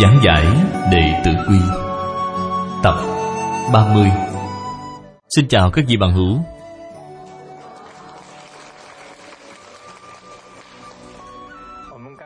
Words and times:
Giảng 0.00 0.20
giải 0.24 0.46
Đệ 0.92 1.22
Tử 1.24 1.30
Quy. 1.48 1.58
Tập 2.82 2.94
30 3.72 4.10
Xin 5.36 5.48
chào 5.48 5.70
các 5.70 5.84
vị 5.88 5.96
bạn 5.96 6.12
hữu. 6.12 6.38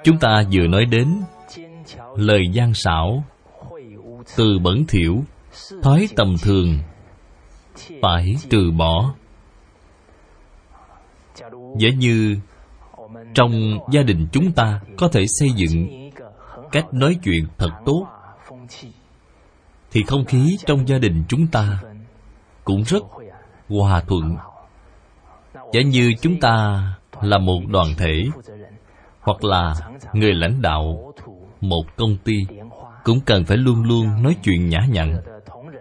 Chúng 0.05 0.19
ta 0.19 0.43
vừa 0.53 0.67
nói 0.67 0.85
đến 0.85 1.09
Lời 2.17 2.43
gian 2.53 2.75
xảo 2.75 3.25
Từ 4.37 4.59
bẩn 4.59 4.85
thiểu 4.89 5.15
Thói 5.83 6.09
tầm 6.17 6.37
thường, 6.43 6.79
Phải 8.03 8.37
trừ 8.51 8.71
bỏ. 8.77 9.15
Giả 11.79 11.89
như 11.99 12.37
Trong 13.35 13.79
gia 13.93 14.03
đình 14.03 14.27
chúng 14.33 14.53
ta 14.53 14.81
Có 14.97 15.09
thể 15.09 15.25
xây 15.41 15.49
dựng 15.57 16.06
Cách 16.73 16.95
nói 16.95 17.19
chuyện 17.23 17.47
thật 17.59 17.71
tốt. 17.85 18.07
Thì 19.91 20.03
không 20.03 20.25
khí 20.25 20.59
trong 20.67 20.89
gia 20.89 20.99
đình 20.99 21.25
chúng 21.29 21.47
ta 21.47 21.83
Cũng 22.65 22.83
rất 22.83 23.03
hòa 23.69 24.01
thuận. 24.01 24.37
Giả 25.73 25.81
như 25.83 26.13
chúng 26.21 26.41
ta 26.41 26.83
là 27.23 27.39
một 27.39 27.61
đoàn 27.69 27.87
thể 27.97 28.25
Hoặc 29.21 29.45
là 29.45 29.75
người 30.13 30.35
lãnh 30.35 30.63
đạo 30.63 31.13
Một 31.61 31.85
công 31.97 32.17
ty, 32.25 32.47
Cũng 33.05 33.21
cần 33.21 33.45
phải 33.45 33.57
luôn 33.57 33.83
luôn 33.83 34.23
nói 34.23 34.37
chuyện 34.43 34.69
nhã 34.69 34.81
nhặn, 34.91 35.17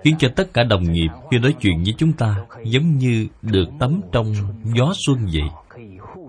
khiến 0.03 0.15
cho 0.19 0.29
tất 0.35 0.53
cả 0.53 0.63
đồng 0.63 0.91
nghiệp 0.91 1.09
khi 1.31 1.39
nói 1.39 1.53
chuyện 1.61 1.83
với 1.83 1.93
chúng 1.97 2.13
ta 2.13 2.35
giống 2.63 2.97
như 2.97 3.27
được 3.41 3.65
tắm 3.79 4.01
trong 4.11 4.33
gió 4.75 4.93
xuân 5.05 5.17
vậy. 5.33 5.49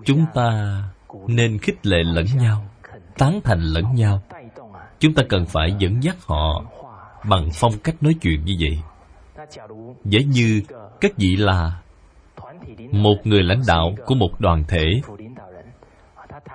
Chúng 0.05 0.27
ta 0.35 0.83
nên 1.29 1.59
khích 1.59 1.87
lệ 1.87 1.99
lẫn 2.03 2.27
nhau, 2.37 2.65
tán 3.19 3.41
thành 3.45 3.61
lẫn 3.61 3.95
nhau 3.95 4.23
chúng 5.01 5.15
ta 5.15 5.23
cần 5.29 5.47
phải 5.47 5.75
dẫn 5.79 6.03
dắt 6.03 6.17
họ 6.27 6.65
bằng 7.29 7.49
phong 7.55 7.73
cách 7.85 8.03
nói 8.03 8.15
chuyện 8.23 8.45
như 8.45 8.55
vậy. 8.61 8.79
Giả 10.05 10.21
như 10.27 10.63
các 11.01 11.13
vị 11.17 11.37
là 11.37 11.81
một 12.93 13.17
người 13.25 13.43
lãnh 13.43 13.63
đạo 13.67 13.95
của 14.07 14.15
một 14.15 14.41
đoàn 14.41 14.65
thể, 14.69 15.01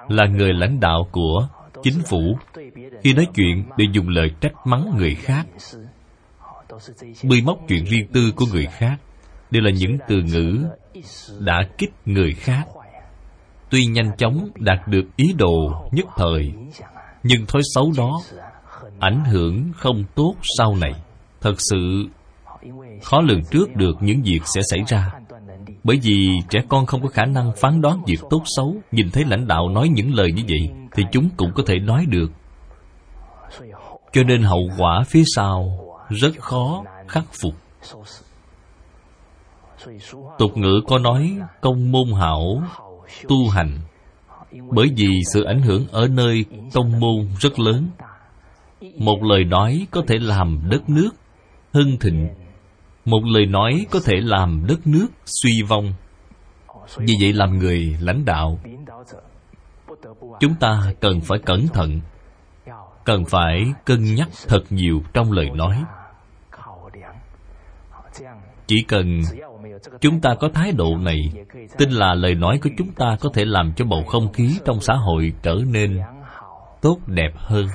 là 0.08 0.26
người 0.26 0.54
lãnh 0.54 0.80
đạo 0.80 1.08
của 1.12 1.48
chính 1.84 2.02
phủ. 2.06 2.38
Khi 3.04 3.14
nói 3.14 3.28
chuyện 3.36 3.66
để 3.78 3.86
dùng 3.94 4.10
lời 4.10 4.30
trách 4.42 4.54
mắng 4.66 4.96
người 4.98 5.16
khác 5.16 5.48
bươi 7.24 7.42
móc 7.42 7.60
chuyện 7.68 7.86
riêng 7.86 8.08
tư 8.14 8.32
của 8.36 8.46
người 8.52 8.66
khác, 8.66 8.98
đều 9.52 9.64
là 9.64 9.72
những 9.72 9.98
từ 10.08 10.22
ngữ 10.22 10.66
đã 11.40 11.70
kích 11.78 11.92
người 12.06 12.34
khác. 12.34 12.64
Tuy 13.70 13.86
nhanh 13.86 14.12
chóng 14.18 14.50
đạt 14.56 14.88
được 14.88 15.04
ý 15.16 15.34
đồ 15.38 15.88
nhất 15.92 16.06
thời 16.16 16.54
nhưng 17.24 17.46
thói 17.46 17.62
xấu 17.76 17.92
đó 17.98 18.22
ảnh 19.00 19.26
hưởng 19.26 19.72
không 19.76 20.04
tốt 20.16 20.36
sau 20.58 20.76
này. 20.76 20.94
Thật 21.42 21.56
sự, 21.58 22.06
khó 23.04 23.22
lường 23.22 23.42
trước 23.52 23.76
được 23.76 23.96
những 24.02 24.22
việc 24.24 24.40
sẽ 24.46 24.62
xảy 24.70 24.84
ra. 24.88 25.12
Bởi 25.84 26.00
vì 26.04 26.30
trẻ 26.50 26.60
con 26.70 26.86
không 26.86 27.02
có 27.02 27.08
khả 27.08 27.26
năng 27.26 27.52
phán 27.58 27.82
đoán 27.82 28.04
việc 28.08 28.20
tốt 28.30 28.42
xấu. 28.46 28.76
Nhìn 28.92 29.10
thấy 29.14 29.26
lãnh 29.26 29.48
đạo 29.48 29.70
nói 29.70 29.90
những 29.90 30.14
lời 30.14 30.32
như 30.32 30.44
vậy 30.48 30.70
thì 30.92 31.04
chúng 31.12 31.30
cũng 31.38 31.52
có 31.56 31.64
thể 31.68 31.80
nói 31.80 32.06
được. 32.06 32.32
Cho 34.14 34.24
nên 34.24 34.42
hậu 34.42 34.70
quả 34.78 35.04
phía 35.08 35.24
sau 35.36 35.80
rất 36.10 36.32
khó 36.40 36.84
khắc 37.08 37.24
phục. 37.42 37.54
Tục 40.38 40.58
ngữ 40.58 40.82
có 40.88 40.98
nói, 40.98 41.38
công 41.62 41.92
môn 41.92 42.12
hảo 42.20 42.64
tu 43.28 43.50
hành 43.50 43.80
bởi 44.72 44.88
vì 44.98 45.10
sự 45.34 45.44
ảnh 45.44 45.62
hưởng 45.62 45.88
ở 45.92 46.08
nơi 46.08 46.46
tông 46.74 47.00
môn 47.00 47.28
rất 47.40 47.60
lớn. 47.60 47.90
Một 48.98 49.24
lời 49.24 49.44
nói 49.44 49.88
có 49.92 50.02
thể 50.08 50.16
làm 50.20 50.62
đất 50.70 50.90
nước 50.90 51.10
hưng 51.74 52.00
thịnh. 52.00 52.30
Một 53.06 53.22
lời 53.26 53.46
nói 53.46 53.86
có 53.92 54.00
thể 54.06 54.14
làm 54.22 54.66
đất 54.68 54.88
nước 54.88 55.08
suy 55.26 55.62
vong. 55.62 55.94
Vì 56.98 57.14
vậy 57.22 57.34
làm 57.34 57.58
người 57.58 57.98
lãnh 58.00 58.26
đạo, 58.26 58.60
chúng 60.40 60.56
ta 60.60 60.94
cần 61.00 61.22
phải 61.22 61.40
cẩn 61.46 61.68
thận, 61.68 62.00
cần 63.04 63.26
phải 63.26 63.74
cân 63.86 64.16
nhắc 64.16 64.30
thật 64.48 64.64
nhiều 64.70 65.02
trong 65.14 65.32
lời 65.32 65.50
nói. 65.56 65.84
Chỉ 68.68 68.84
cần 68.88 69.22
chúng 70.02 70.22
ta 70.22 70.36
có 70.40 70.50
thái 70.54 70.72
độ 70.72 70.98
này, 70.98 71.18
tin 71.78 71.90
là 71.90 72.14
lời 72.14 72.36
nói 72.36 72.60
của 72.64 72.70
chúng 72.78 72.92
ta 72.92 73.18
có 73.20 73.30
thể 73.34 73.46
làm 73.46 73.74
cho 73.76 73.86
bầu 73.86 74.04
không 74.04 74.34
khí 74.34 74.58
trong 74.66 74.82
xã 74.82 74.94
hội 74.94 75.34
trở 75.44 75.56
nên 75.72 76.00
tốt 76.82 77.00
đẹp 77.08 77.32
hơn. 77.36 77.66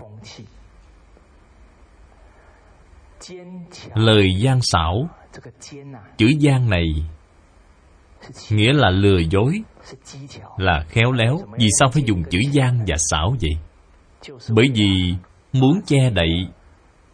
Lời 3.95 4.29
gian 4.39 4.59
xảo, 4.63 5.09
chữ 6.17 6.27
gian 6.39 6.71
này, 6.71 6.87
nghĩa 8.51 8.73
là 8.73 8.91
lừa 8.91 9.19
dối, 9.31 9.63
là 10.57 10.85
khéo 10.89 11.13
léo. 11.13 11.39
Vì 11.59 11.69
sao 11.81 11.91
phải 11.91 12.03
dùng 12.07 12.23
chữ 12.31 12.39
gian 12.53 12.79
và 12.87 12.97
xảo 12.99 13.37
vậy? 13.41 13.57
Bởi 14.51 14.71
vì 14.75 15.15
muốn 15.53 15.81
che 15.87 16.11
đậy 16.11 16.47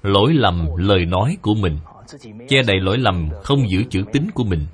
lỗi 0.02 0.32
lầm 0.34 0.66
lời 0.76 1.06
nói 1.06 1.36
của 1.42 1.54
mình, 1.54 1.78
che 2.48 2.62
đậy 2.62 2.80
lỗi 2.80 2.98
lầm 2.98 3.30
không 3.42 3.70
giữ 3.70 3.84
chữ 3.90 4.02
tính 4.12 4.30
của 4.34 4.44
mình 4.44 4.66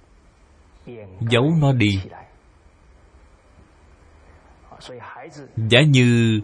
giấu 1.20 1.44
nó 1.60 1.72
đi. 1.72 2.00
Giả 5.56 5.82
như 5.82 6.40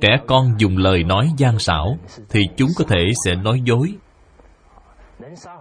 trẻ 0.00 0.08
con 0.26 0.54
dùng 0.58 0.76
lời 0.76 1.04
nói 1.04 1.30
gian 1.36 1.58
xảo 1.58 1.98
thì 2.30 2.40
chúng 2.56 2.68
có 2.78 2.84
thể 2.88 3.00
sẽ 3.24 3.34
nói 3.34 3.60
dối. 3.64 3.94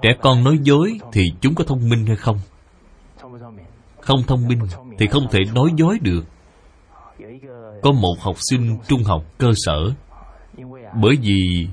Trẻ 0.02 0.10
con 0.22 0.44
nói 0.44 0.58
dối 0.62 1.00
thì 1.12 1.22
chúng 1.42 1.56
có 1.56 1.64
thông 1.64 1.90
minh 1.90 2.06
hay 2.06 2.16
không? 2.16 2.40
Không 4.02 4.24
thông 4.28 4.48
minh 4.48 4.60
thì 4.98 5.08
không 5.08 5.28
thể 5.32 5.40
nói 5.56 5.70
dối 5.76 6.00
được. 6.02 6.26
Có 7.82 7.92
một 7.92 8.16
học 8.20 8.36
sinh 8.50 8.78
trung 8.88 9.04
học 9.04 9.24
cơ 9.38 9.52
sở, 9.56 9.92
bởi 11.02 11.16
vì 11.22 11.68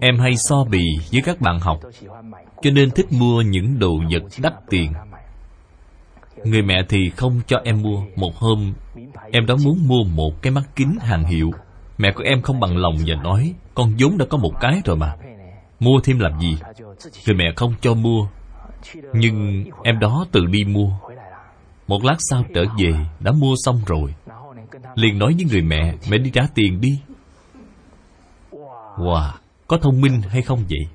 em 0.00 0.18
hay 0.18 0.32
so 0.36 0.64
bì 0.64 0.82
với 1.12 1.22
các 1.24 1.40
bạn 1.40 1.60
học 1.60 1.80
cho 2.62 2.70
nên 2.70 2.90
thích 2.90 3.12
mua 3.12 3.42
những 3.42 3.78
đồ 3.78 3.98
vật 4.12 4.22
đắt 4.42 4.52
tiền. 4.70 4.92
Người 6.44 6.62
mẹ 6.62 6.82
thì 6.88 7.10
không 7.10 7.40
cho 7.46 7.60
em 7.64 7.82
mua 7.82 8.02
một 8.16 8.36
hôm. 8.36 8.72
Em 9.32 9.46
đó 9.46 9.56
muốn 9.64 9.88
mua 9.88 10.04
một 10.04 10.42
cái 10.42 10.50
mắt 10.50 10.62
kính 10.76 10.96
hàng 11.00 11.24
hiệu. 11.24 11.50
Mẹ 11.98 12.12
của 12.12 12.22
em 12.22 12.42
không 12.42 12.60
bằng 12.60 12.76
lòng 12.76 12.96
và 13.06 13.14
nói, 13.22 13.54
con 13.74 13.92
vốn 13.98 14.18
đã 14.18 14.26
có 14.30 14.38
một 14.38 14.52
cái 14.60 14.82
rồi 14.84 14.96
mà. 14.96 15.14
Mua 15.80 16.00
thêm 16.04 16.18
làm 16.18 16.40
gì? 16.40 16.58
Người 17.26 17.36
mẹ 17.36 17.44
không 17.56 17.74
cho 17.80 17.94
mua. 17.94 18.28
Nhưng 19.12 19.64
em 19.82 19.98
đó 19.98 20.26
tự 20.32 20.46
đi 20.46 20.64
mua. 20.64 20.90
Một 21.86 22.04
lát 22.04 22.16
sau 22.18 22.44
trở 22.54 22.64
về, 22.78 22.92
đã 23.20 23.32
mua 23.32 23.54
xong 23.56 23.80
rồi. 23.86 24.14
Liền 24.94 25.18
nói 25.18 25.34
với 25.34 25.44
người 25.50 25.62
mẹ 25.62 25.94
mẹ 26.10 26.18
đi 26.18 26.30
trả 26.30 26.42
tiền 26.54 26.80
đi. 26.80 27.00
Wow, 28.96 29.30
có 29.66 29.78
thông 29.82 30.00
minh 30.00 30.22
hay 30.28 30.42
không 30.42 30.64
vậy? 30.68 30.88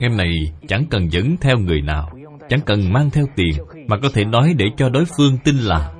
Em 0.00 0.16
này 0.16 0.52
chẳng 0.68 0.84
cần 0.90 1.12
dẫn 1.12 1.36
theo 1.40 1.58
người 1.58 1.82
nào, 1.82 2.10
chẳng 2.48 2.60
cần 2.60 2.92
mang 2.92 3.10
theo 3.10 3.26
tiền, 3.36 3.54
mà 3.86 3.96
có 4.02 4.08
thể 4.14 4.24
nói 4.24 4.54
để 4.56 4.66
cho 4.76 4.88
đối 4.88 5.04
phương 5.16 5.38
tin 5.44 5.56
là 5.56 5.92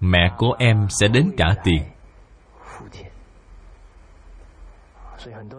mẹ 0.00 0.32
của 0.38 0.56
em 0.58 0.86
sẽ 0.90 1.08
đến 1.08 1.30
trả 1.36 1.46
tiền. 1.64 1.82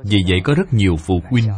Vì 0.04 0.18
vậy 0.30 0.42
có 0.44 0.54
rất 0.54 0.74
nhiều 0.74 0.96
phụ 0.98 1.22
huynh 1.30 1.50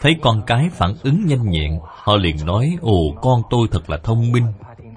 thấy 0.00 0.16
con 0.22 0.42
cái 0.46 0.68
phản 0.72 0.94
ứng 1.02 1.26
nhanh 1.26 1.50
nhẹn, 1.50 1.78
họ 1.82 2.16
liền 2.16 2.36
nói, 2.46 2.76
ồ, 2.80 3.14
con 3.22 3.42
tôi 3.50 3.68
thật 3.72 3.90
là 3.90 3.96
thông 3.96 4.32
minh. 4.32 4.46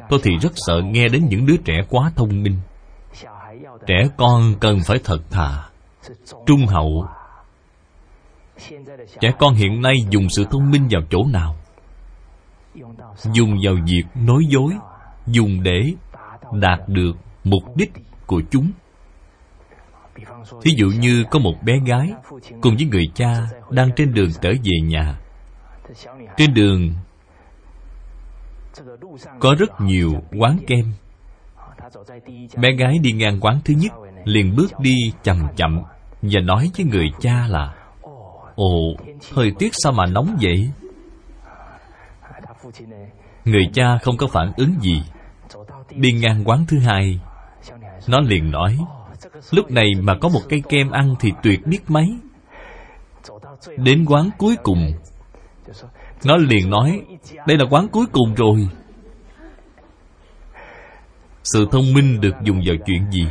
Tôi 0.09 0.19
thì 0.23 0.31
rất 0.41 0.51
sợ 0.55 0.81
nghe 0.85 1.07
đến 1.07 1.25
những 1.29 1.45
đứa 1.45 1.57
trẻ 1.57 1.73
quá 1.89 2.11
thông 2.15 2.43
minh. 2.43 2.57
Trẻ 3.87 4.07
con 4.17 4.53
cần 4.59 4.79
phải 4.85 4.99
thật 5.03 5.19
thà, 5.29 5.69
trung 6.45 6.65
hậu 6.65 7.07
trẻ 9.19 9.31
con 9.39 9.53
hiện 9.53 9.81
nay 9.81 9.95
dùng 10.09 10.29
sự 10.29 10.45
thông 10.51 10.71
minh 10.71 10.87
vào 10.91 11.01
chỗ 11.09 11.19
nào? 11.33 11.55
Dùng 13.33 13.57
vào 13.63 13.75
việc 13.85 14.03
nói 14.15 14.41
dối, 14.49 14.73
dùng 15.27 15.63
để 15.63 15.93
đạt 16.51 16.79
được 16.87 17.13
mục 17.43 17.63
đích 17.75 17.91
của 18.27 18.41
chúng. 18.51 18.71
Thí 20.61 20.71
dụ 20.75 20.87
như 20.99 21.23
có 21.31 21.39
một 21.39 21.55
bé 21.63 21.73
gái 21.85 22.13
cùng 22.61 22.75
với 22.75 22.85
người 22.85 23.05
cha 23.15 23.47
đang 23.69 23.89
trên 23.95 24.13
đường 24.13 24.29
trở 24.41 24.49
về 24.49 24.81
nhà. 24.83 25.19
Trên 26.37 26.53
đường 26.53 26.93
có 29.39 29.55
rất 29.59 29.81
nhiều 29.81 30.13
quán 30.37 30.57
kem. 30.67 30.85
Bé 32.57 32.71
gái 32.71 32.99
đi 33.01 33.11
ngang 33.11 33.39
quán 33.41 33.59
thứ 33.65 33.73
nhất, 33.73 33.91
liền 34.25 34.55
bước 34.55 34.79
đi 34.79 34.95
chậm 35.23 35.37
chậm 35.55 35.81
và 36.21 36.39
nói 36.39 36.71
với 36.77 36.85
người 36.85 37.09
cha 37.19 37.47
là 37.47 37.82
ồ 38.55 38.95
thời 39.35 39.51
tiết 39.59 39.69
sao 39.73 39.91
mà 39.91 40.05
nóng 40.05 40.37
vậy? 40.41 40.71
Người 43.45 43.69
cha 43.73 43.97
không 44.01 44.17
có 44.17 44.27
phản 44.27 44.51
ứng 44.57 44.75
gì. 44.81 45.03
Đi 45.95 46.11
ngang 46.11 46.43
quán 46.45 46.65
thứ 46.67 46.79
hai. 46.79 47.19
Nó 48.07 48.19
liền 48.19 48.51
nói, 48.51 48.77
lúc 49.51 49.71
này 49.71 49.85
mà 50.01 50.17
có 50.21 50.29
một 50.29 50.41
cây 50.49 50.63
kem 50.69 50.91
ăn 50.91 51.15
thì 51.19 51.31
tuyệt 51.43 51.67
biết 51.67 51.79
mấy. 51.87 52.17
Đến 53.77 54.05
quán 54.05 54.29
cuối 54.37 54.55
cùng, 54.63 54.91
nó 56.25 56.37
liền 56.37 56.69
nói, 56.69 57.01
đây 57.47 57.57
là 57.57 57.65
quán 57.69 57.87
cuối 57.87 58.05
cùng 58.11 58.33
rồi. 58.33 58.69
Sự 61.43 61.67
thông 61.71 61.93
minh 61.93 62.21
được 62.21 62.35
dùng 62.43 62.61
vào 62.65 62.75
chuyện 62.85 63.11
gì? 63.11 63.25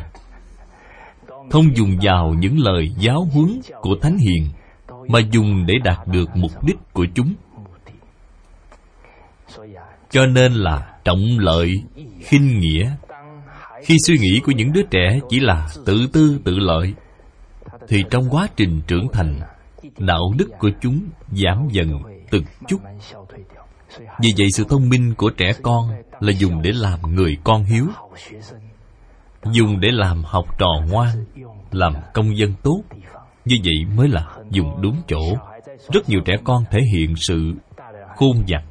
Không 1.50 1.76
dùng 1.76 1.98
vào 2.02 2.34
những 2.38 2.58
lời 2.58 2.90
giáo 2.98 3.28
huấn 3.32 3.60
của 3.80 3.96
thánh 4.02 4.18
hiền 4.18 4.48
mà 5.08 5.20
dùng 5.30 5.66
để 5.66 5.74
đạt 5.84 6.06
được 6.06 6.30
mục 6.34 6.64
đích 6.64 6.76
của 6.92 7.06
chúng. 7.14 7.34
Cho 10.10 10.26
nên 10.26 10.52
là 10.52 10.96
trọng 11.04 11.38
lợi, 11.38 11.72
khinh 12.20 12.60
nghĩa. 12.60 12.90
Khi 13.82 13.94
suy 14.06 14.18
nghĩ 14.18 14.40
của 14.44 14.52
những 14.52 14.72
đứa 14.72 14.82
trẻ 14.82 15.18
chỉ 15.28 15.40
là 15.40 15.68
tự 15.86 16.06
tư 16.12 16.38
tự 16.44 16.58
lợi, 16.58 16.94
thì 17.88 18.04
trong 18.10 18.30
quá 18.30 18.48
trình 18.56 18.80
trưởng 18.86 19.06
thành, 19.12 19.40
đạo 19.98 20.34
đức 20.38 20.50
của 20.58 20.70
chúng 20.80 21.00
giảm 21.30 21.68
dần 21.70 21.88
từng 22.30 22.44
chút. 22.68 22.80
Vì 23.98 24.32
vậy 24.38 24.46
sự 24.52 24.64
thông 24.68 24.88
minh 24.88 25.14
của 25.14 25.30
trẻ 25.30 25.52
con 25.62 25.90
là 26.20 26.32
dùng 26.32 26.62
để 26.62 26.70
làm 26.74 27.00
người 27.02 27.36
con 27.44 27.64
hiếu, 27.64 27.86
dùng 29.52 29.80
để 29.80 29.88
làm 29.92 30.24
học 30.24 30.58
trò 30.58 30.70
ngoan, 30.90 31.24
làm 31.70 31.94
công 32.14 32.36
dân 32.36 32.54
tốt. 32.62 32.82
Như 33.44 33.56
vậy 33.64 33.96
mới 33.96 34.08
là 34.08 34.36
dùng 34.52 34.82
đúng 34.82 35.02
chỗ. 35.08 35.20
Rất 35.92 36.08
nhiều 36.08 36.20
trẻ 36.24 36.36
con 36.44 36.64
thể 36.70 36.80
hiện 36.94 37.16
sự 37.16 37.52
khôn 38.16 38.44
vặt 38.48 38.62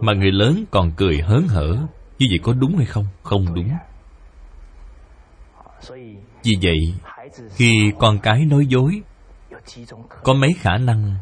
mà 0.00 0.12
người 0.12 0.32
lớn 0.32 0.64
còn 0.70 0.92
cười 0.96 1.20
hớn 1.20 1.46
hở. 1.48 1.76
Như 2.18 2.26
vậy 2.30 2.38
có 2.42 2.52
đúng 2.52 2.76
hay 2.76 2.86
không? 2.86 3.06
Không 3.22 3.54
đúng. 3.54 3.68
Vì 6.42 6.52
vậy, 6.62 6.94
khi 7.50 7.92
con 7.98 8.18
cái 8.18 8.44
nói 8.44 8.66
dối, 8.66 9.02
có 10.22 10.34
mấy 10.34 10.50
khả 10.58 10.76
năng 10.76 11.14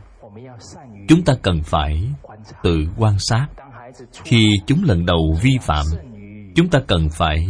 chúng 1.09 1.23
ta 1.25 1.35
cần 1.43 1.63
phải 1.63 2.09
tự 2.63 2.89
quan 2.97 3.17
sát. 3.19 3.47
Khi 4.25 4.51
chúng 4.67 4.85
lần 4.85 5.07
đầu 5.07 5.37
vi 5.43 5.59
phạm, 5.63 5.87
chúng 6.55 6.69
ta 6.69 6.81
cần 6.87 7.09
phải 7.11 7.49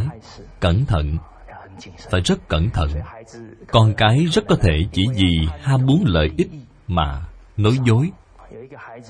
cẩn 0.59 0.85
thận 0.85 1.17
phải 2.11 2.21
rất 2.21 2.47
cẩn 2.47 2.69
thận. 2.69 2.89
Con 3.71 3.93
cái 3.97 4.25
rất 4.25 4.43
có 4.47 4.55
thể 4.55 4.79
chỉ 4.91 5.07
vì 5.15 5.47
ham 5.61 5.85
muốn 5.85 6.03
lợi 6.05 6.29
ích 6.37 6.49
mà 6.87 7.25
nói 7.57 7.77
dối. 7.85 8.11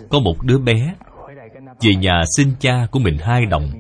Có 0.09 0.19
một 0.19 0.41
đứa 0.41 0.57
bé 0.57 0.94
về 1.81 1.95
nhà 1.95 2.23
xin 2.38 2.53
cha 2.59 2.88
của 2.91 3.00
mình 3.00 3.17
hai 3.17 3.45
đồng. 3.45 3.71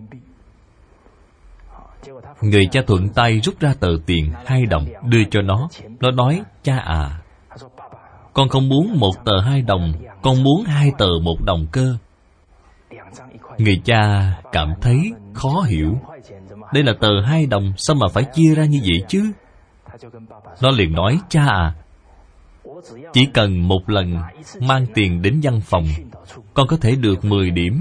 Người 2.41 2.67
cha 2.71 2.81
thuận 2.87 3.09
tay 3.09 3.39
rút 3.39 3.59
ra 3.59 3.73
tờ 3.79 3.89
tiền 4.05 4.31
hai 4.45 4.65
đồng 4.65 4.85
đưa 5.03 5.23
cho 5.31 5.41
nó. 5.41 5.69
Nó 5.99 6.11
nói, 6.11 6.41
cha 6.63 6.77
à 6.77 7.21
con 8.35 8.49
không 8.49 8.69
muốn 8.69 8.99
một 8.99 9.25
tờ 9.25 9.39
hai 9.39 9.61
đồng, 9.61 9.93
con 10.21 10.43
muốn 10.43 10.63
hai 10.63 10.91
tờ 10.97 11.07
một 11.23 11.41
đồng 11.45 11.67
cơ. 11.71 11.97
Người 13.57 13.81
cha 13.85 14.33
cảm 14.51 14.73
thấy 14.81 15.11
khó 15.33 15.61
hiểu 15.67 15.99
đây 16.75 16.83
là 16.83 16.93
tờ 16.99 17.21
hai 17.25 17.45
đồng 17.45 17.73
sao 17.77 17.95
mà 17.95 18.07
phải 18.13 18.23
chia 18.33 18.55
ra 18.55 18.65
như 18.65 18.79
vậy 18.81 19.03
chứ? 19.07 19.31
Nó 20.61 20.71
liền 20.71 20.93
nói 20.93 21.19
cha 21.29 21.45
à 21.45 21.75
chỉ 23.13 23.25
cần 23.33 23.67
một 23.67 23.89
lần 23.89 24.17
mang 24.59 24.85
tiền 24.93 25.21
đến 25.21 25.39
văn 25.43 25.61
phòng 25.61 25.85
con 26.53 26.67
có 26.67 26.77
thể 26.81 26.95
được 26.95 27.25
10 27.25 27.49
điểm. 27.49 27.79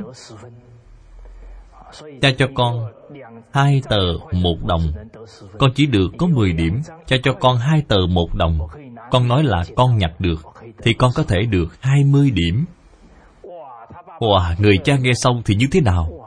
Cha 2.21 2.29
cho 2.39 2.47
con 2.55 2.93
hai 3.53 3.83
tờ 3.89 4.13
một 4.33 4.57
đồng 4.65 4.93
con 5.59 5.71
chỉ 5.75 5.87
được 5.87 6.09
có 6.19 6.27
10 6.27 6.53
điểm. 6.53 6.81
Cha 7.07 7.17
cho 7.23 7.33
con 7.33 7.57
hai 7.59 7.83
tờ 7.89 7.97
một 8.09 8.35
đồng 8.35 8.59
con 9.11 9.29
nói 9.29 9.45
là 9.45 9.65
con 9.77 9.99
nhặt 9.99 10.13
được 10.19 10.41
thì 10.83 10.95
con 10.95 11.11
có 11.15 11.23
thể 11.23 11.43
được 11.43 11.81
20 11.81 12.31
điểm. 12.31 12.65
Wow, 14.19 14.55
người 14.59 14.79
cha 14.85 14.97
nghe 14.97 15.13
xong 15.15 15.43
thì 15.45 15.55
như 15.55 15.67
thế 15.73 15.81
nào? 15.81 16.24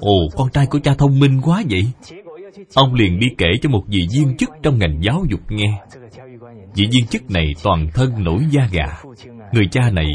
Ồ, 0.00 0.28
con 0.36 0.50
trai 0.50 0.66
của 0.66 0.78
cha 0.78 0.94
thông 0.98 1.18
minh 1.18 1.40
quá 1.44 1.62
vậy. 1.70 1.92
Ông 2.74 2.94
liền 2.94 3.18
đi 3.18 3.26
kể 3.38 3.46
cho 3.62 3.68
một 3.68 3.82
vị 3.86 4.06
viên 4.14 4.36
chức 4.36 4.50
trong 4.62 4.78
ngành 4.78 4.98
giáo 5.02 5.24
dục 5.28 5.40
nghe. 5.48 5.80
Vị 6.74 6.88
viên 6.92 7.06
chức 7.06 7.30
này 7.30 7.54
toàn 7.62 7.88
thân 7.94 8.24
nổi 8.24 8.40
da 8.50 8.68
gà. 8.72 8.86
Người 9.52 9.68
cha 9.70 9.90
này 9.90 10.06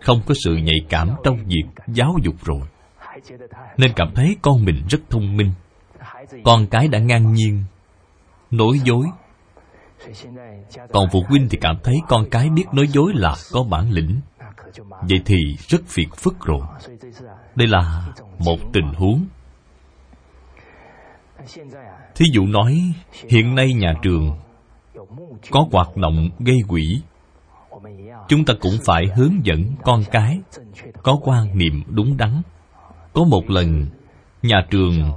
không 0.00 0.20
có 0.26 0.34
sự 0.44 0.56
nhạy 0.56 0.78
cảm 0.88 1.10
trong 1.24 1.36
việc 1.46 1.64
giáo 1.88 2.14
dục 2.22 2.34
rồi. 2.44 2.60
Nên 3.76 3.92
cảm 3.96 4.12
thấy 4.14 4.36
con 4.42 4.64
mình 4.64 4.82
rất 4.90 4.98
thông 5.10 5.36
minh. 5.36 5.52
Con 6.44 6.66
cái 6.66 6.88
đã 6.88 6.98
ngang 6.98 7.32
nhiên 7.32 7.64
Nói 8.50 8.78
dối. 8.84 9.06
Còn 10.92 11.08
phụ 11.12 11.24
huynh 11.28 11.48
thì 11.50 11.58
cảm 11.60 11.76
thấy 11.84 11.96
con 12.08 12.24
cái 12.30 12.50
biết 12.50 12.64
nói 12.72 12.88
dối 12.88 13.12
là 13.14 13.34
có 13.52 13.62
bản 13.62 13.90
lĩnh. 13.90 14.20
Vậy 14.88 15.22
thì 15.24 15.36
rất 15.68 15.80
phiền 15.86 16.08
phức 16.16 16.40
rồi. 16.40 16.60
Đây 17.54 17.68
là 17.68 18.08
một 18.38 18.58
tình 18.72 18.92
huống. 18.94 19.26
Thí 22.14 22.26
dụ 22.32 22.46
nói 22.46 22.92
hiện 23.28 23.54
nay 23.54 23.72
nhà 23.74 23.94
trường 24.02 24.38
có 25.50 25.66
hoạt 25.72 25.96
động 25.96 26.30
gây 26.38 26.56
quỹ, 26.68 27.00
chúng 28.28 28.44
ta 28.44 28.54
cũng 28.60 28.78
phải 28.84 29.06
hướng 29.16 29.34
dẫn 29.44 29.64
con 29.82 30.02
cái 30.10 30.40
có 31.02 31.18
quan 31.22 31.58
niệm 31.58 31.82
đúng 31.88 32.16
đắn. 32.16 32.42
Có 33.12 33.24
một 33.24 33.50
lần 33.50 33.86
nhà 34.42 34.66
trường 34.70 35.12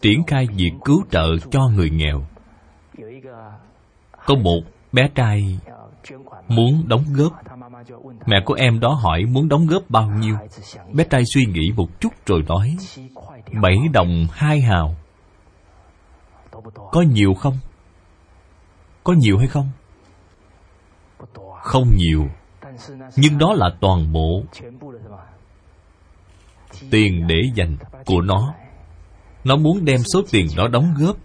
triển 0.00 0.22
khai 0.26 0.46
việc 0.56 0.72
cứu 0.84 1.04
trợ 1.10 1.36
cho 1.50 1.68
người 1.68 1.90
nghèo. 1.90 2.26
Có 4.26 4.34
một 4.34 4.60
bé 4.92 5.08
trai 5.14 5.58
muốn 6.48 6.84
đóng 6.88 7.04
góp? 7.12 7.32
Mẹ 8.26 8.36
của 8.44 8.54
em 8.54 8.80
đó 8.80 8.88
hỏi 8.88 9.24
muốn 9.24 9.48
đóng 9.48 9.66
góp 9.66 9.82
bao 9.88 10.10
nhiêu? 10.10 10.36
Bé 10.92 11.04
trai 11.04 11.22
suy 11.34 11.44
nghĩ 11.46 11.72
một 11.76 12.00
chút 12.00 12.12
rồi 12.26 12.42
nói, 12.48 12.76
bảy 13.62 13.76
đồng 13.92 14.26
hai 14.32 14.60
hào. 14.60 14.96
Có 16.92 17.02
nhiều 17.02 17.34
không? 17.34 17.58
Có 19.04 19.12
nhiều 19.12 19.38
hay 19.38 19.46
không? 19.46 19.68
Không 21.62 21.96
nhiều, 21.96 22.28
nhưng 23.16 23.38
đó 23.38 23.52
là 23.54 23.70
toàn 23.80 24.12
bộ. 24.12 24.42
Tiền 26.90 27.26
để 27.26 27.40
dành 27.54 27.76
của 28.06 28.20
nó. 28.20 28.54
Nó 29.44 29.56
muốn 29.56 29.84
đem 29.84 30.00
số 30.12 30.22
tiền 30.30 30.46
đó 30.56 30.68
đóng 30.68 30.94
góp. 30.98 31.16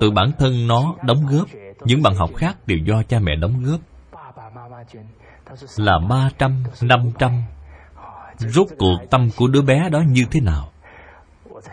Từ 0.00 0.10
bản 0.10 0.32
thân 0.38 0.66
nó 0.66 0.94
đóng 1.02 1.26
góp 1.26 1.48
những 1.84 2.02
bằng 2.02 2.14
học 2.14 2.30
khác 2.36 2.56
đều 2.66 2.78
do 2.78 3.02
cha 3.02 3.18
mẹ 3.18 3.36
đóng 3.36 3.62
góp. 3.62 3.80
Là 5.76 5.98
ba 6.08 6.30
trăm, 6.38 6.64
năm 6.80 7.10
trăm. 7.18 7.42
Rốt 8.38 8.66
cuộc 8.78 8.96
tâm 9.10 9.28
của 9.36 9.46
đứa 9.48 9.62
bé 9.62 9.88
đó 9.90 10.02
như 10.08 10.24
thế 10.30 10.40
nào? 10.40 10.70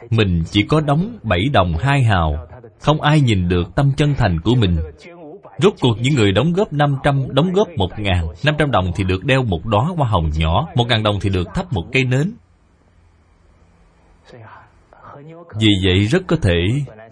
Mình 0.09 0.43
chỉ 0.51 0.63
có 0.63 0.81
đóng 0.81 1.17
7 1.23 1.41
đồng 1.53 1.77
2 1.77 2.03
hào. 2.03 2.47
Không 2.79 3.01
ai 3.01 3.21
nhìn 3.21 3.47
được 3.49 3.75
tâm 3.75 3.91
chân 3.97 4.13
thành 4.17 4.39
của 4.41 4.55
mình. 4.55 4.77
Rốt 5.57 5.73
cuộc 5.81 5.97
những 6.01 6.13
người 6.15 6.31
đóng 6.31 6.53
góp 6.53 6.73
500 6.73 7.33
Đóng 7.33 7.53
góp 7.53 7.67
1 7.77 7.99
ngàn. 7.99 8.27
500 8.45 8.71
đồng 8.71 8.91
thì 8.95 9.03
được 9.03 9.25
đeo 9.25 9.43
một 9.43 9.65
đóa 9.65 9.85
hoa 9.97 10.07
hồng 10.07 10.29
nhỏ. 10.37 10.67
1 10.75 10.87
ngàn 10.87 11.03
đồng 11.03 11.19
thì 11.21 11.29
được 11.29 11.47
thắp 11.53 11.73
một 11.73 11.83
cây 11.91 12.03
nến. 12.03 12.33
Vì 15.59 15.69
vậy 15.85 16.05
rất 16.05 16.23
có 16.27 16.35
thể 16.41 16.55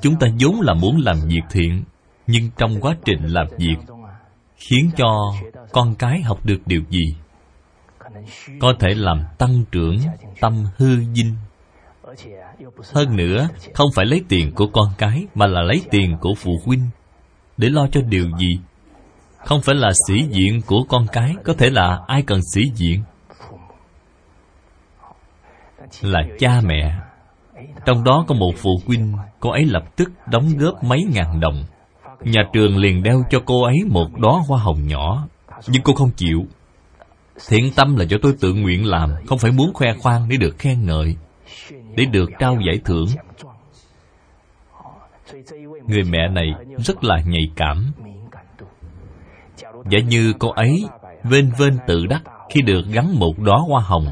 Chúng 0.02 0.16
ta 0.20 0.28
vốn 0.40 0.62
là 0.62 0.74
muốn 0.74 0.98
làm 1.06 1.18
việc 1.28 1.42
thiện. 1.50 1.84
Nhưng 2.32 2.50
trong 2.58 2.80
quá 2.82 2.96
trình 3.06 3.20
làm 3.24 3.48
việc, 3.58 3.76
Khiến 4.60 4.92
cho 4.98 5.34
con 5.72 5.96
cái 5.96 6.22
học 6.22 6.46
được 6.46 6.60
điều 6.66 6.82
gì? 6.90 7.16
Có 8.60 8.74
thể 8.80 8.88
làm 8.96 9.24
tăng 9.38 9.64
trưởng 9.72 9.98
tâm 10.40 10.66
hư 10.78 11.00
dinh. 11.14 11.36
Hơn 12.94 13.16
nữa, 13.16 13.48
không 13.74 13.88
phải 13.96 14.06
lấy 14.06 14.22
tiền 14.30 14.52
của 14.56 14.68
con 14.74 14.88
cái, 14.98 15.26
mà 15.36 15.48
là 15.48 15.62
lấy 15.62 15.82
tiền 15.92 16.18
của 16.22 16.34
phụ 16.38 16.52
huynh 16.66 16.90
để 17.58 17.70
lo 17.70 17.88
cho 17.92 18.02
điều 18.02 18.38
gì? 18.38 18.60
Không 19.46 19.62
phải 19.62 19.76
là 19.76 19.92
sĩ 20.08 20.24
diện 20.30 20.62
của 20.66 20.84
con 20.90 21.06
cái, 21.12 21.36
có 21.44 21.54
thể 21.54 21.70
là 21.70 22.00
ai 22.08 22.22
cần 22.22 22.40
sĩ 22.54 22.62
diện? 22.76 23.04
Là 26.02 26.24
cha 26.40 26.62
mẹ. 26.64 27.00
Trong 27.86 28.04
đó 28.04 28.26
có 28.28 28.36
một 28.36 28.54
phụ 28.58 28.72
huynh, 28.86 29.18
Cô 29.40 29.50
ấy 29.50 29.66
lập 29.66 29.84
tức 29.96 30.12
đóng 30.32 30.58
góp 30.58 30.84
mấy 30.84 31.04
ngàn 31.14 31.40
đồng. 31.40 31.66
Nhà 32.22 32.42
trường 32.54 32.78
liền 32.78 33.04
đeo 33.04 33.24
cho 33.30 33.40
cô 33.46 33.64
ấy 33.64 33.78
một 33.88 34.08
đóa 34.18 34.34
hoa 34.48 34.60
hồng 34.60 34.88
nhỏ. 34.88 35.28
Nhưng 35.68 35.82
cô 35.84 35.94
không 35.94 36.12
chịu. 36.12 36.46
Thiện 37.48 37.72
tâm 37.76 37.96
là 37.96 38.04
do 38.04 38.18
tôi 38.22 38.34
tự 38.40 38.54
nguyện 38.54 38.86
làm, 38.86 39.14
Không 39.28 39.40
phải 39.40 39.52
muốn 39.52 39.74
khoe 39.74 39.94
khoang 39.94 40.30
để 40.30 40.38
được 40.38 40.60
khen 40.60 40.86
ngợi, 40.86 41.16
Để 41.96 42.06
được 42.06 42.30
trao 42.40 42.58
giải 42.68 42.80
thưởng. 42.86 43.08
Người 45.88 46.04
mẹ 46.10 46.28
này 46.28 46.54
rất 46.78 47.04
là 47.04 47.22
nhạy 47.26 47.52
cảm. 47.56 47.92
Giả 49.90 50.00
như 50.00 50.34
cô 50.40 50.50
ấy 50.50 50.86
vên 51.24 51.52
vên 51.58 51.78
tự 51.88 52.06
đắc 52.06 52.22
khi 52.50 52.62
được 52.62 52.82
gắn 52.92 53.20
một 53.20 53.40
đóa 53.40 53.58
hoa 53.68 53.82
hồng, 53.82 54.08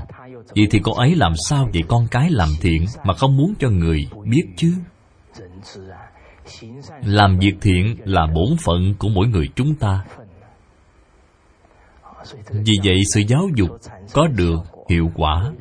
Vậy 0.55 0.67
thì 0.71 0.79
cô 0.83 0.93
ấy 0.93 1.15
làm 1.15 1.33
sao 1.49 1.69
vậy 1.73 1.83
con 1.87 2.07
cái 2.11 2.29
làm 2.29 2.49
thiện 2.61 2.85
Mà 3.03 3.13
không 3.13 3.37
muốn 3.37 3.53
cho 3.59 3.69
người 3.69 4.07
biết 4.23 4.45
chứ? 4.55 4.73
Làm 7.03 7.39
việc 7.39 7.53
thiện 7.61 7.97
là 8.05 8.27
bổn 8.35 8.57
phận 8.65 8.93
của 8.99 9.07
mỗi 9.09 9.27
người 9.27 9.49
chúng 9.55 9.75
ta. 9.75 10.03
Vì 12.51 12.73
vậy 12.83 13.01
sự 13.13 13.21
giáo 13.27 13.47
dục 13.55 13.69
có 14.13 14.27
được 14.27 14.59
hiệu 14.89 15.11
quả. 15.15 15.51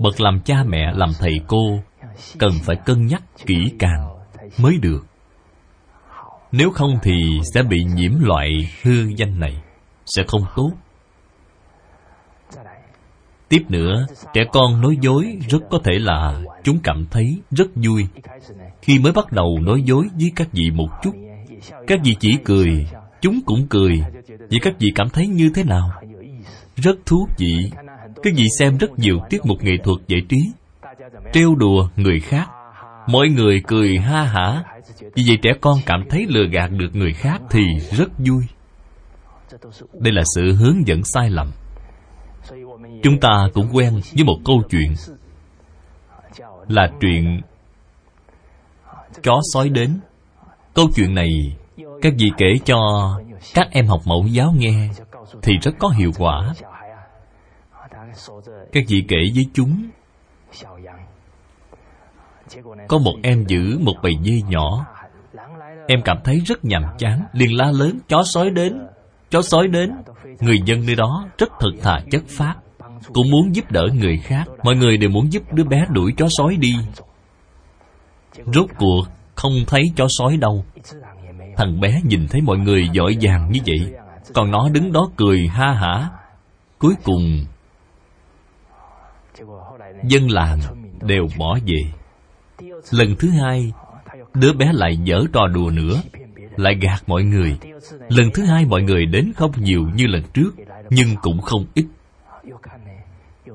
Bậc 0.00 0.20
làm 0.20 0.40
cha 0.44 0.64
mẹ, 0.68 0.92
làm 0.94 1.10
thầy 1.18 1.34
cô 1.46 1.80
Cần 2.38 2.50
phải 2.62 2.76
cân 2.76 3.06
nhắc 3.06 3.22
kỹ 3.46 3.72
càng 3.78 4.08
mới 4.58 4.78
được. 4.82 5.06
Nếu 6.52 6.70
không 6.70 6.98
thì 7.02 7.12
sẽ 7.54 7.62
bị 7.62 7.84
nhiễm 7.84 8.12
loại 8.20 8.50
hư 8.82 8.92
danh 9.16 9.40
này 9.40 9.62
Sẽ 10.06 10.22
không 10.28 10.42
tốt. 10.56 10.70
Tiếp 13.48 13.62
nữa, 13.68 14.06
trẻ 14.34 14.44
con 14.52 14.80
nói 14.80 14.96
dối 15.00 15.38
rất 15.48 15.58
có 15.70 15.78
thể 15.84 15.92
là 15.98 16.40
chúng 16.64 16.78
cảm 16.82 17.06
thấy 17.10 17.40
rất 17.50 17.66
vui. 17.74 18.06
Khi 18.82 18.98
mới 18.98 19.12
bắt 19.12 19.32
đầu 19.32 19.58
nói 19.62 19.82
dối 19.84 20.06
với 20.20 20.32
các 20.36 20.48
vị 20.52 20.70
một 20.74 20.88
chút, 21.02 21.14
các 21.86 22.00
vị 22.04 22.16
chỉ 22.20 22.36
cười, 22.44 22.86
chúng 23.20 23.40
cũng 23.46 23.66
cười. 23.68 24.00
Vậy 24.38 24.58
các 24.62 24.74
vị 24.78 24.88
cảm 24.94 25.08
thấy 25.08 25.26
như 25.26 25.50
thế 25.54 25.64
nào? 25.64 25.90
Rất 26.76 26.96
thú 27.06 27.28
vị. 27.38 27.70
Các 28.22 28.32
vị 28.36 28.46
xem 28.58 28.78
rất 28.78 28.98
nhiều 28.98 29.18
tiết 29.30 29.40
mục 29.44 29.62
nghệ 29.62 29.76
thuật 29.84 29.98
giải 30.08 30.20
trí, 30.28 30.38
trêu 31.32 31.54
đùa 31.54 31.88
người 31.96 32.20
khác. 32.20 32.48
Mọi 33.06 33.28
người 33.28 33.62
cười 33.66 33.98
ha 33.98 34.22
hả. 34.22 34.64
Vì 35.14 35.22
vậy 35.26 35.38
trẻ 35.42 35.50
con 35.60 35.78
cảm 35.86 36.04
thấy 36.10 36.26
lừa 36.28 36.46
gạt 36.52 36.70
được 36.70 36.90
người 36.92 37.12
khác 37.12 37.42
thì 37.50 37.62
rất 37.96 38.08
vui. 38.18 38.42
Đây 39.92 40.12
là 40.12 40.22
sự 40.34 40.52
hướng 40.52 40.86
dẫn 40.86 41.04
sai 41.04 41.30
lầm 41.30 41.50
chúng 43.02 43.20
ta 43.20 43.48
cũng 43.54 43.68
quen 43.72 44.00
với 44.14 44.24
một 44.24 44.38
câu 44.44 44.62
chuyện 44.70 44.94
là 46.68 46.90
chuyện 47.00 47.40
chó 49.22 49.40
sói 49.52 49.68
đến. 49.68 50.00
Câu 50.74 50.86
chuyện 50.94 51.14
này, 51.14 51.56
các 52.02 52.12
vị 52.18 52.30
kể 52.36 52.46
cho 52.64 52.78
các 53.54 53.68
em 53.70 53.86
học 53.86 54.00
mẫu 54.04 54.26
giáo 54.26 54.52
nghe 54.56 54.88
thì 55.42 55.58
rất 55.62 55.72
có 55.78 55.88
hiệu 55.88 56.10
quả. 56.18 56.54
Các 58.72 58.84
vị 58.88 59.04
kể 59.08 59.18
với 59.34 59.46
chúng. 59.54 59.88
Có 62.88 62.98
một 62.98 63.14
em 63.22 63.44
giữ 63.46 63.78
một 63.78 63.94
bầy 64.02 64.12
dê 64.24 64.40
nhỏ. 64.48 64.86
Em 65.88 66.02
cảm 66.04 66.18
thấy 66.24 66.40
rất 66.46 66.64
nhàm 66.64 66.82
chán, 66.98 67.24
liền 67.32 67.56
la 67.56 67.70
lớn, 67.70 67.98
chó 68.08 68.22
sói 68.24 68.50
đến, 68.50 68.86
chó 69.30 69.42
sói 69.42 69.68
đến. 69.68 69.92
Người 70.40 70.58
dân 70.64 70.86
nơi 70.86 70.94
đó 70.96 71.28
rất 71.38 71.48
thật 71.60 71.70
thà 71.82 72.00
chất 72.10 72.22
phát 72.28 72.54
cũng 73.12 73.30
muốn 73.30 73.54
giúp 73.54 73.70
đỡ 73.70 73.86
người 73.94 74.18
khác. 74.18 74.44
Mọi 74.62 74.76
người 74.76 74.96
đều 74.96 75.10
muốn 75.10 75.32
giúp 75.32 75.42
đứa 75.52 75.64
bé 75.64 75.86
đuổi 75.90 76.12
chó 76.16 76.26
sói 76.38 76.56
đi. 76.56 76.74
Rốt 78.54 78.70
cuộc, 78.78 79.02
không 79.34 79.52
thấy 79.66 79.82
chó 79.96 80.06
sói 80.18 80.36
đâu. 80.36 80.64
Thằng 81.56 81.80
bé 81.80 82.00
nhìn 82.04 82.26
thấy 82.28 82.40
mọi 82.40 82.58
người 82.58 82.88
giỏi 82.92 83.16
vàng 83.20 83.52
như 83.52 83.60
vậy, 83.66 83.94
còn 84.34 84.50
nó 84.50 84.68
đứng 84.68 84.92
đó 84.92 85.08
cười 85.16 85.48
ha 85.48 85.72
hả. 85.72 86.08
Cuối 86.78 86.94
cùng, 87.04 87.44
dân 90.04 90.30
làng 90.30 90.60
đều 91.02 91.26
bỏ 91.38 91.58
về. 91.66 91.82
Lần 92.90 93.16
thứ 93.18 93.30
hai, 93.30 93.72
đứa 94.34 94.52
bé 94.52 94.70
lại 94.72 94.96
dở 94.96 95.20
trò 95.32 95.46
đùa 95.46 95.70
nữa, 95.70 96.02
lại 96.56 96.74
gạt 96.80 97.02
mọi 97.06 97.22
người. 97.22 97.58
Lần 98.08 98.30
thứ 98.34 98.44
hai 98.44 98.64
mọi 98.64 98.82
người 98.82 99.06
đến 99.06 99.32
không 99.36 99.52
nhiều 99.56 99.82
như 99.94 100.06
lần 100.06 100.22
trước, 100.34 100.54
nhưng 100.90 101.08
cũng 101.22 101.40
không 101.40 101.64
ít 101.74 101.86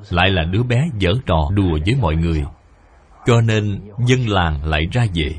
lại 0.09 0.29
là 0.29 0.43
đứa 0.43 0.63
bé 0.63 0.89
dở 0.99 1.11
trò 1.25 1.49
đùa 1.53 1.79
với 1.85 1.95
mọi 1.95 2.15
người. 2.15 2.43
Cho 3.25 3.41
nên 3.41 3.81
dân 4.05 4.29
làng 4.29 4.65
lại 4.65 4.81
ra 4.91 5.05
về. 5.13 5.35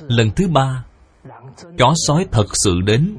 Lần 0.00 0.30
thứ 0.30 0.48
ba, 0.48 0.84
chó 1.78 1.92
sói 2.06 2.26
thật 2.32 2.46
sự 2.52 2.80
đến, 2.80 3.16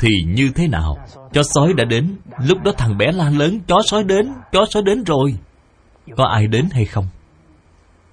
thì 0.00 0.08
như 0.26 0.52
thế 0.54 0.68
nào? 0.68 0.98
Chó 1.32 1.42
sói 1.42 1.72
đã 1.72 1.84
đến, 1.84 2.16
lúc 2.38 2.58
đó 2.64 2.72
thằng 2.78 2.98
bé 2.98 3.12
la 3.12 3.30
lớn, 3.30 3.60
chó 3.66 3.82
sói 3.86 4.04
đến, 4.04 4.32
chó 4.52 4.66
sói 4.70 4.82
đến 4.82 5.04
rồi. 5.04 5.34
Có 6.16 6.24
ai 6.24 6.46
đến 6.46 6.68
hay 6.72 6.84
không? 6.84 7.06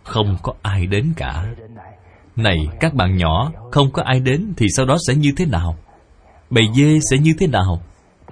Không 0.03 0.37
có 0.41 0.53
ai 0.61 0.87
đến 0.87 1.13
cả. 1.17 1.45
Này, 2.35 2.57
các 2.79 2.93
bạn 2.93 3.17
nhỏ, 3.17 3.51
không 3.71 3.91
có 3.91 4.03
ai 4.03 4.19
đến 4.19 4.53
thì 4.57 4.65
sau 4.77 4.85
đó 4.85 4.97
sẽ 5.07 5.15
như 5.15 5.31
thế 5.37 5.45
nào? 5.45 5.77
Bầy 6.49 6.63
dê 6.75 6.99
sẽ 7.11 7.17
như 7.17 7.33
thế 7.39 7.47
nào? 7.47 7.81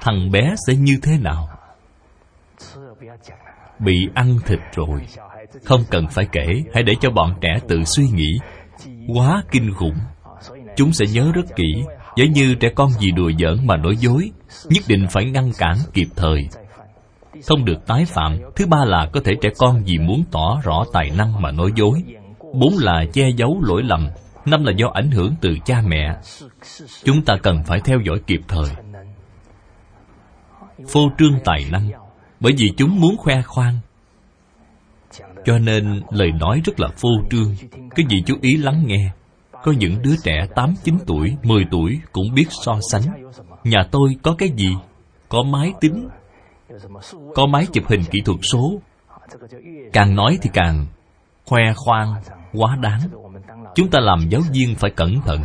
Thằng 0.01 0.31
bé 0.31 0.55
sẽ 0.67 0.75
như 0.75 0.93
thế 1.03 1.17
nào? 1.17 1.49
Bị 3.85 4.07
ăn 4.13 4.37
thịt 4.45 4.59
rồi. 4.75 5.01
Không 5.65 5.81
cần 5.89 6.07
phải 6.07 6.27
kể, 6.31 6.47
hãy 6.73 6.83
để 6.83 6.93
cho 7.01 7.09
bọn 7.09 7.33
trẻ 7.41 7.59
tự 7.67 7.83
suy 7.83 8.03
nghĩ. 8.03 8.37
Quá 9.15 9.43
kinh 9.51 9.73
khủng. 9.73 9.95
Chúng 10.75 10.91
sẽ 10.93 11.05
nhớ 11.13 11.31
rất 11.33 11.55
kỹ 11.55 11.83
giống 12.15 12.31
như 12.31 12.55
trẻ 12.55 12.69
con 12.75 12.89
gì 12.89 13.11
đùa 13.11 13.31
giỡn 13.39 13.67
mà 13.67 13.77
nói 13.77 13.95
dối, 13.97 14.31
nhất 14.65 14.83
định 14.87 15.07
phải 15.11 15.25
ngăn 15.25 15.51
cản 15.57 15.75
kịp 15.93 16.07
thời. 16.15 16.47
Không 17.47 17.65
được 17.65 17.87
tái 17.87 18.05
phạm. 18.05 18.37
Thứ 18.55 18.65
ba 18.67 18.85
là 18.85 19.09
có 19.13 19.21
thể 19.25 19.31
trẻ 19.41 19.49
con 19.57 19.83
vì 19.85 19.97
muốn 19.97 20.23
tỏ 20.31 20.61
rõ 20.63 20.83
tài 20.93 21.11
năng 21.17 21.41
mà 21.41 21.51
nói 21.51 21.71
dối. 21.75 22.03
Bốn 22.53 22.73
là 22.79 23.05
che 23.13 23.29
giấu 23.37 23.61
lỗi 23.61 23.83
lầm. 23.83 24.09
Năm 24.45 24.63
là 24.63 24.71
do 24.77 24.87
ảnh 24.93 25.11
hưởng 25.11 25.35
từ 25.41 25.49
cha 25.65 25.81
mẹ. 25.87 26.15
Chúng 27.03 27.21
ta 27.21 27.35
cần 27.43 27.63
phải 27.63 27.79
theo 27.79 27.99
dõi 28.05 28.19
kịp 28.27 28.41
thời. 28.47 28.69
Phô 30.87 31.09
trương 31.17 31.39
tài 31.45 31.65
năng 31.71 31.89
bởi 32.41 32.53
vì 32.57 32.73
chúng 32.77 32.99
muốn 32.99 33.17
khoe 33.17 33.41
khoang. 33.41 33.79
Cho 35.45 35.59
nên 35.59 36.01
lời 36.09 36.31
nói 36.31 36.61
rất 36.65 36.79
là 36.79 36.87
phô 36.97 37.09
trương. 37.31 37.55
Cái 37.95 38.05
gì 38.09 38.23
chú 38.25 38.35
ý 38.41 38.57
lắng 38.57 38.83
nghe? 38.85 39.11
Có 39.63 39.71
những 39.71 40.01
đứa 40.01 40.15
trẻ 40.23 40.47
tám, 40.55 40.73
chín 40.83 40.97
tuổi, 41.07 41.35
mười 41.43 41.65
tuổi 41.71 41.99
cũng 42.11 42.33
biết 42.33 42.45
so 42.49 42.79
sánh. 42.91 43.01
Nhà 43.63 43.83
tôi 43.91 44.15
có 44.23 44.35
cái 44.37 44.49
gì? 44.49 44.75
Có 45.29 45.43
máy 45.43 45.73
tính. 45.81 46.07
Có 47.35 47.45
máy 47.45 47.65
chụp 47.73 47.83
hình 47.87 48.03
kỹ 48.11 48.21
thuật 48.25 48.39
số. 48.43 48.81
Càng 49.93 50.15
nói 50.15 50.37
thì 50.41 50.49
càng 50.53 50.87
khoe 51.45 51.61
khoang, 51.75 52.13
quá 52.53 52.77
đáng. 52.81 52.99
Chúng 53.75 53.89
ta 53.89 53.99
làm 53.99 54.29
giáo 54.29 54.41
viên 54.51 54.75
phải 54.75 54.91
cẩn 54.91 55.21
thận, 55.21 55.39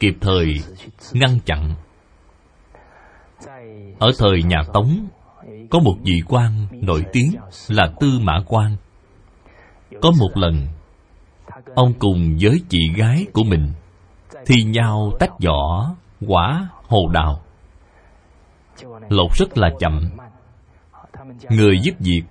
kịp 0.00 0.14
thời, 0.20 0.54
ngăn 1.12 1.38
chặn. 1.44 1.74
Ở 3.98 4.10
thời 4.18 4.42
nhà 4.42 4.62
tống 4.72 5.06
có 5.70 5.78
một 5.78 5.94
vị 6.02 6.22
quan 6.28 6.66
nổi 6.70 7.04
tiếng 7.12 7.32
là 7.68 7.92
tư 8.00 8.18
mã 8.22 8.38
quan. 8.46 8.76
Có 10.02 10.10
một 10.18 10.30
lần, 10.34 10.66
ông 11.74 11.94
cùng 11.98 12.36
với 12.40 12.62
chị 12.68 12.78
gái 12.96 13.26
của 13.32 13.44
mình 13.44 13.72
thi 14.46 14.62
nhau 14.64 15.12
tách 15.20 15.30
vỏ 15.46 15.94
quả 16.26 16.68
hồ 16.88 17.08
đào. 17.12 17.42
Lột 19.08 19.30
rất 19.38 19.58
là 19.58 19.70
chậm. 19.80 20.10
Người 21.50 21.78
giúp 21.82 21.92
việc 21.98 22.22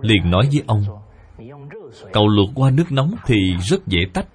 liền 0.00 0.30
nói 0.30 0.48
với 0.52 0.62
ông, 0.66 0.84
cậu 2.12 2.28
luộc 2.28 2.48
qua 2.54 2.70
nước 2.70 2.92
nóng 2.92 3.14
thì 3.26 3.56
rất 3.60 3.86
dễ 3.86 4.00
tách. 4.14 4.26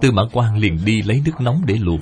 Tư 0.00 0.12
mã 0.12 0.22
quan 0.32 0.56
liền 0.56 0.78
đi 0.84 1.02
lấy 1.02 1.22
nước 1.24 1.40
nóng 1.40 1.62
để 1.66 1.74
luộc 1.80 2.00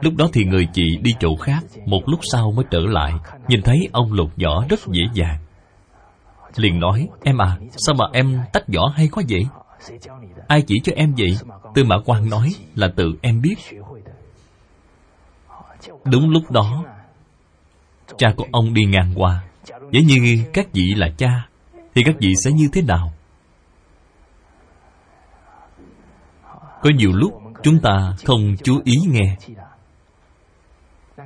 lúc 0.00 0.14
đó 0.16 0.28
thì 0.32 0.44
người 0.44 0.68
chị 0.72 0.98
đi 1.02 1.10
chỗ 1.20 1.36
khác, 1.36 1.60
một 1.86 2.02
lúc 2.06 2.20
sau 2.32 2.52
mới 2.52 2.64
trở 2.70 2.80
lại, 2.80 3.12
nhìn 3.48 3.62
thấy 3.62 3.88
ông 3.92 4.12
lột 4.12 4.30
vỏ 4.44 4.64
rất 4.68 4.80
dễ 4.86 5.02
dàng. 5.14 5.38
Liền 6.56 6.80
nói, 6.80 7.08
em 7.24 7.38
à 7.42 7.58
sao 7.76 7.94
mà 7.94 8.04
em 8.12 8.40
tách 8.52 8.68
vỏ 8.68 8.92
hay 8.96 9.08
quá 9.08 9.24
vậy? 9.28 9.46
Ai 10.48 10.62
chỉ 10.62 10.74
cho 10.84 10.92
em 10.96 11.14
vậy? 11.18 11.38
Tư 11.74 11.84
mã 11.84 11.96
quan 12.04 12.30
nói, 12.30 12.54
là 12.74 12.88
tự 12.96 13.14
em 13.22 13.40
biết. 13.40 13.56
Đúng 16.04 16.30
lúc 16.30 16.50
đó, 16.50 16.84
cha 18.18 18.28
của 18.36 18.44
ông 18.52 18.74
đi 18.74 18.84
ngang 18.84 19.12
qua. 19.16 19.44
Giả 19.92 20.00
như 20.06 20.44
các 20.52 20.72
vị 20.72 20.94
là 20.96 21.08
cha, 21.16 21.48
thì 21.94 22.02
các 22.06 22.14
vị 22.18 22.34
sẽ 22.36 22.50
như 22.52 22.68
thế 22.72 22.82
nào? 22.82 23.12
Có 26.82 26.90
nhiều 26.96 27.12
lúc 27.12 27.32
chúng 27.62 27.80
ta 27.80 28.12
không 28.24 28.56
chú 28.62 28.80
ý 28.84 28.94
nghe 29.06 29.36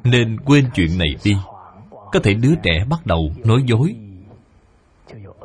nên 0.04 0.40
quên 0.40 0.66
chuyện 0.75 0.99
này 0.99 1.09
đi. 1.25 1.37
Có 1.90 2.21
thể 2.23 2.35
đứa 2.35 2.54
trẻ 2.62 2.85
bắt 2.88 3.06
đầu 3.06 3.32
nói 3.44 3.62
dối. 3.66 3.94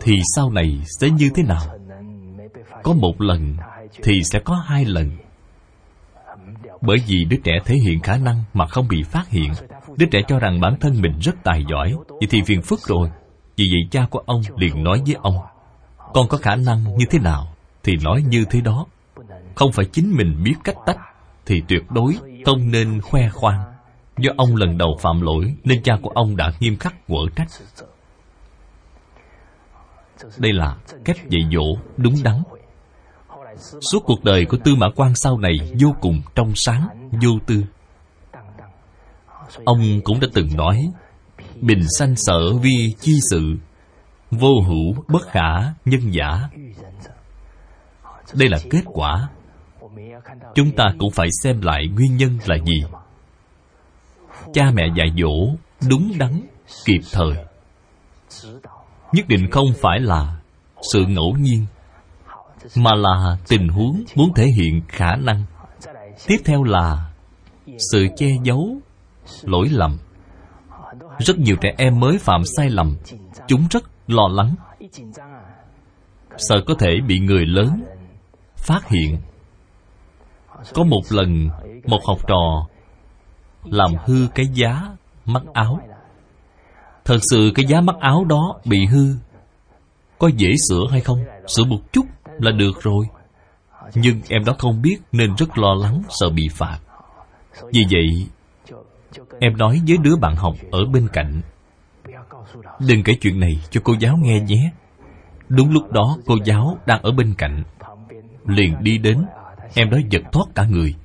Thì 0.02 0.14
sau 0.36 0.52
này 0.52 0.82
sẽ 1.00 1.10
như 1.10 1.30
thế 1.36 1.44
nào? 1.44 1.64
Có 2.84 2.94
một 2.94 3.22
lần 3.22 3.58
thì 4.04 4.24
sẽ 4.24 4.40
có 4.40 4.56
hai 4.56 4.86
lần. 4.86 5.12
Bởi 6.82 6.98
vì 7.08 7.26
đứa 7.26 7.38
trẻ 7.44 7.60
thể 7.66 7.76
hiện 7.76 8.00
khả 8.00 8.18
năng 8.18 8.44
mà 8.54 8.68
không 8.68 8.88
bị 8.88 9.04
phát 9.04 9.30
hiện. 9.30 9.52
Đứa 9.98 10.06
trẻ 10.12 10.20
cho 10.28 10.40
rằng 10.40 10.62
bản 10.62 10.76
thân 10.80 11.02
mình 11.02 11.20
rất 11.22 11.36
tài 11.44 11.64
giỏi. 11.70 11.94
Vậy 12.10 12.28
thì 12.30 12.42
phiền 12.46 12.62
phức 12.62 12.80
rồi. 12.88 13.10
Vì 13.58 13.66
vậy 13.72 13.88
cha 13.92 14.06
của 14.10 14.20
ông 14.26 14.42
liền 14.58 14.84
nói 14.84 15.02
với 15.06 15.16
ông, 15.22 15.38
con 16.14 16.28
có 16.28 16.38
khả 16.38 16.56
năng 16.56 16.98
như 16.98 17.06
thế 17.10 17.20
nào 17.20 17.48
thì 17.84 17.94
nói 18.04 18.24
như 18.28 18.46
thế 18.50 18.62
đó. 18.62 18.86
Không 19.56 19.72
phải 19.72 19.86
chính 19.86 20.14
mình 20.18 20.44
biết 20.44 20.56
cách 20.64 20.76
tách 20.86 20.98
thì 21.46 21.62
tuyệt 21.68 21.92
đối 21.92 22.16
không 22.46 22.72
nên 22.72 23.02
khoe 23.02 23.30
khoang 23.30 23.77
do 24.18 24.32
ông 24.38 24.56
lần 24.56 24.78
đầu 24.78 24.98
phạm 25.02 25.22
lỗi, 25.22 25.56
nên 25.64 25.84
cha 25.84 25.94
của 26.02 26.10
ông 26.10 26.38
đã 26.38 26.52
nghiêm 26.60 26.78
khắc 26.78 27.08
quở 27.08 27.20
trách. 27.36 27.48
Đây 30.38 30.54
là 30.54 30.76
cách 31.06 31.18
dạy 31.30 31.42
dỗ 31.54 31.82
đúng 31.98 32.16
đắn. 32.24 32.44
Suốt 33.92 34.00
cuộc 34.06 34.24
đời 34.24 34.46
của 34.46 34.58
tư 34.64 34.76
mã 34.76 34.88
quan 34.96 35.16
sau 35.16 35.38
này 35.38 35.54
vô 35.80 35.96
cùng 36.02 36.22
trong 36.36 36.52
sáng, 36.56 37.10
vô 37.12 37.32
tư. 37.48 37.64
Ông 39.66 40.02
cũng 40.04 40.20
đã 40.20 40.28
từng 40.34 40.48
nói, 40.56 40.92
bình 41.62 41.82
sanh 42.00 42.16
sở 42.16 42.54
vi 42.62 42.94
chi 43.00 43.14
sự, 43.32 43.56
vô 44.32 44.62
hữu 44.68 45.04
bất 45.08 45.28
khả 45.32 45.74
nhân 45.86 46.02
giả. 46.12 46.50
Đây 48.34 48.50
là 48.50 48.58
kết 48.70 48.84
quả. 48.86 49.30
Chúng 50.56 50.72
ta 50.72 50.86
cũng 51.00 51.12
phải 51.12 51.28
xem 51.44 51.62
lại 51.62 51.88
nguyên 51.88 52.18
nhân 52.18 52.38
là 52.46 52.58
gì 52.66 52.84
cha 54.54 54.72
mẹ 54.74 54.88
dạy 54.96 55.12
dỗ 55.18 55.56
đúng 55.90 56.12
đắn, 56.18 56.42
kịp 56.86 57.02
thời. 57.12 57.34
Nhất 59.12 59.28
định 59.28 59.52
không 59.52 59.68
phải 59.82 60.00
là 60.00 60.38
sự 60.92 61.06
ngẫu 61.06 61.36
nhiên, 61.40 61.66
mà 62.76 62.92
là 62.96 63.38
tình 63.48 63.68
huống 63.68 64.04
muốn 64.16 64.34
thể 64.36 64.46
hiện 64.46 64.82
khả 64.88 65.16
năng. 65.16 65.44
Tiếp 66.28 66.38
theo 66.46 66.64
là 66.64 67.12
sự 67.92 68.08
che 68.18 68.28
giấu, 68.44 68.78
lỗi 69.42 69.68
lầm. 69.72 69.98
Rất 71.20 71.40
nhiều 71.40 71.56
trẻ 71.62 71.74
em 71.78 72.00
mới 72.00 72.18
phạm 72.18 72.42
sai 72.58 72.70
lầm, 72.70 72.98
chúng 73.48 73.68
rất 73.72 73.84
lo 74.08 74.28
lắng. 74.32 74.56
Sợ 76.38 76.56
có 76.68 76.74
thể 76.80 76.90
bị 77.08 77.20
người 77.20 77.46
lớn 77.46 77.84
phát 78.58 78.90
hiện. 78.90 79.18
Có 80.74 80.84
một 80.84 81.02
lần, 81.10 81.50
một 81.86 82.00
học 82.06 82.18
trò 82.28 82.68
làm 83.64 83.92
hư 84.06 84.28
cái 84.36 84.46
giá 84.54 84.82
mắc 85.26 85.44
áo. 85.54 85.80
Thật 87.06 87.18
sự 87.32 87.52
cái 87.56 87.66
giá 87.66 87.82
mắc 87.82 87.96
áo 88.00 88.26
đó 88.26 88.60
bị 88.66 88.86
hư, 88.86 89.16
có 90.20 90.28
dễ 90.28 90.50
sửa 90.70 90.84
hay 90.92 91.02
không? 91.02 91.20
Sửa 91.48 91.64
một 91.64 91.80
chút 91.94 92.06
là 92.40 92.52
được 92.52 92.82
rồi. 92.82 93.06
Nhưng 93.96 94.22
em 94.30 94.46
đó 94.46 94.56
không 94.58 94.82
biết 94.82 94.98
nên 95.12 95.36
rất 95.38 95.58
lo 95.58 95.74
lắng, 95.74 96.02
sợ 96.10 96.30
bị 96.30 96.48
phạt. 96.52 96.80
Vì 97.74 97.86
vậy, 97.92 98.28
em 99.40 99.58
nói 99.58 99.82
với 99.88 99.98
đứa 99.98 100.16
bạn 100.16 100.36
học 100.36 100.54
ở 100.72 100.86
bên 100.94 101.08
cạnh, 101.14 101.42
đừng 102.80 103.04
kể 103.04 103.14
chuyện 103.22 103.40
này 103.40 103.62
cho 103.70 103.82
cô 103.84 103.94
giáo 104.00 104.18
nghe 104.18 104.40
nhé. 104.40 104.72
Đúng 105.50 105.72
lúc 105.72 105.92
đó, 105.92 106.18
cô 106.26 106.36
giáo 106.46 106.78
đang 106.86 107.02
ở 107.02 107.12
bên 107.12 107.34
cạnh, 107.38 107.64
liền 108.46 108.76
đi 108.84 108.98
đến, 108.98 109.26
em 109.74 109.90
đó 109.90 109.98
giật 110.10 110.22
thoát 110.32 110.46
cả 110.56 110.66
người. 110.66 110.96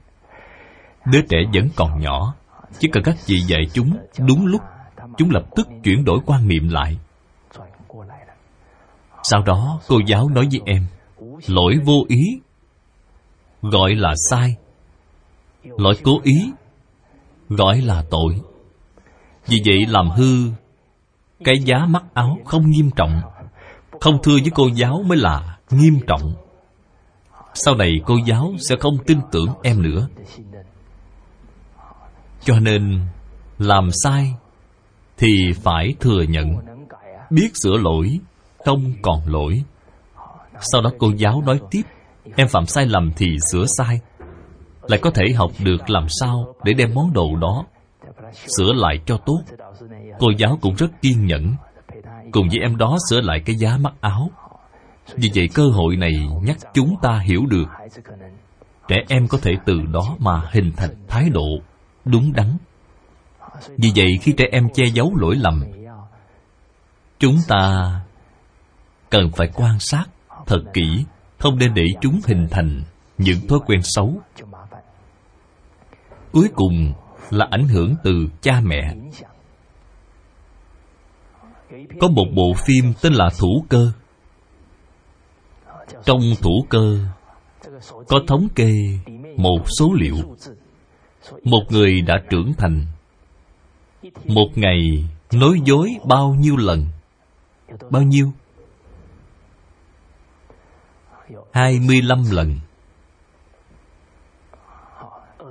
Đứa 1.05 1.21
trẻ 1.29 1.39
vẫn 1.55 1.69
còn 1.77 2.01
nhỏ 2.01 2.35
chỉ 2.79 2.89
cần 2.93 3.03
các 3.03 3.17
vị 3.27 3.37
dạy 3.47 3.67
chúng 3.73 3.97
đúng 4.19 4.47
lúc, 4.47 4.61
chúng 5.19 5.31
lập 5.31 5.45
tức 5.57 5.69
chuyển 5.85 6.05
đổi 6.05 6.19
quan 6.27 6.49
niệm 6.49 6.69
lại. 6.69 6.99
Sau 9.23 9.43
đó, 9.43 9.81
cô 9.89 10.01
giáo 10.07 10.29
nói 10.29 10.49
với 10.51 10.61
em, 10.67 10.87
lỗi 11.47 11.75
vô 11.85 12.05
ý, 12.09 12.41
gọi 13.63 13.95
là 13.95 14.15
sai. 14.31 14.57
Lỗi 15.65 15.95
cố 16.05 16.21
ý, 16.23 16.53
gọi 17.49 17.81
là 17.81 18.05
tội. 18.11 18.41
Vì 19.47 19.63
vậy 19.67 19.87
làm 19.89 20.11
hư, 20.11 20.51
cái 21.45 21.55
giá 21.65 21.87
mắc 21.87 22.05
áo 22.15 22.39
không 22.45 22.71
nghiêm 22.71 22.91
trọng. 22.97 23.21
Không 24.01 24.19
thưa 24.23 24.37
với 24.43 24.51
cô 24.55 24.69
giáo 24.75 25.03
mới 25.07 25.19
là 25.19 25.59
nghiêm 25.71 25.99
trọng. 26.07 26.35
Sau 27.55 27.75
này 27.75 27.93
cô 28.07 28.15
giáo 28.27 28.53
sẽ 28.69 28.77
không 28.81 28.99
tin 29.07 29.19
tưởng 29.33 29.49
em 29.63 29.83
nữa 29.83 30.09
cho 32.45 32.61
nên, 32.61 33.01
làm 33.59 33.89
sai 34.05 34.35
thì 35.17 35.53
phải 35.63 35.95
thừa 36.01 36.23
nhận. 36.29 36.57
Biết 37.31 37.51
sửa 37.55 37.77
lỗi, 37.77 38.19
không 38.65 38.93
còn 39.03 39.21
lỗi. 39.27 39.63
Sau 40.61 40.83
đó 40.83 40.91
cô 40.99 41.13
giáo 41.17 41.43
nói 41.47 41.61
tiếp, 41.71 41.83
em 42.37 42.49
phạm 42.49 42.67
sai 42.67 42.87
lầm 42.87 43.13
thì 43.17 43.27
sửa 43.53 43.65
sai. 43.67 44.01
Lại 44.83 44.99
có 45.03 45.11
thể 45.11 45.25
học 45.37 45.51
được 45.59 45.91
làm 45.91 46.07
sao 46.09 46.55
để 46.65 46.73
đem 46.73 46.95
món 46.95 47.13
đồ 47.13 47.37
đó 47.37 47.65
sửa 48.33 48.73
lại 48.73 49.01
cho 49.07 49.17
tốt. 49.17 49.41
Cô 50.19 50.31
giáo 50.39 50.59
cũng 50.61 50.75
rất 50.75 51.03
kiên 51.03 51.27
nhẫn, 51.27 51.55
cùng 52.31 52.49
với 52.49 52.59
em 52.63 52.77
đó 52.77 52.97
sửa 53.11 53.21
lại 53.21 53.43
cái 53.45 53.57
giá 53.57 53.77
mắc 53.77 53.95
áo. 54.01 54.31
Vì 55.15 55.31
vậy 55.35 55.49
cơ 55.55 55.69
hội 55.69 55.97
này 55.97 56.13
nhắc 56.43 56.57
chúng 56.75 56.97
ta 57.03 57.19
hiểu 57.19 57.47
được. 57.49 57.67
Trẻ 58.89 58.97
em 59.09 59.29
có 59.29 59.39
thể 59.43 59.53
từ 59.67 59.75
đó 59.93 60.17
mà 60.19 60.43
hình 60.53 60.73
thành 60.77 60.91
thái 61.09 61.29
độ 61.31 61.49
đúng 62.05 62.33
đắn. 62.33 62.57
Vì 63.69 63.93
vậy 63.97 64.19
khi 64.23 64.35
trẻ 64.37 64.45
em 64.53 64.69
che 64.75 64.85
giấu 64.95 65.17
lỗi 65.17 65.37
lầm, 65.37 65.65
chúng 67.19 67.37
ta 67.49 67.93
cần 69.11 69.31
phải 69.37 69.49
quan 69.55 69.79
sát 69.79 70.05
thật 70.47 70.63
kỹ, 70.73 71.05
không 71.39 71.59
nên 71.59 71.75
để 71.75 71.85
chúng 72.01 72.21
hình 72.27 72.49
thành 72.51 72.83
những 73.19 73.49
thói 73.49 73.59
quen 73.67 73.81
xấu. 73.83 74.21
Cuối 76.33 76.49
cùng 76.55 76.93
là 77.31 77.47
ảnh 77.51 77.69
hưởng 77.69 77.95
từ 78.05 78.13
cha 78.41 78.61
mẹ. 78.65 78.95
Có 82.01 82.09
một 82.09 82.27
bộ 82.37 82.53
phim 82.67 82.93
tên 83.03 83.13
là 83.13 83.31
thủ 83.39 83.65
cơ. 83.69 83.93
Trong 86.05 86.21
thủ 86.41 86.67
cơ 86.69 86.99
có 87.85 88.21
thống 88.27 88.49
kê 88.55 88.73
một 89.37 89.59
số 89.79 89.93
liệu 89.95 90.17
một 91.45 91.63
người 91.71 92.01
đã 92.01 92.23
trưởng 92.31 92.53
thành. 92.59 92.87
Một 94.25 94.49
ngày 94.55 95.05
nói 95.33 95.61
dối 95.65 95.97
bao 96.09 96.35
nhiêu 96.35 96.57
lần? 96.57 96.87
Bao 97.91 98.03
nhiêu? 98.03 98.33
Hai 101.53 101.79
mươi 101.79 102.03
lăm 102.03 102.25
lần. 102.31 102.59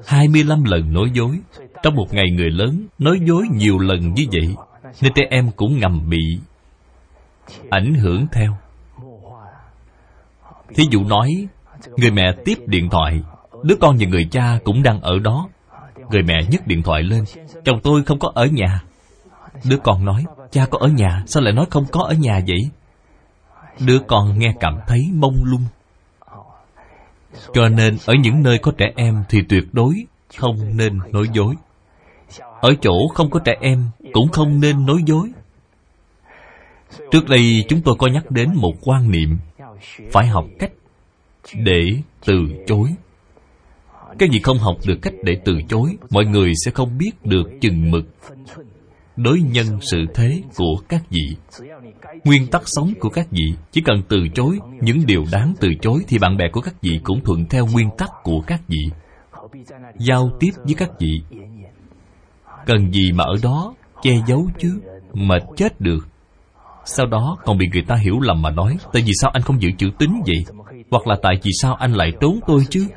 Hai 0.05 0.27
mươi 0.27 0.43
lăm 0.43 0.63
lần 0.63 0.93
nói 0.93 1.11
dối. 1.13 1.39
Trong 1.83 1.95
một 1.95 2.13
ngày 2.13 2.25
người 2.31 2.51
lớn 2.51 2.87
nói 2.99 3.19
dối 3.27 3.43
nhiều 3.51 3.79
lần 3.79 4.13
như 4.13 4.25
vậy 4.31 4.55
nên 5.01 5.13
trẻ 5.15 5.23
em 5.29 5.51
cũng 5.55 5.79
ngầm 5.79 6.09
bị 6.09 6.39
ảnh 7.69 7.93
hưởng 7.93 8.27
theo. 8.31 8.57
Thí 10.75 10.83
dụ 10.91 11.03
nói, 11.03 11.47
người 11.97 12.11
mẹ 12.11 12.35
tiếp 12.45 12.55
điện 12.65 12.89
thoại, 12.89 13.21
đứa 13.63 13.75
con 13.75 13.97
và 13.99 14.07
người 14.07 14.27
cha 14.31 14.59
cũng 14.63 14.83
đang 14.83 15.01
ở 15.01 15.19
đó 15.19 15.49
người 16.11 16.23
mẹ 16.23 16.43
nhấc 16.49 16.67
điện 16.67 16.83
thoại 16.83 17.03
lên. 17.03 17.23
Chồng 17.65 17.79
tôi 17.83 18.03
không 18.03 18.19
có 18.19 18.31
ở 18.35 18.45
nhà. 18.45 18.81
Đứa 19.69 19.77
con 19.77 20.05
nói, 20.05 20.25
cha 20.51 20.65
có 20.65 20.77
ở 20.81 20.87
nhà, 20.87 21.23
sao 21.27 21.43
lại 21.43 21.53
nói 21.53 21.65
không 21.69 21.85
có 21.91 22.03
ở 22.03 22.13
nhà 22.13 22.41
vậy? 22.47 22.59
Đứa 23.87 23.99
con 24.07 24.39
nghe 24.39 24.53
cảm 24.59 24.79
thấy 24.87 24.99
mông 25.13 25.35
lung. 25.43 25.63
Cho 27.53 27.69
nên 27.69 27.97
ở 28.05 28.13
những 28.13 28.43
nơi 28.43 28.57
có 28.57 28.71
trẻ 28.77 28.91
em 28.95 29.23
thì 29.29 29.39
tuyệt 29.49 29.63
đối 29.71 30.05
không 30.37 30.77
nên 30.77 30.99
nói 31.11 31.27
dối. 31.33 31.55
Ở 32.61 32.73
chỗ 32.81 33.07
không 33.13 33.29
có 33.29 33.39
trẻ 33.39 33.53
em 33.61 33.89
cũng 34.13 34.27
không 34.31 34.59
nên 34.59 34.85
nói 34.85 34.97
dối. 35.05 35.31
Trước 37.11 37.29
đây 37.29 37.65
chúng 37.69 37.81
tôi 37.81 37.95
có 37.99 38.07
nhắc 38.07 38.31
đến 38.31 38.49
một 38.55 38.73
quan 38.81 39.11
niệm, 39.11 39.37
phải 40.11 40.27
học 40.27 40.45
cách 40.59 40.71
để 41.53 41.81
từ 42.25 42.35
chối 42.67 42.89
cái 44.19 44.29
gì 44.29 44.39
không 44.43 44.57
học 44.57 44.75
được 44.85 44.97
cách 45.01 45.13
để 45.23 45.37
từ 45.45 45.53
chối, 45.69 45.97
mọi 46.09 46.25
người 46.25 46.51
sẽ 46.65 46.71
không 46.71 46.97
biết 46.97 47.11
được 47.23 47.49
chừng 47.61 47.91
mực. 47.91 48.05
Đối 49.15 49.41
nhân 49.41 49.65
sự 49.81 49.97
thế 50.13 50.41
của 50.55 50.75
các 50.89 51.03
vị, 51.09 51.35
nguyên 52.23 52.47
tắc 52.47 52.61
sống 52.65 52.93
của 52.99 53.09
các 53.09 53.27
vị, 53.31 53.53
chỉ 53.71 53.81
cần 53.81 54.03
từ 54.09 54.17
chối 54.33 54.59
những 54.81 55.05
điều 55.05 55.23
đáng 55.31 55.53
từ 55.59 55.69
chối 55.81 55.99
thì 56.07 56.17
bạn 56.17 56.37
bè 56.37 56.45
của 56.51 56.61
các 56.61 56.81
vị 56.81 56.99
cũng 57.03 57.21
thuận 57.21 57.45
theo 57.49 57.65
nguyên 57.65 57.89
tắc 57.97 58.09
của 58.23 58.41
các 58.47 58.61
vị. 58.67 58.81
Giao 59.99 60.29
tiếp 60.39 60.51
với 60.63 60.73
các 60.73 60.89
vị. 60.99 61.21
Cần 62.65 62.91
gì 62.91 63.11
mà 63.11 63.23
ở 63.23 63.33
đó 63.43 63.73
che 64.01 64.11
giấu 64.27 64.49
chứ 64.59 64.81
mệt 65.13 65.43
chết 65.57 65.81
được. 65.81 66.07
Sau 66.85 67.05
đó 67.05 67.37
còn 67.45 67.57
bị 67.57 67.65
người 67.73 67.83
ta 67.87 67.95
hiểu 67.95 68.19
lầm 68.19 68.41
mà 68.41 68.49
nói, 68.49 68.77
tại 68.93 69.03
vì 69.05 69.11
sao 69.21 69.31
anh 69.33 69.41
không 69.41 69.61
giữ 69.61 69.69
chữ 69.77 69.89
tín 69.99 70.11
vậy? 70.25 70.45
Hoặc 70.91 71.07
là 71.07 71.15
tại 71.21 71.35
vì 71.43 71.51
sao 71.61 71.75
anh 71.75 71.93
lại 71.93 72.11
trốn 72.21 72.39
tôi 72.47 72.65
chứ? 72.69 72.87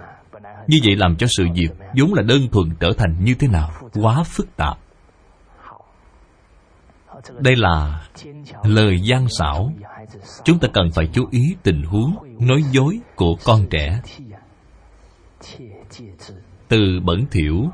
Như 0.67 0.79
vậy 0.85 0.97
làm 0.97 1.17
cho 1.17 1.27
sự 1.31 1.45
việc 1.55 1.69
vốn 1.99 2.15
là 2.15 2.23
đơn 2.23 2.49
thuần 2.53 2.71
trở 2.81 2.93
thành 2.99 3.25
như 3.25 3.35
thế 3.35 3.49
nào 3.49 3.71
quá 3.95 4.23
phức 4.23 4.57
tạp. 4.57 4.79
Đây 7.39 7.57
là 7.57 8.07
lời 8.65 9.01
gian 9.01 9.27
xảo. 9.39 9.73
Chúng 10.45 10.59
ta 10.59 10.69
cần 10.73 10.91
phải 10.95 11.09
chú 11.13 11.27
ý 11.31 11.57
tình 11.63 11.83
huống 11.83 12.17
nói 12.41 12.63
dối 12.71 12.99
của 13.17 13.37
con 13.45 13.67
trẻ. 13.71 14.01
Từ 16.69 17.01
bẩn 17.05 17.27
thỉu, 17.31 17.71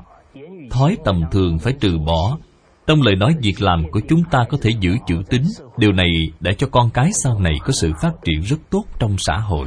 thói 0.70 0.96
tầm 1.05 1.22
thường 1.31 1.59
phải 1.59 1.72
trừ 1.81 1.98
bỏ. 2.07 2.38
Trong 2.87 3.03
lời 3.03 3.16
nói 3.16 3.35
việc 3.42 3.62
làm 3.62 3.90
của 3.90 4.00
chúng 4.09 4.24
ta 4.31 4.44
có 4.48 4.59
thể 4.62 4.70
giữ 4.81 4.96
chữ 5.07 5.16
tín 5.31 5.42
điều 5.76 5.92
này 5.92 6.11
đã 6.40 6.53
cho 6.59 6.66
con 6.70 6.90
cái 6.90 7.11
sau 7.22 7.38
này 7.38 7.55
có 7.64 7.72
sự 7.81 7.92
phát 8.03 8.12
triển 8.24 8.40
rất 8.40 8.57
tốt 8.70 8.85
trong 8.98 9.16
xã 9.18 9.37
hội 9.37 9.66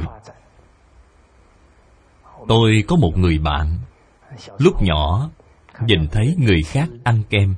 tôi 2.48 2.84
có 2.88 2.96
một 2.96 3.12
người 3.16 3.38
bạn. 3.38 3.78
Lúc 4.58 4.82
nhỏ, 4.82 5.30
nhìn 5.86 6.08
thấy 6.12 6.34
người 6.38 6.62
khác 6.62 6.88
ăn 7.04 7.22
kem. 7.30 7.54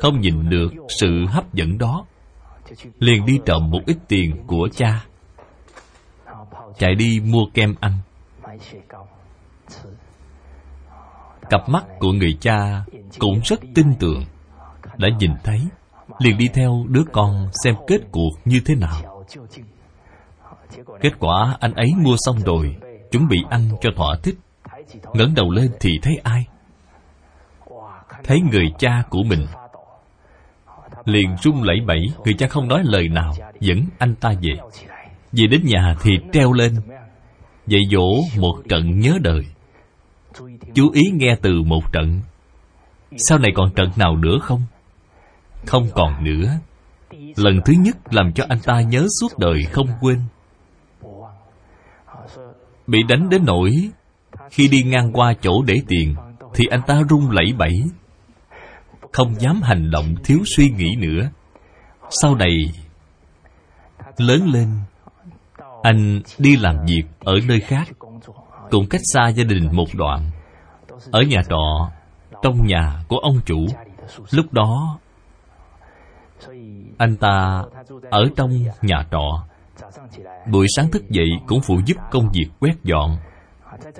Không 0.00 0.20
nhìn 0.20 0.50
được 0.50 0.68
sự 0.88 1.26
hấp 1.28 1.54
dẫn 1.54 1.78
đó. 1.78 2.06
Liền 2.98 3.26
đi 3.26 3.40
trộm 3.46 3.70
một 3.70 3.80
ít 3.86 3.96
tiền 4.08 4.46
của 4.46 4.68
cha. 4.76 5.06
Chạy 6.78 6.94
đi 6.94 7.20
mua 7.24 7.46
kem 7.54 7.74
ăn. 7.80 7.92
Cặp 11.50 11.68
mắt 11.68 11.84
của 11.98 12.12
người 12.12 12.36
cha 12.40 12.84
cũng 13.18 13.40
rất 13.44 13.60
tin 13.74 13.94
tưởng. 13.98 14.24
Đã 14.96 15.08
nhìn 15.18 15.30
thấy, 15.44 15.60
liền 16.18 16.38
đi 16.38 16.48
theo 16.54 16.84
đứa 16.88 17.02
con 17.12 17.48
xem 17.64 17.74
kết 17.86 18.00
cuộc 18.12 18.30
như 18.44 18.60
thế 18.66 18.74
nào. 18.74 19.24
Kết 21.00 21.12
quả 21.18 21.56
anh 21.60 21.72
ấy 21.74 21.92
mua 21.96 22.16
xong 22.18 22.38
rồi 22.40 22.76
chuẩn 23.10 23.28
bị 23.28 23.38
ăn 23.50 23.68
cho 23.80 23.90
thỏa 23.96 24.16
thích. 24.22 24.34
Ngẩng 25.14 25.34
đầu 25.34 25.50
lên 25.50 25.70
thì 25.80 25.98
thấy 26.02 26.20
ai? 26.24 26.46
Thấy 28.24 28.38
người 28.52 28.66
cha 28.78 29.02
của 29.10 29.22
mình. 29.22 29.46
Liền 31.04 31.36
run 31.42 31.62
lẩy 31.62 31.76
bẩy, 31.86 32.00
người 32.24 32.34
cha 32.34 32.46
không 32.48 32.68
nói 32.68 32.82
lời 32.84 33.08
nào, 33.08 33.34
dẫn 33.60 33.82
anh 33.98 34.14
ta 34.14 34.34
về. 34.42 34.54
Về 35.32 35.46
đến 35.46 35.60
nhà 35.64 35.96
thì 36.00 36.18
treo 36.32 36.52
lên. 36.52 36.76
Dạy 37.66 37.82
dỗ 37.90 38.40
một 38.40 38.54
trận 38.68 39.00
nhớ 39.00 39.18
đời. 39.22 39.42
Chú 40.74 40.90
ý 40.90 41.02
nghe 41.12 41.36
từ 41.42 41.62
một 41.62 41.92
trận. 41.92 42.20
Sau 43.16 43.38
này 43.38 43.50
còn 43.54 43.74
trận 43.74 43.90
nào 43.96 44.16
nữa 44.16 44.38
không? 44.42 44.62
Không 45.66 45.88
còn 45.94 46.24
nữa. 46.24 46.58
Lần 47.36 47.60
thứ 47.64 47.72
nhất 47.78 47.96
làm 48.10 48.32
cho 48.32 48.44
anh 48.48 48.58
ta 48.64 48.80
nhớ 48.80 49.06
suốt 49.20 49.38
đời 49.38 49.62
không 49.72 49.88
quên 50.00 50.18
bị 52.86 53.02
đánh 53.08 53.28
đến 53.30 53.42
nỗi 53.44 53.90
khi 54.50 54.68
đi 54.68 54.82
ngang 54.82 55.12
qua 55.12 55.34
chỗ 55.42 55.62
để 55.62 55.74
tiền 55.88 56.14
thì 56.54 56.66
anh 56.70 56.80
ta 56.86 57.02
run 57.08 57.30
lẩy 57.30 57.52
bẩy. 57.58 57.82
Không 59.12 59.40
dám 59.40 59.62
hành 59.62 59.90
động, 59.90 60.14
thiếu 60.24 60.38
suy 60.44 60.70
nghĩ 60.70 60.96
nữa. 60.98 61.30
Sau 62.10 62.34
này, 62.34 62.56
lớn 64.16 64.48
lên, 64.52 64.68
anh 65.82 66.20
đi 66.38 66.56
làm 66.56 66.76
việc 66.86 67.02
ở 67.20 67.34
nơi 67.48 67.60
khác 67.60 67.88
cũng 68.70 68.86
cách 68.90 69.00
xa 69.04 69.28
gia 69.28 69.44
đình 69.44 69.68
một 69.72 69.88
đoạn. 69.94 70.30
Ở 71.10 71.22
nhà 71.22 71.42
trọ, 71.48 71.90
trong 72.42 72.66
nhà 72.66 72.98
của 73.08 73.18
ông 73.18 73.40
chủ. 73.46 73.66
Lúc 74.30 74.52
đó, 74.52 74.98
anh 76.98 77.16
ta 77.16 77.62
ở 78.10 78.24
trong 78.36 78.50
nhà 78.82 79.06
trọ 79.10 79.44
buổi 80.50 80.66
sáng 80.76 80.90
thức 80.90 81.10
dậy 81.10 81.28
cũng 81.46 81.60
phụ 81.60 81.80
giúp 81.86 81.96
công 82.10 82.28
việc 82.32 82.46
quét 82.60 82.74
dọn. 82.84 83.16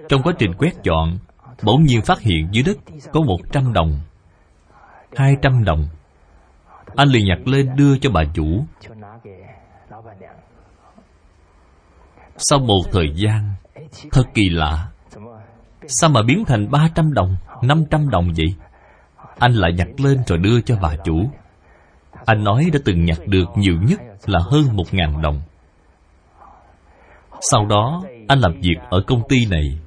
Trong 0.08 0.22
quá 0.22 0.32
trình 0.38 0.54
quét 0.58 0.72
dọn, 0.82 1.18
bỗng 1.62 1.84
nhiên 1.84 2.02
phát 2.02 2.20
hiện 2.20 2.48
dưới 2.52 2.62
đất 2.62 2.76
có 3.12 3.20
một 3.20 3.38
trăm 3.52 3.72
đồng, 3.72 4.00
hai 5.16 5.36
trăm 5.42 5.64
đồng. 5.64 5.88
Anh 6.96 7.08
liền 7.08 7.26
nhặt 7.26 7.38
lên 7.48 7.76
đưa 7.76 7.98
cho 7.98 8.10
bà 8.10 8.24
chủ. 8.34 8.64
Sau 12.36 12.58
một 12.58 12.82
thời 12.92 13.10
gian, 13.14 13.54
thật 14.12 14.24
kỳ 14.34 14.48
lạ. 14.48 14.88
Sao 15.88 16.10
mà 16.10 16.22
biến 16.22 16.44
thành 16.44 16.70
ba 16.70 16.88
trăm 16.94 17.12
đồng, 17.12 17.36
năm 17.62 17.84
trăm 17.90 18.10
đồng 18.10 18.32
vậy? 18.36 18.54
Anh 19.38 19.52
lại 19.52 19.72
nhặt 19.72 19.88
lên 19.98 20.22
rồi 20.26 20.38
đưa 20.38 20.60
cho 20.60 20.78
bà 20.82 20.96
chủ. 21.04 21.30
Anh 22.26 22.44
nói 22.44 22.70
đã 22.72 22.78
từng 22.84 23.04
nhặt 23.04 23.18
được 23.26 23.48
nhiều 23.56 23.74
nhất 23.82 24.00
là 24.26 24.38
hơn 24.50 24.76
một 24.76 24.94
ngàn 24.94 25.22
đồng 25.22 25.40
sau 27.40 27.66
đó, 27.66 28.02
anh 28.28 28.38
làm 28.38 28.52
việc 28.60 28.76
ở 28.90 29.00
công 29.06 29.22
ty 29.28 29.46
này. 29.50 29.78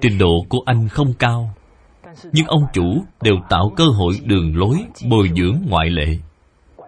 Trình 0.00 0.18
độ 0.18 0.32
của 0.48 0.58
anh 0.66 0.88
không 0.88 1.14
cao, 1.18 1.54
nhưng 2.32 2.46
ông 2.46 2.62
chủ 2.72 3.04
đều 3.20 3.34
tạo 3.50 3.72
cơ 3.76 3.84
hội 3.84 4.14
đường 4.24 4.56
lối, 4.56 4.84
bồi 5.10 5.30
dưỡng 5.36 5.62
ngoại 5.68 5.90
lệ 5.90 6.18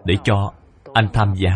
để 0.05 0.15
cho 0.23 0.51
anh 0.93 1.07
tham 1.13 1.33
gia. 1.35 1.55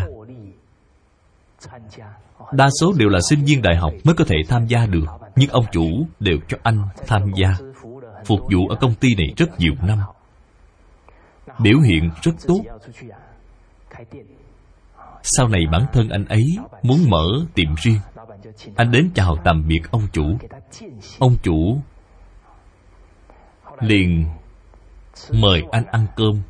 Đa 2.52 2.68
số 2.80 2.92
đều 2.96 3.08
là 3.08 3.18
sinh 3.28 3.44
viên 3.44 3.62
đại 3.62 3.76
học 3.76 3.92
mới 4.04 4.14
có 4.14 4.24
thể 4.24 4.36
tham 4.48 4.66
gia 4.66 4.86
được, 4.86 5.06
nhưng 5.36 5.50
ông 5.50 5.64
chủ 5.72 6.06
đều 6.20 6.38
cho 6.48 6.56
anh 6.62 6.82
tham 7.06 7.22
gia. 7.34 7.48
Phục 8.26 8.40
vụ 8.40 8.68
ở 8.68 8.76
công 8.80 8.94
ty 8.94 9.14
này 9.14 9.26
rất 9.36 9.58
nhiều 9.58 9.72
năm. 9.82 9.98
Biểu 11.58 11.78
hiện 11.80 12.10
rất 12.22 12.32
tốt 12.46 12.60
sau 15.22 15.48
này 15.48 15.62
bản 15.72 15.86
thân 15.92 16.08
anh 16.08 16.24
ấy 16.24 16.44
muốn 16.82 16.98
mở 17.08 17.26
tiệm 17.54 17.74
riêng. 17.82 18.00
Anh 18.76 18.90
đến 18.90 19.10
chào 19.14 19.36
tạm 19.44 19.68
biệt 19.68 19.80
ông 19.90 20.06
chủ. 20.12 20.24
Ông 21.18 21.36
chủ 21.42 21.80
liền 23.80 24.24
mời 25.32 25.62
anh 25.70 25.84
ăn 25.90 26.06
cơm. 26.16 26.42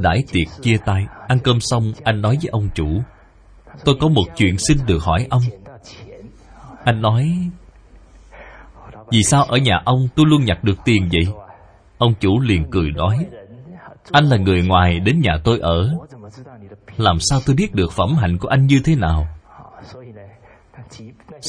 Đãi 0.00 0.24
tiệc 0.32 0.62
chia 0.62 0.76
tay. 0.84 1.06
Ăn 1.28 1.38
cơm 1.44 1.60
xong, 1.60 1.92
anh 2.04 2.20
nói 2.20 2.38
với 2.42 2.50
ông 2.50 2.68
chủ, 2.74 3.02
tôi 3.84 3.94
có 4.00 4.08
một 4.08 4.24
chuyện 4.36 4.56
xin 4.58 4.78
được 4.86 5.02
hỏi 5.02 5.26
ông. 5.30 5.42
Anh 6.84 7.02
nói, 7.02 7.38
vì 9.10 9.22
sao 9.22 9.44
ở 9.44 9.56
nhà 9.56 9.80
ông 9.84 10.08
tôi 10.16 10.26
luôn 10.28 10.44
nhặt 10.44 10.64
được 10.64 10.78
tiền 10.84 11.08
vậy? 11.12 11.34
Ông 11.98 12.14
chủ 12.20 12.40
liền 12.40 12.70
cười 12.70 12.90
nói 12.90 13.26
anh 14.10 14.24
là 14.24 14.36
người 14.36 14.62
ngoài 14.62 15.00
đến 15.00 15.20
nhà 15.20 15.32
tôi 15.44 15.58
ở. 15.58 15.96
Làm 16.96 17.16
sao 17.20 17.40
tôi 17.46 17.56
biết 17.56 17.74
được 17.74 17.92
phẩm 17.92 18.14
hạnh 18.16 18.38
của 18.38 18.48
anh 18.48 18.66
như 18.66 18.80
thế 18.84 18.96
nào? 18.96 19.26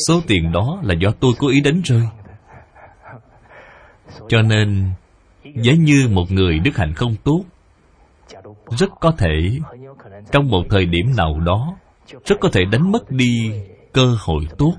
Số 0.08 0.22
tiền 0.28 0.52
đó 0.52 0.80
là 0.84 0.94
do 0.94 1.12
tôi 1.20 1.32
cố 1.40 1.48
ý 1.48 1.62
đánh 1.62 1.82
rơi. 1.86 2.04
Cho 4.28 4.42
nên, 4.42 4.92
Giá 5.54 5.74
như 5.74 6.08
một 6.12 6.32
người 6.32 6.60
đức 6.60 6.78
hạnh 6.78 6.94
không 6.94 7.16
tốt, 7.24 7.44
rất 8.78 8.90
có 9.00 9.12
thể 9.12 9.60
trong 10.32 10.48
một 10.50 10.64
thời 10.70 10.86
điểm 10.86 11.16
nào 11.18 11.40
đó, 11.40 11.76
rất 12.26 12.36
có 12.42 12.50
thể 12.54 12.62
đánh 12.72 12.92
mất 12.92 13.12
đi 13.12 13.52
cơ 13.94 14.16
hội 14.20 14.48
tốt. 14.58 14.74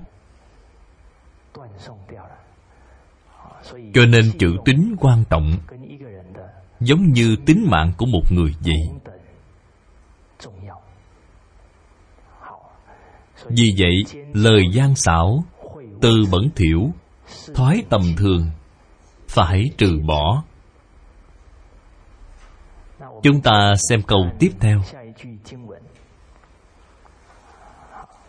Cho 3.94 4.06
nên 4.08 4.32
chữ 4.38 4.56
tín 4.64 4.96
quan 5.00 5.24
trọng 5.30 5.56
giống 6.80 7.12
như 7.12 7.36
tính 7.46 7.66
mạng 7.70 7.92
của 7.96 8.06
một 8.06 8.32
người 8.32 8.54
vậy. 8.60 8.88
Vì 13.48 13.74
vậy, 13.78 14.22
lời 14.34 14.62
gian 14.72 14.96
xảo, 14.96 15.44
từ 16.00 16.24
bẩn 16.30 16.50
thỉu 16.56 16.92
thói 17.54 17.82
tầm 17.90 18.02
thường, 18.16 18.50
phải 19.28 19.70
trừ 19.78 20.00
bỏ. 20.06 20.42
Chúng 23.22 23.40
ta 23.42 23.74
xem 23.88 24.02
câu 24.02 24.30
tiếp 24.38 24.50
theo. 24.60 24.82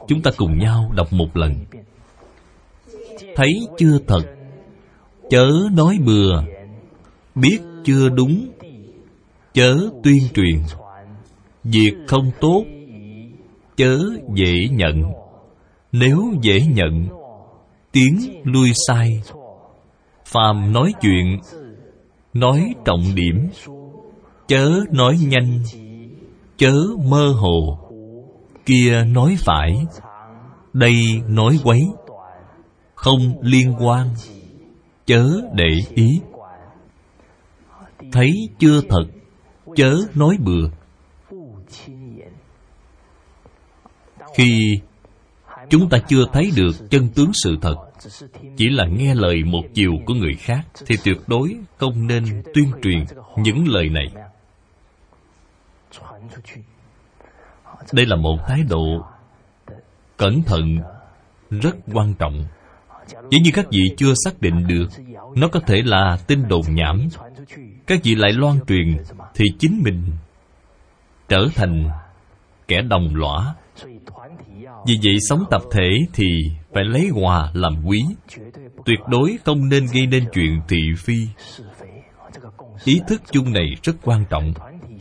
Chúng 0.08 0.22
ta 0.22 0.32
cùng 0.38 0.58
nhau 0.58 0.92
đọc 0.96 1.14
một 1.14 1.38
lần. 1.38 1.66
Thấy 3.36 3.50
chưa 3.78 4.00
thật? 4.08 4.22
Chớ 5.30 5.50
nói 5.72 5.98
bừa. 6.06 6.44
Biết 7.36 7.60
chưa 7.88 8.10
đúng, 8.10 8.48
chớ 9.54 9.78
tuyên 10.04 10.24
truyền. 10.34 10.62
Việc 11.64 11.94
không 12.08 12.32
tốt, 12.42 12.64
chớ 13.78 14.00
dễ 14.36 14.68
nhận. 14.72 15.04
Nếu 15.92 16.34
dễ 16.42 16.62
nhận, 16.62 17.08
tiếng 17.92 18.18
lui 18.44 18.72
sai. 18.88 19.22
Phàm 20.26 20.74
nói 20.74 20.94
chuyện, 21.02 21.40
nói 22.34 22.74
trọng 22.86 23.04
điểm. 23.16 23.50
Chớ 24.48 24.72
nói 24.92 25.18
nhanh, 25.28 25.64
chớ 26.58 26.74
mơ 27.10 27.34
hồ. 27.38 27.80
Kia 28.66 29.04
nói 29.04 29.36
phải, 29.40 29.86
đây 30.74 30.96
nói 31.28 31.60
quấy. 31.64 31.82
Không 32.96 33.34
liên 33.42 33.74
quan, 33.80 34.08
chớ 35.06 35.42
để 35.54 35.70
ý 35.96 36.22
thấy 38.12 38.50
chưa 38.60 38.82
thật, 38.90 39.06
chớ 39.76 39.98
nói 40.16 40.38
bừa. 40.40 40.70
Khi 44.36 44.80
chúng 45.70 45.90
ta 45.90 45.98
chưa 46.08 46.26
thấy 46.34 46.52
được 46.56 46.90
chân 46.90 47.10
tướng 47.10 47.34
sự 47.34 47.58
thật, 47.62 47.76
chỉ 48.58 48.70
là 48.70 48.86
nghe 48.86 49.16
lời 49.16 49.44
một 49.44 49.64
chiều 49.74 49.92
của 50.06 50.14
người 50.14 50.34
khác 50.34 50.62
thì 50.86 50.96
tuyệt 51.04 51.18
đối 51.28 51.56
không 51.78 52.08
nên 52.08 52.44
tuyên 52.54 52.72
truyền 52.82 53.06
những 53.38 53.68
lời 53.68 53.90
này. 53.90 54.08
Đây 57.94 58.06
là 58.06 58.16
một 58.16 58.38
thái 58.48 58.64
độ 58.70 59.06
cẩn 60.18 60.44
thận, 60.44 60.78
rất 61.50 61.76
quan 61.94 62.14
trọng. 62.14 62.46
Nếu 63.14 63.40
như 63.44 63.52
các 63.54 63.68
vị 63.72 63.80
chưa 63.98 64.14
xác 64.26 64.42
định 64.42 64.68
được, 64.68 64.88
nó 65.36 65.48
có 65.48 65.60
thể 65.60 65.82
là 65.86 66.18
tin 66.28 66.48
đồn 66.48 66.62
nhảm 66.70 67.08
các 67.88 68.00
vị 68.04 68.16
lại 68.16 68.34
loan 68.34 68.60
truyền 68.68 68.98
thì 69.36 69.46
chính 69.60 69.82
mình 69.84 70.04
trở 71.30 71.46
thành 71.56 71.90
kẻ 72.68 72.82
đồng 72.82 73.16
lõa. 73.16 73.56
Vì 74.88 75.00
vậy 75.04 75.18
sống 75.30 75.44
tập 75.52 75.62
thể 75.72 75.90
thì 76.14 76.26
phải 76.74 76.84
lấy 76.84 77.08
hòa 77.14 77.52
làm 77.54 77.86
quý. 77.86 78.04
Tuyệt 78.86 79.00
đối 79.08 79.38
không 79.46 79.70
nên 79.70 79.86
gây 79.94 80.08
nên 80.08 80.26
chuyện 80.34 80.62
thị 80.68 80.82
phi. 80.98 81.28
Ý 82.84 83.00
thức 83.08 83.22
chung 83.32 83.54
này 83.54 83.76
rất 83.84 83.96
quan 84.04 84.26
trọng. 84.30 84.54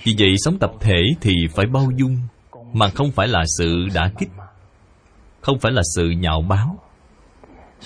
Vì 0.04 0.12
vậy 0.18 0.34
sống 0.44 0.58
tập 0.58 0.70
thể 0.80 1.00
thì 1.20 1.32
phải 1.54 1.66
bao 1.66 1.88
dung, 1.96 2.16
mà 2.72 2.88
không 2.88 3.10
phải 3.10 3.28
là 3.28 3.44
sự 3.58 3.86
đã 3.94 4.10
kích, 4.18 4.28
không 5.40 5.58
phải 5.58 5.72
là 5.72 5.82
sự 5.96 6.10
nhạo 6.10 6.42
báng. 6.48 6.76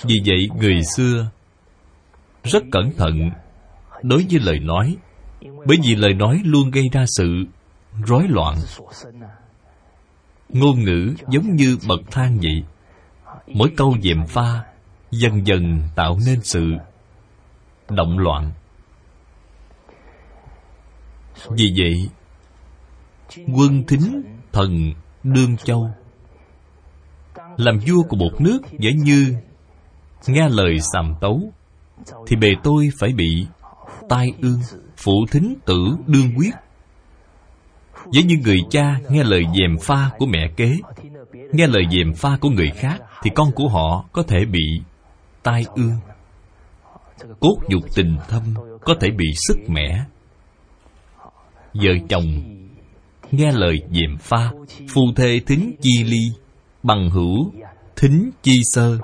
Vì 0.03 0.15
vậy 0.27 0.49
người 0.55 0.83
xưa 0.97 1.31
rất 2.45 2.63
cẩn 2.73 2.93
thận 2.97 3.31
đối 4.03 4.27
với 4.31 4.41
lời 4.41 4.59
nói, 4.59 4.97
bởi 5.67 5.79
vì 5.85 5.95
lời 5.95 6.15
nói 6.15 6.41
luôn 6.45 6.71
gây 6.71 6.89
ra 6.93 7.05
sự 7.17 7.45
rối 8.07 8.29
loạn. 8.29 8.57
Ngôn 10.49 10.85
ngữ 10.85 11.15
giống 11.29 11.57
như 11.57 11.79
bậc 11.89 12.01
thang 12.11 12.39
vậy. 12.43 12.65
Mỗi 13.47 13.73
câu 13.77 13.97
dèm 14.03 14.27
pha 14.27 14.65
dần 15.11 15.47
dần 15.47 15.81
tạo 15.95 16.19
nên 16.27 16.41
sự 16.43 16.73
động 17.89 18.19
loạn. 18.19 18.53
Vì 21.51 21.73
vậy, 21.79 22.09
quân 23.57 23.85
thính 23.89 24.23
thần 24.53 24.93
đương 25.23 25.57
châu, 25.57 25.91
làm 27.57 27.79
vua 27.79 28.03
của 28.03 28.17
một 28.17 28.41
nước 28.41 28.59
dễ 28.79 28.93
như 28.93 29.35
nghe 30.27 30.49
lời 30.49 30.81
sàm 30.93 31.15
tấu, 31.21 31.53
thì 32.27 32.37
bề 32.37 32.49
tôi 32.63 32.89
phải 33.01 33.13
bị 33.13 33.47
tai 34.11 34.33
ương 34.43 34.61
phụ 34.97 35.27
thính 35.31 35.55
tử 35.67 35.97
đương 36.07 36.33
quyết. 36.37 36.51
Giống 38.13 38.27
như 38.27 38.37
người 38.45 38.59
cha 38.71 39.01
nghe 39.09 39.25
lời 39.25 39.45
dèm 39.59 39.79
pha 39.79 40.11
của 40.19 40.27
mẹ 40.27 40.51
kế, 40.57 40.77
Nghe 41.53 41.67
lời 41.67 41.83
dèm 41.91 42.15
pha 42.15 42.39
của 42.41 42.49
người 42.49 42.71
khác, 42.77 42.99
Thì 43.23 43.31
con 43.35 43.53
của 43.53 43.69
họ 43.69 44.05
có 44.13 44.23
thể 44.23 44.45
bị 44.45 44.81
tai 45.43 45.65
ương. 45.75 45.97
Cốt 47.41 47.57
dục 47.69 47.83
tình 47.95 48.17
thâm 48.29 48.43
Có 48.81 48.95
thể 49.01 49.11
bị 49.11 49.27
sức 49.49 49.57
mẻ. 49.69 50.05
Vợ 51.75 51.93
chồng 52.09 52.27
Nghe 53.31 53.53
lời 53.53 53.77
dèm 53.91 54.19
pha, 54.21 54.51
Phu 54.95 55.03
thê 55.17 55.41
thính 55.47 55.73
chi 55.81 56.05
ly, 56.05 56.23
Bằng 56.83 57.11
hữu 57.11 57.53
Thính 57.97 58.31
chi 58.43 58.61
sơ. 58.65 58.99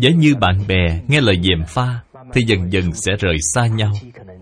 Giả 0.00 0.10
như 0.10 0.34
bạn 0.34 0.58
bè 0.68 1.02
nghe 1.08 1.20
lời 1.20 1.40
dèm 1.42 1.64
pha, 1.68 2.00
Thì 2.32 2.42
dần 2.46 2.72
dần 2.72 2.92
sẽ 2.92 3.12
rời 3.18 3.36
xa 3.54 3.66
nhau. 3.66 3.92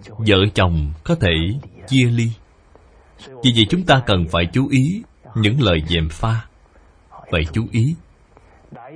Vợ 0.09 0.37
chồng 0.55 0.93
có 1.05 1.15
thể 1.15 1.33
chia 1.89 2.05
ly. 2.05 2.31
Vì 3.27 3.53
vậy 3.55 3.67
chúng 3.71 3.83
ta 3.83 4.03
cần 4.07 4.25
phải 4.31 4.45
chú 4.53 4.69
ý 4.69 5.03
Những 5.35 5.63
lời 5.63 5.83
dèm 5.89 6.09
pha. 6.09 6.47
Phải 7.11 7.43
chú 7.53 7.67
ý. 7.73 7.95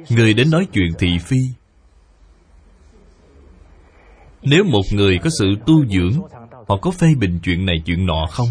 Người 0.08 0.34
đến 0.34 0.50
nói 0.50 0.66
chuyện 0.72 0.92
thị 0.98 1.18
phi. 1.18 1.38
Nếu 4.42 4.64
một 4.64 4.82
người 4.92 5.18
có 5.18 5.30
sự 5.38 5.46
tu 5.66 5.86
dưỡng, 5.86 6.20
Họ 6.68 6.76
có 6.76 6.90
phê 6.90 7.14
bình 7.18 7.38
chuyện 7.42 7.66
này 7.66 7.76
chuyện 7.86 8.06
nọ 8.06 8.26
không? 8.30 8.48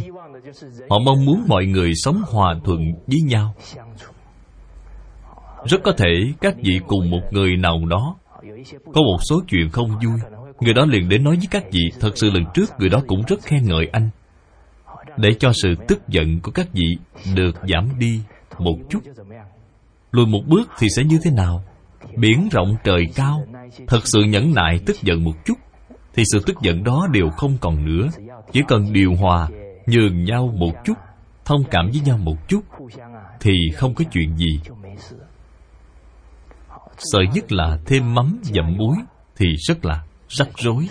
Họ 0.89 0.99
mong 1.05 1.25
muốn 1.25 1.43
mọi 1.47 1.65
người 1.65 1.91
sống 1.95 2.21
hòa 2.27 2.55
thuận 2.65 2.79
với 3.07 3.19
nhau. 3.25 3.55
Rất 5.65 5.83
có 5.83 5.91
thể 5.97 6.13
các 6.41 6.55
vị 6.57 6.79
cùng 6.87 7.09
một 7.09 7.21
người 7.31 7.57
nào 7.57 7.79
đó. 7.89 8.15
Có 8.93 9.01
một 9.01 9.17
số 9.29 9.41
chuyện 9.47 9.69
không 9.69 9.89
vui. 9.89 10.19
Người 10.61 10.73
đó 10.73 10.85
liền 10.85 11.09
đến 11.09 11.23
nói 11.23 11.35
với 11.35 11.47
các 11.51 11.63
vị, 11.71 11.81
Thật 11.99 12.17
sự 12.17 12.31
lần 12.31 12.43
trước 12.53 12.69
người 12.79 12.89
đó 12.89 13.01
cũng 13.07 13.21
rất 13.27 13.41
khen 13.41 13.63
ngợi 13.63 13.87
anh. 13.91 14.09
Để 15.17 15.33
cho 15.39 15.51
sự 15.53 15.75
tức 15.87 16.07
giận 16.07 16.39
của 16.43 16.51
các 16.51 16.67
vị 16.73 16.97
Được 17.35 17.55
giảm 17.73 17.99
đi 17.99 18.21
một 18.59 18.75
chút. 18.89 18.99
Lùi 20.11 20.25
một 20.25 20.41
bước 20.47 20.69
thì 20.79 20.87
sẽ 20.95 21.03
như 21.03 21.19
thế 21.23 21.31
nào? 21.31 21.63
Biển 22.17 22.49
rộng 22.51 22.75
trời 22.83 23.03
cao. 23.15 23.43
Thật 23.87 23.99
sự 24.03 24.21
nhẫn 24.23 24.53
nại 24.55 24.79
tức 24.85 24.95
giận 25.01 25.23
một 25.23 25.45
chút, 25.45 25.57
Thì 26.15 26.23
sự 26.31 26.39
tức 26.45 26.57
giận 26.61 26.83
đó 26.83 27.07
đều 27.11 27.29
không 27.29 27.57
còn 27.61 27.85
nữa. 27.85 28.07
Chỉ 28.51 28.61
cần 28.67 28.93
điều 28.93 29.15
hòa, 29.15 29.47
Nhường 29.87 30.23
nhau 30.23 30.53
một 30.57 30.73
chút, 30.85 30.93
Thông 31.45 31.63
cảm 31.71 31.89
với 31.91 32.01
nhau 32.05 32.17
một 32.17 32.47
chút, 32.47 32.61
Thì 33.39 33.51
không 33.75 33.93
có 33.95 34.03
chuyện 34.11 34.37
gì. 34.37 34.59
Sợ 36.97 37.19
nhất 37.33 37.51
là 37.51 37.77
thêm 37.85 38.13
mắm 38.13 38.39
dặm 38.43 38.77
muối 38.77 38.97
Thì 39.35 39.45
rất 39.67 39.85
là 39.85 40.03
rắc 40.29 40.47
rối. 40.57 40.87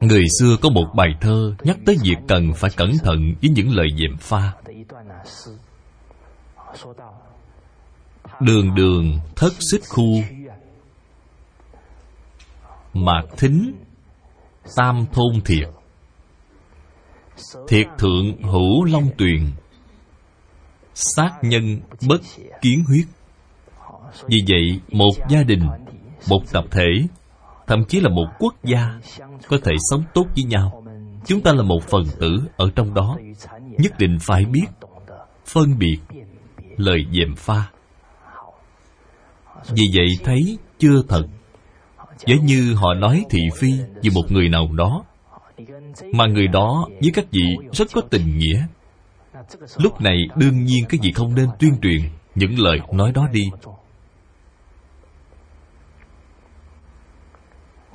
Người 0.00 0.24
xưa 0.40 0.56
có 0.62 0.70
một 0.70 0.86
bài 0.96 1.08
thơ 1.20 1.54
nhắc 1.62 1.76
tới 1.86 1.96
việc 2.02 2.16
cần 2.28 2.52
phải 2.56 2.70
cẩn 2.76 2.92
thận 3.02 3.34
với 3.42 3.50
những 3.50 3.70
lời 3.70 3.88
dèm 3.98 4.16
pha. 4.16 4.52
Đường 8.40 8.74
đường 8.74 9.20
thất 9.36 9.52
xích 9.72 9.82
khu. 9.88 10.06
Mạc 12.94 13.22
thính, 13.36 13.74
tam 14.76 15.06
thôn 15.12 15.40
thiệt. 15.44 15.68
Thiệt 17.68 17.86
thượng 17.98 18.42
hữu 18.42 18.84
long 18.84 19.08
tuyền 19.18 19.50
sát 20.94 21.30
nhân 21.42 21.80
bất 22.08 22.20
kiến 22.60 22.84
huyết. 22.88 23.06
Vì 24.26 24.38
vậy, 24.48 24.80
một 24.92 25.12
gia 25.28 25.42
đình, 25.42 25.68
một 26.28 26.40
tập 26.52 26.64
thể, 26.70 27.06
thậm 27.66 27.84
chí 27.88 28.00
là 28.00 28.08
một 28.08 28.26
quốc 28.38 28.54
gia 28.64 29.00
có 29.48 29.58
thể 29.64 29.72
sống 29.90 30.02
tốt 30.14 30.26
với 30.34 30.44
nhau. 30.44 30.84
Chúng 31.26 31.40
ta 31.40 31.52
là 31.52 31.62
một 31.62 31.82
phần 31.88 32.04
tử 32.20 32.40
ở 32.56 32.70
trong 32.74 32.94
đó. 32.94 33.18
Nhất 33.78 33.92
định 33.98 34.18
phải 34.20 34.44
biết 34.44 34.66
phân 35.46 35.78
biệt 35.78 35.98
lời 36.76 37.06
dèm 37.12 37.36
pha. 37.36 37.70
Vì 39.68 39.82
vậy 39.94 40.06
thấy 40.24 40.58
chưa 40.78 41.02
thật. 41.08 41.22
Giống 42.26 42.46
như 42.46 42.74
họ 42.74 42.94
nói 42.94 43.24
thị 43.30 43.40
phi 43.56 43.72
về 44.02 44.10
một 44.14 44.24
người 44.30 44.48
nào 44.48 44.68
đó, 44.74 45.04
mà 46.12 46.26
người 46.26 46.48
đó 46.48 46.88
với 47.00 47.10
các 47.14 47.24
vị 47.30 47.56
rất 47.72 47.88
có 47.92 48.00
tình 48.10 48.38
nghĩa 48.38 48.66
lúc 49.76 50.00
này 50.00 50.16
đương 50.36 50.64
nhiên 50.64 50.84
cái 50.88 51.00
gì 51.02 51.12
không 51.12 51.34
nên 51.34 51.48
tuyên 51.58 51.78
truyền, 51.82 52.00
những 52.34 52.58
lời 52.58 52.78
nói 52.92 53.12
đó 53.12 53.28
đi. 53.32 53.42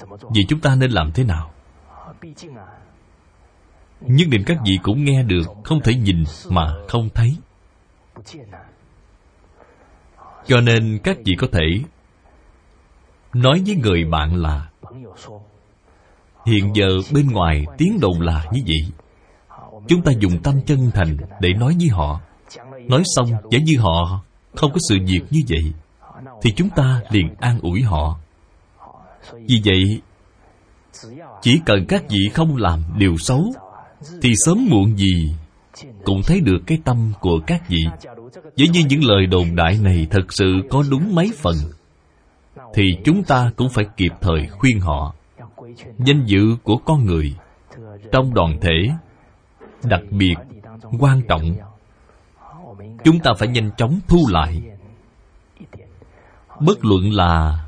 Vậy 0.08 0.44
chúng 0.48 0.60
ta 0.60 0.76
nên 0.76 0.92
làm 0.92 1.12
thế 1.12 1.24
nào? 1.24 1.52
Nhất 4.02 4.28
định 4.32 4.44
các 4.46 4.58
vị 4.66 4.78
cũng 4.84 5.04
nghe 5.04 5.24
được, 5.24 5.44
Không 5.64 5.82
thể 5.84 5.94
nhìn 5.96 6.24
mà 6.50 6.74
không 6.88 7.10
thấy. 7.14 7.38
Cho 10.46 10.62
nên 10.62 11.00
các 11.04 11.18
vị 11.26 11.36
có 11.38 11.48
thể 11.52 11.66
Nói 13.34 13.62
với 13.66 13.76
người 13.76 14.06
bạn 14.06 14.36
là, 14.36 14.70
Hiện 16.46 16.72
giờ 16.76 16.88
bên 17.14 17.28
ngoài 17.32 17.66
tiếng 17.78 18.00
đồn 18.02 18.22
là 18.22 18.46
như 18.52 18.62
vậy. 18.68 19.09
Chúng 19.90 20.02
ta 20.02 20.12
dùng 20.20 20.42
tâm 20.44 20.56
chân 20.66 20.92
thành 20.94 21.18
để 21.40 21.54
nói 21.54 21.76
với 21.80 21.90
họ. 21.90 22.22
Nói 22.88 23.04
xong, 23.06 23.30
giả 23.52 23.60
như 23.60 23.80
họ 23.80 24.24
không 24.56 24.72
có 24.72 24.80
sự 24.90 24.96
việc 25.06 25.22
như 25.30 25.42
vậy, 25.50 25.74
Thì 26.42 26.52
chúng 26.52 26.70
ta 26.70 27.02
liền 27.10 27.36
an 27.40 27.60
ủi 27.62 27.82
họ. 27.82 28.20
Vì 29.34 29.62
vậy, 29.66 30.02
chỉ 31.42 31.60
cần 31.66 31.86
các 31.88 32.04
vị 32.10 32.30
không 32.34 32.58
làm 32.58 32.84
điều 32.98 33.18
xấu, 33.18 33.46
thì 34.22 34.32
sớm 34.46 34.68
muộn 34.70 34.98
gì 34.98 35.36
cũng 36.04 36.22
thấy 36.26 36.42
được 36.42 36.60
cái 36.68 36.78
tâm 36.86 37.14
của 37.20 37.40
các 37.48 37.70
vị. 37.70 37.84
Nếu 38.58 38.68
như 38.74 38.84
những 38.90 39.04
lời 39.04 39.26
đồn 39.26 39.56
đại 39.56 39.78
này 39.82 40.08
thật 40.12 40.26
sự 40.30 40.46
có 40.70 40.84
đúng 40.92 41.16
mấy 41.16 41.32
phần, 41.38 41.56
thì 42.74 42.84
chúng 43.06 43.24
ta 43.24 43.52
cũng 43.56 43.70
phải 43.70 43.86
kịp 43.98 44.12
thời 44.22 44.48
khuyên 44.48 44.80
họ. 44.80 45.16
Danh 45.98 46.26
dự 46.26 46.56
của 46.64 46.78
con 46.78 47.06
người 47.06 47.36
trong 48.12 48.34
đoàn 48.34 48.60
thể 48.62 48.90
đặc 49.84 50.02
biệt, 50.12 50.36
quan 51.00 51.22
trọng. 51.30 51.56
Chúng 53.04 53.20
ta 53.20 53.32
phải 53.40 53.48
nhanh 53.48 53.72
chóng 53.78 54.00
thu 54.08 54.28
lại. 54.30 54.62
Bất 56.60 56.86
luận 56.86 57.14
là 57.14 57.60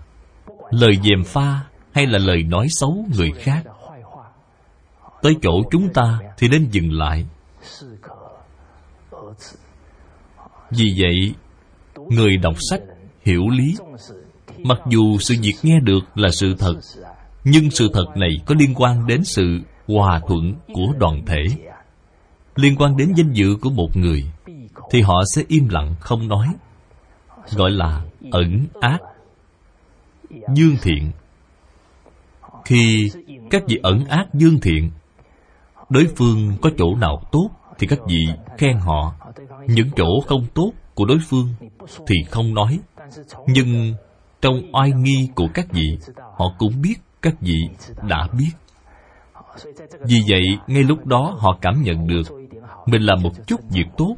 lời 0.70 1.00
dèm 1.04 1.24
pha 1.24 1.60
hay 1.92 2.06
là 2.06 2.20
lời 2.20 2.44
nói 2.44 2.68
xấu 2.70 3.06
người 3.18 3.32
khác, 3.32 3.64
tới 5.22 5.36
chỗ 5.42 5.52
chúng 5.72 5.94
ta 5.94 6.20
thì 6.38 6.48
nên 6.48 6.70
dừng 6.72 6.92
lại. 6.92 7.26
Vì 10.70 10.96
vậy, 10.98 11.34
người 12.10 12.38
đọc 12.38 12.56
sách 12.70 12.82
hiểu 13.22 13.50
lý. 13.50 13.76
Mặc 14.58 14.80
dù 14.90 15.18
sự 15.20 15.36
việc 15.42 15.56
nghe 15.64 15.80
được 15.80 16.00
là 16.16 16.30
sự 16.32 16.56
thật, 16.60 16.74
nhưng 17.44 17.72
sự 17.72 17.90
thật 17.94 18.06
này 18.16 18.30
có 18.46 18.56
liên 18.60 18.74
quan 18.76 19.08
đến 19.08 19.24
sự 19.24 19.60
hòa 19.88 20.22
thuận 20.28 20.56
của 20.74 20.94
đoàn 21.00 21.26
thể 21.26 21.44
liên 22.56 22.76
quan 22.76 22.98
đến 22.98 23.14
danh 23.16 23.34
dự 23.34 23.56
của 23.62 23.70
một 23.70 23.98
người, 23.98 24.26
thì 24.92 25.02
họ 25.02 25.24
sẽ 25.36 25.44
im 25.48 25.68
lặng 25.70 25.96
không 26.00 26.28
nói, 26.28 26.48
gọi 27.56 27.72
là 27.72 28.02
ẩn 28.32 28.66
ác, 28.82 29.00
dương 30.54 30.76
thiện. 30.82 31.12
Khi 32.66 33.10
các 33.50 33.64
vị 33.68 33.80
ẩn 33.84 34.06
ác 34.06 34.26
dương 34.34 34.60
thiện, 34.62 34.92
đối 35.90 36.08
phương 36.16 36.58
có 36.62 36.70
chỗ 36.78 36.96
nào 36.96 37.22
tốt 37.32 37.50
thì 37.80 37.88
các 37.88 38.00
vị 38.08 38.28
khen 38.58 38.78
họ. 38.78 39.16
Những 39.68 39.90
chỗ 39.96 40.22
không 40.28 40.46
tốt 40.54 40.72
của 40.96 41.06
đối 41.06 41.18
phương 41.30 41.48
thì 42.08 42.16
không 42.30 42.54
nói. 42.54 42.80
Nhưng 43.48 43.94
trong 44.42 44.62
oai 44.74 44.92
nghi 44.92 45.30
của 45.36 45.48
các 45.54 45.66
vị, 45.72 45.98
họ 46.38 46.56
cũng 46.58 46.82
biết 46.82 46.96
các 47.22 47.36
vị 47.42 47.60
đã 48.08 48.28
biết. 48.38 48.52
Vì 50.04 50.22
vậy, 50.30 50.42
ngay 50.68 50.84
lúc 50.84 51.06
đó 51.06 51.36
họ 51.40 51.58
cảm 51.62 51.82
nhận 51.82 52.08
được 52.08 52.41
mình 52.86 53.02
làm 53.02 53.22
một 53.22 53.32
chút 53.48 53.60
việc 53.70 53.86
tốt, 53.98 54.16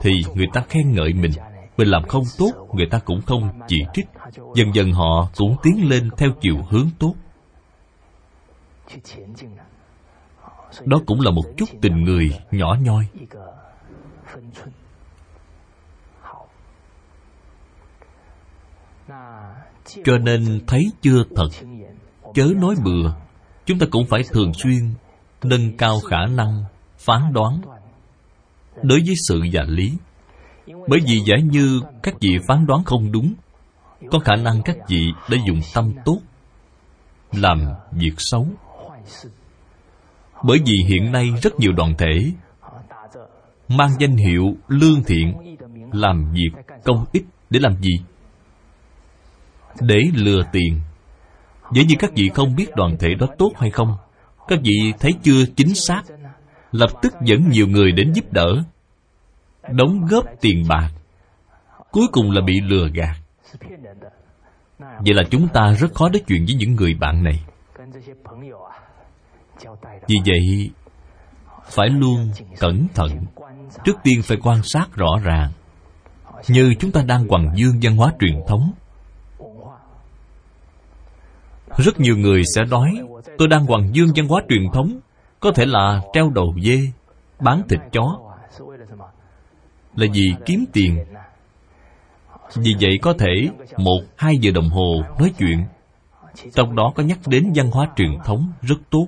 thì 0.00 0.10
người 0.34 0.46
ta 0.52 0.60
khen 0.68 0.92
ngợi 0.92 1.12
mình. 1.12 1.32
Mình 1.76 1.88
làm 1.88 2.02
không 2.08 2.24
tốt, 2.38 2.50
người 2.74 2.86
ta 2.90 2.98
cũng 2.98 3.20
không 3.26 3.60
chỉ 3.68 3.76
trích. 3.94 4.06
Dần 4.54 4.74
dần 4.74 4.92
họ 4.92 5.28
cũng 5.36 5.56
tiến 5.62 5.88
lên 5.88 6.10
theo 6.16 6.30
chiều 6.40 6.56
hướng 6.70 6.88
tốt. 6.98 7.14
Đó 10.84 11.00
cũng 11.06 11.20
là 11.20 11.30
một 11.30 11.44
chút 11.56 11.68
tình 11.82 12.04
người 12.04 12.38
nhỏ 12.50 12.76
nhoi. 12.80 13.06
Cho 20.04 20.18
nên 20.18 20.60
thấy 20.66 20.82
chưa 21.02 21.24
thật, 21.36 21.48
chớ 22.34 22.46
nói 22.56 22.74
bừa. 22.84 23.12
Chúng 23.64 23.78
ta 23.78 23.86
cũng 23.90 24.06
phải 24.06 24.22
thường 24.30 24.54
xuyên 24.54 24.94
nâng 25.44 25.76
cao 25.76 26.00
khả 26.10 26.26
năng 26.26 26.64
phán 26.98 27.32
đoán 27.32 27.60
đối 28.82 29.00
với 29.06 29.14
sự 29.28 29.40
và 29.52 29.62
lý. 29.68 29.92
Bởi 30.88 31.00
vì 31.06 31.20
giả 31.26 31.36
như 31.36 31.80
các 32.02 32.14
vị 32.20 32.38
phán 32.48 32.66
đoán 32.66 32.84
không 32.84 33.12
đúng, 33.12 33.34
có 34.10 34.18
khả 34.18 34.36
năng 34.36 34.62
các 34.62 34.76
vị 34.88 35.12
đã 35.30 35.36
dùng 35.46 35.60
tâm 35.74 35.92
tốt 36.04 36.18
làm 37.32 37.64
việc 37.92 38.14
xấu. 38.16 38.46
Bởi 40.44 40.58
vì 40.66 40.74
hiện 40.88 41.12
nay 41.12 41.30
rất 41.42 41.54
nhiều 41.58 41.72
đoàn 41.72 41.94
thể 41.98 42.32
mang 43.68 43.90
danh 43.98 44.16
hiệu 44.16 44.56
lương 44.68 45.02
thiện 45.04 45.56
làm 45.92 46.32
việc 46.32 46.50
công 46.84 47.04
ích 47.12 47.24
để 47.50 47.60
làm 47.60 47.82
gì? 47.82 48.04
Để 49.80 49.98
lừa 50.14 50.42
tiền. 50.52 50.80
Dễ 51.72 51.84
như 51.84 51.94
các 51.98 52.10
vị 52.14 52.30
không 52.34 52.56
biết 52.56 52.66
đoàn 52.76 52.96
thể 52.98 53.08
đó 53.14 53.26
tốt 53.38 53.52
hay 53.56 53.70
không, 53.70 53.96
Các 54.48 54.58
vị 54.62 54.92
thấy 55.00 55.12
chưa 55.22 55.44
chính 55.56 55.74
xác 55.74 56.02
Lập 56.72 56.90
tức 57.02 57.14
dẫn 57.24 57.48
nhiều 57.48 57.66
người 57.66 57.92
đến 57.92 58.12
giúp 58.12 58.32
đỡ, 58.32 58.62
Đóng 59.70 60.06
góp 60.10 60.24
tiền 60.40 60.64
bạc, 60.68 60.90
Cuối 61.90 62.06
cùng 62.12 62.30
là 62.30 62.40
bị 62.46 62.60
lừa 62.60 62.88
gạt. 62.94 63.16
Vậy 64.78 65.14
là 65.14 65.22
chúng 65.30 65.48
ta 65.48 65.72
rất 65.78 65.94
khó 65.94 66.08
nói 66.08 66.22
chuyện 66.26 66.44
với 66.46 66.54
những 66.54 66.74
người 66.74 66.94
bạn 66.94 67.24
này. 67.24 67.44
Vì 70.08 70.16
vậy, 70.26 70.70
Phải 71.64 71.88
luôn 71.88 72.30
cẩn 72.58 72.86
thận, 72.94 73.10
Trước 73.84 73.96
tiên 74.02 74.22
phải 74.22 74.38
quan 74.42 74.62
sát 74.62 74.86
rõ 74.94 75.18
ràng. 75.22 75.50
Như 76.48 76.74
chúng 76.78 76.92
ta 76.92 77.02
đang 77.02 77.28
hoàng 77.28 77.52
dương 77.54 77.78
văn 77.82 77.96
hóa 77.96 78.12
truyền 78.20 78.40
thống, 78.48 78.72
rất 81.76 82.00
nhiều 82.00 82.16
người 82.16 82.42
sẽ 82.54 82.64
nói, 82.64 82.90
Tôi 83.38 83.48
đang 83.48 83.66
hoàng 83.66 83.90
dương 83.92 84.08
văn 84.16 84.28
hóa 84.28 84.42
truyền 84.48 84.62
thống 84.72 85.00
có 85.40 85.52
thể 85.52 85.66
là 85.66 86.00
treo 86.12 86.30
đầu 86.30 86.54
dê 86.62 86.78
Bán 87.40 87.62
thịt 87.68 87.80
chó. 87.92 88.18
Là 89.96 90.06
vì 90.12 90.34
kiếm 90.44 90.64
tiền. 90.72 91.04
Vì 92.54 92.74
vậy 92.80 92.98
có 93.02 93.12
thể 93.18 93.48
Một, 93.76 94.00
hai 94.16 94.34
giờ 94.40 94.50
đồng 94.54 94.68
hồ 94.68 95.02
nói 95.18 95.32
chuyện. 95.38 95.64
Trong 96.54 96.76
đó 96.76 96.92
có 96.94 97.02
nhắc 97.02 97.18
đến 97.26 97.52
văn 97.54 97.70
hóa 97.70 97.88
truyền 97.96 98.18
thống 98.24 98.52
rất 98.62 98.76
tốt. 98.90 99.06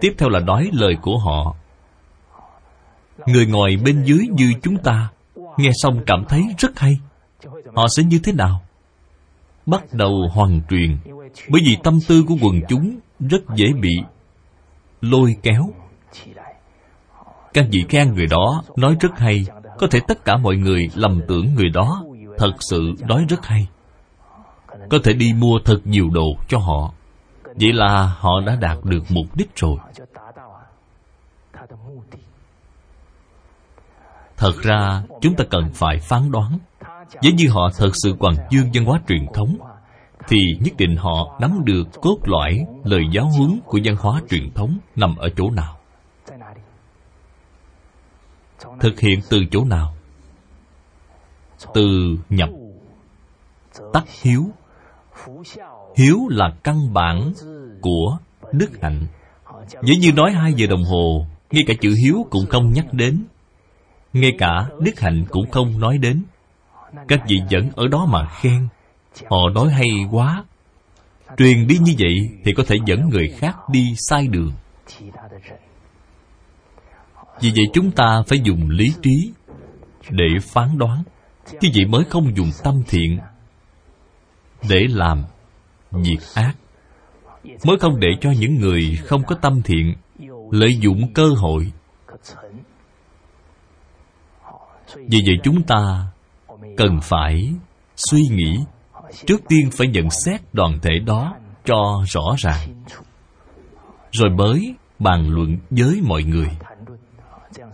Tiếp 0.00 0.14
theo 0.18 0.28
là 0.28 0.40
nói 0.40 0.70
lời 0.72 0.96
của 1.02 1.18
họ. 1.18 1.56
Người 3.26 3.46
ngồi 3.46 3.76
bên 3.84 4.04
dưới 4.04 4.26
như 4.32 4.52
chúng 4.62 4.76
ta 4.76 5.08
Nghe 5.56 5.70
xong 5.74 6.02
cảm 6.06 6.24
thấy 6.28 6.42
rất 6.58 6.78
hay. 6.78 6.98
Họ 7.74 7.86
sẽ 7.96 8.02
như 8.02 8.20
thế 8.24 8.32
nào? 8.32 8.60
bắt 9.68 9.84
đầu 9.92 10.28
hoàn 10.32 10.60
truyền. 10.70 10.96
Bởi 11.48 11.62
vì 11.64 11.76
tâm 11.82 11.98
tư 12.08 12.24
của 12.28 12.34
quần 12.42 12.60
chúng 12.68 12.98
rất 13.20 13.42
dễ 13.54 13.66
bị 13.80 13.90
lôi 15.00 15.36
kéo. 15.42 15.70
Các 17.52 17.64
vị 17.72 17.84
khen 17.88 18.14
người 18.14 18.26
đó 18.26 18.62
nói 18.76 18.96
rất 19.00 19.18
hay. 19.18 19.46
Có 19.78 19.86
thể 19.90 20.00
tất 20.08 20.24
cả 20.24 20.36
mọi 20.36 20.56
người 20.56 20.90
lầm 20.94 21.20
tưởng 21.28 21.54
người 21.54 21.68
đó 21.68 22.02
thật 22.38 22.52
sự 22.70 22.92
nói 23.08 23.26
rất 23.28 23.46
hay. 23.46 23.68
Có 24.90 24.98
thể 25.04 25.12
đi 25.12 25.32
mua 25.38 25.58
thật 25.64 25.80
nhiều 25.84 26.10
đồ 26.10 26.26
cho 26.48 26.58
họ. 26.58 26.92
Vậy 27.44 27.72
là 27.72 28.16
họ 28.18 28.40
đã 28.46 28.56
đạt 28.60 28.78
được 28.84 29.04
mục 29.08 29.36
đích 29.36 29.56
rồi. 29.56 29.76
Thật 34.36 34.52
ra, 34.62 35.02
chúng 35.20 35.34
ta 35.34 35.44
cần 35.50 35.70
phải 35.74 35.98
phán 35.98 36.30
đoán. 36.30 36.58
Nếu 37.22 37.32
như 37.34 37.48
họ 37.50 37.70
thật 37.76 37.90
sự 38.02 38.16
còn 38.20 38.34
dương 38.50 38.70
văn 38.74 38.84
hóa 38.84 39.00
truyền 39.08 39.26
thống 39.34 39.56
thì 40.28 40.38
nhất 40.60 40.74
định 40.78 40.96
họ 40.96 41.38
nắm 41.40 41.64
được 41.64 41.88
cốt 41.92 42.18
lõi 42.24 42.66
lời 42.84 43.02
giáo 43.12 43.26
huấn 43.26 43.60
của 43.64 43.78
văn 43.84 43.96
hóa 43.96 44.22
truyền 44.30 44.50
thống 44.54 44.78
nằm 44.96 45.16
ở 45.16 45.28
chỗ 45.36 45.50
nào. 45.50 45.78
Thực 48.80 49.00
hiện 49.00 49.20
từ 49.30 49.44
chỗ 49.50 49.64
nào? 49.64 49.94
Từ 51.74 52.16
nhập. 52.28 52.48
Tắc 53.92 54.04
hiếu. 54.22 54.44
Hiếu 55.96 56.18
là 56.30 56.50
căn 56.62 56.92
bản 56.92 57.32
của 57.80 58.18
đức 58.52 58.70
hạnh. 58.82 59.06
Dễ 59.82 59.96
như 59.96 60.12
nói 60.12 60.32
hai 60.32 60.52
giờ 60.52 60.66
đồng 60.66 60.84
hồ, 60.84 61.26
Ngay 61.50 61.64
cả 61.66 61.74
chữ 61.80 61.94
hiếu 62.04 62.26
cũng 62.30 62.46
không 62.48 62.72
nhắc 62.72 62.86
đến. 62.92 63.24
Ngay 64.12 64.32
cả 64.38 64.68
đức 64.80 65.00
hạnh 65.00 65.24
cũng 65.30 65.50
không 65.50 65.80
nói 65.80 65.98
đến. 65.98 66.22
Các 67.08 67.20
vị 67.28 67.40
vẫn 67.50 67.70
ở 67.76 67.88
đó 67.88 68.06
mà 68.06 68.28
khen 68.28 68.68
họ 69.30 69.36
nói 69.54 69.72
hay 69.72 69.88
quá. 70.10 70.44
Truyền 71.36 71.66
đi 71.66 71.78
như 71.78 71.94
vậy 71.98 72.14
thì 72.44 72.52
có 72.52 72.62
thể 72.66 72.76
dẫn 72.86 73.08
người 73.08 73.28
khác 73.38 73.56
đi 73.68 73.94
sai 74.08 74.26
đường. 74.26 74.52
Vì 77.40 77.50
vậy 77.50 77.64
chúng 77.72 77.90
ta 77.90 78.22
phải 78.26 78.40
dùng 78.40 78.70
lý 78.70 78.92
trí 79.02 79.32
để 80.10 80.28
phán 80.42 80.78
đoán. 80.78 81.02
Như 81.60 81.68
vậy 81.74 81.84
mới 81.86 82.04
không 82.04 82.36
dùng 82.36 82.50
tâm 82.64 82.82
thiện 82.88 83.18
để 84.68 84.86
làm 84.88 85.24
việc 85.90 86.18
ác. 86.34 86.54
Mới 87.64 87.78
không 87.80 88.00
để 88.00 88.08
cho 88.20 88.30
những 88.30 88.54
người 88.54 88.98
không 89.04 89.22
có 89.26 89.34
tâm 89.34 89.62
thiện 89.62 89.94
lợi 90.50 90.76
dụng 90.80 91.12
cơ 91.14 91.28
hội. 91.28 91.72
Vì 94.94 95.22
vậy 95.26 95.36
chúng 95.42 95.62
ta 95.62 96.06
cần 96.76 97.00
phải 97.02 97.52
suy 97.96 98.22
nghĩ 98.30 98.58
trước 99.26 99.40
tiên 99.48 99.70
phải 99.72 99.86
nhận 99.86 100.10
xét 100.10 100.40
đoàn 100.52 100.78
thể 100.82 100.98
đó 101.06 101.34
cho 101.64 102.02
rõ 102.06 102.34
ràng. 102.38 102.84
Rồi 104.12 104.30
mới 104.30 104.74
bàn 104.98 105.28
luận 105.28 105.58
với 105.70 106.00
mọi 106.02 106.22
người. 106.22 106.48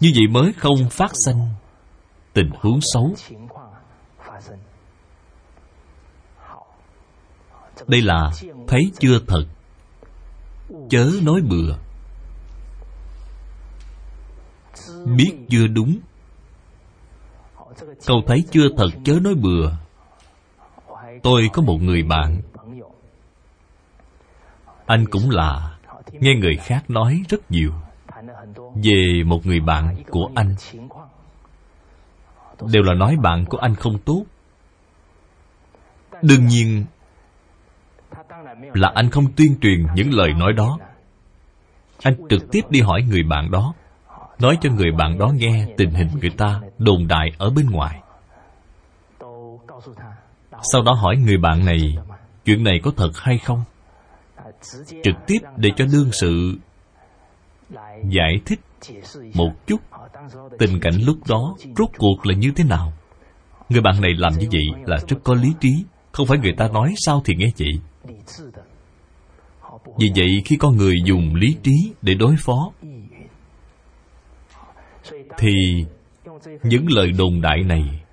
Như 0.00 0.12
vậy 0.14 0.26
mới 0.30 0.52
không 0.52 0.90
phát 0.90 1.10
sinh 1.24 1.38
tình 2.32 2.50
huống 2.60 2.80
xấu. 2.80 3.14
Đây 7.86 8.00
là 8.00 8.30
thấy 8.68 8.92
chưa 8.98 9.18
thật. 9.26 9.44
Chớ 10.90 11.10
nói 11.22 11.40
bừa. 11.40 11.76
Biết 15.16 15.32
chưa 15.48 15.66
đúng. 15.66 15.98
Câu 18.06 18.22
thấy 18.26 18.44
chưa 18.50 18.68
thật 18.76 18.88
chớ 19.04 19.12
nói 19.22 19.34
bừa. 19.34 19.70
Tôi 21.24 21.50
có 21.52 21.62
một 21.62 21.78
người 21.82 22.02
bạn. 22.02 22.40
Anh 24.86 25.04
cũng 25.10 25.30
là, 25.30 25.70
Nghe 26.12 26.34
người 26.34 26.56
khác 26.56 26.90
nói 26.90 27.22
rất 27.28 27.50
nhiều 27.50 27.72
Về 28.84 29.22
một 29.26 29.46
người 29.46 29.60
bạn 29.60 29.96
của 30.10 30.30
anh. 30.34 30.54
Đều 32.72 32.82
là 32.82 32.94
nói 32.94 33.16
bạn 33.22 33.44
của 33.44 33.58
anh 33.58 33.74
không 33.74 33.98
tốt. 33.98 34.24
Đương 36.22 36.46
nhiên 36.46 36.84
Là 38.74 38.92
anh 38.94 39.10
không 39.10 39.32
tuyên 39.36 39.56
truyền 39.60 39.86
những 39.94 40.14
lời 40.14 40.32
nói 40.34 40.52
đó. 40.52 40.78
Anh 42.02 42.14
trực 42.30 42.50
tiếp 42.52 42.60
đi 42.70 42.80
hỏi 42.80 43.02
người 43.02 43.22
bạn 43.22 43.50
đó, 43.50 43.74
nói 44.40 44.58
cho 44.60 44.70
người 44.70 44.90
bạn 44.98 45.18
đó 45.18 45.32
nghe 45.36 45.66
tình 45.76 45.90
hình 45.90 46.08
người 46.20 46.30
ta 46.30 46.60
đồn 46.78 47.06
đại 47.08 47.30
ở 47.38 47.50
bên 47.50 47.66
ngoài 47.70 48.03
sau 50.72 50.82
đó 50.82 50.92
hỏi 50.92 51.16
người 51.16 51.38
bạn 51.38 51.64
này, 51.64 51.96
chuyện 52.44 52.64
này 52.64 52.80
có 52.82 52.90
thật 52.96 53.10
hay 53.14 53.38
không? 53.38 53.64
Trực 55.02 55.14
tiếp 55.26 55.38
để 55.56 55.70
cho 55.76 55.84
đương 55.92 56.12
sự 56.12 56.58
giải 58.08 58.40
thích 58.46 58.60
một 59.34 59.66
chút 59.66 59.80
tình 60.58 60.80
cảnh 60.80 60.94
lúc 61.06 61.16
đó 61.28 61.56
rốt 61.76 61.88
cuộc 61.98 62.26
là 62.26 62.34
như 62.34 62.52
thế 62.56 62.64
nào. 62.64 62.92
Người 63.68 63.80
bạn 63.80 64.00
này 64.00 64.10
làm 64.18 64.32
như 64.38 64.48
vậy 64.52 64.82
là 64.86 64.96
rất 65.08 65.16
có 65.24 65.34
lý 65.34 65.52
trí, 65.60 65.84
không 66.12 66.26
phải 66.26 66.38
người 66.38 66.54
ta 66.56 66.68
nói 66.68 66.94
sao 66.96 67.22
thì 67.24 67.34
nghe 67.34 67.46
vậy. 67.58 67.72
Vì 69.98 70.10
vậy 70.16 70.42
khi 70.44 70.56
con 70.56 70.76
người 70.76 70.94
dùng 71.04 71.34
lý 71.34 71.56
trí 71.62 71.92
để 72.02 72.14
đối 72.14 72.36
phó, 72.38 72.72
thì 75.38 75.84
những 76.62 76.86
lời 76.88 77.12
đồn 77.18 77.40
đại 77.40 77.62
này 77.62 78.03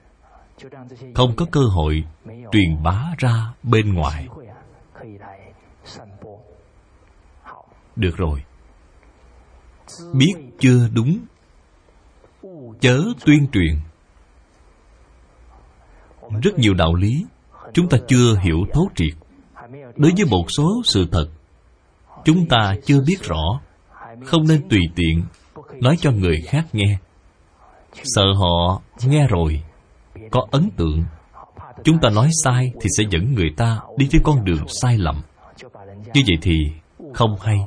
không 1.16 1.36
có 1.36 1.46
cơ 1.52 1.62
hội 1.62 2.04
truyền 2.52 2.84
bá 2.84 3.06
ra 3.18 3.54
bên 3.64 3.94
ngoài. 3.94 4.28
Được 7.96 8.18
rồi. 8.18 8.44
Biết 10.14 10.34
chưa 10.60 10.88
đúng? 10.94 11.20
Chớ 12.80 13.04
tuyên 13.26 13.48
truyền. 13.52 13.76
Rất 16.44 16.60
nhiều 16.60 16.74
đạo 16.74 16.96
lý 16.96 17.26
chúng 17.74 17.90
ta 17.90 17.98
chưa 18.08 18.36
hiểu 18.42 18.58
thấu 18.74 18.90
triệt. 18.96 19.14
Đối 19.96 20.12
với 20.18 20.26
một 20.30 20.46
số 20.58 20.82
sự 20.86 21.08
thật, 21.12 21.28
chúng 22.26 22.48
ta 22.48 22.76
chưa 22.86 23.02
biết 23.08 23.24
rõ. 23.24 23.60
Không 24.26 24.48
nên 24.48 24.70
tùy 24.70 24.80
tiện 24.96 25.24
nói 25.74 25.98
cho 26.00 26.12
người 26.12 26.42
khác 26.48 26.66
nghe. 26.74 26.98
Sợ 28.04 28.34
họ 28.36 28.82
nghe 29.04 29.28
rồi 29.28 29.64
có 30.32 30.48
ấn 30.52 30.70
tượng. 30.78 31.04
Chúng 31.84 32.00
ta 32.02 32.10
nói 32.10 32.30
sai 32.44 32.72
thì 32.82 32.90
sẽ 32.98 33.04
dẫn 33.10 33.34
người 33.34 33.50
ta 33.58 33.80
đi 33.98 34.08
trên 34.12 34.22
con 34.24 34.46
đường 34.46 34.68
sai 34.68 34.98
lầm. 34.98 35.22
Như 36.14 36.22
vậy 36.28 36.38
thì 36.42 36.72
không 37.14 37.36
hay. 37.42 37.58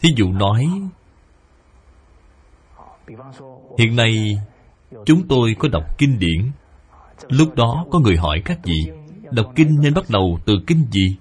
Thí 0.00 0.08
dụ 0.16 0.32
nói, 0.32 0.66
hiện 3.78 3.96
nay 3.96 4.38
chúng 5.04 5.28
tôi 5.28 5.56
có 5.58 5.68
đọc 5.72 5.98
kinh 5.98 6.18
điển. 6.18 6.50
Lúc 7.28 7.54
đó 7.54 7.86
có 7.90 7.98
người 7.98 8.16
hỏi 8.16 8.42
các 8.44 8.58
vị, 8.62 8.90
đọc 9.30 9.52
kinh 9.54 9.80
nên 9.80 9.94
bắt 9.94 10.04
đầu 10.08 10.38
từ 10.46 10.54
kinh 10.66 10.86
gì? 10.90 11.16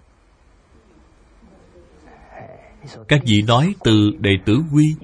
Các 3.08 3.22
vị 3.26 3.42
nói 3.48 3.76
từ 3.84 4.12
đệ 4.20 4.32
tử 4.46 4.60
quy 4.74 4.96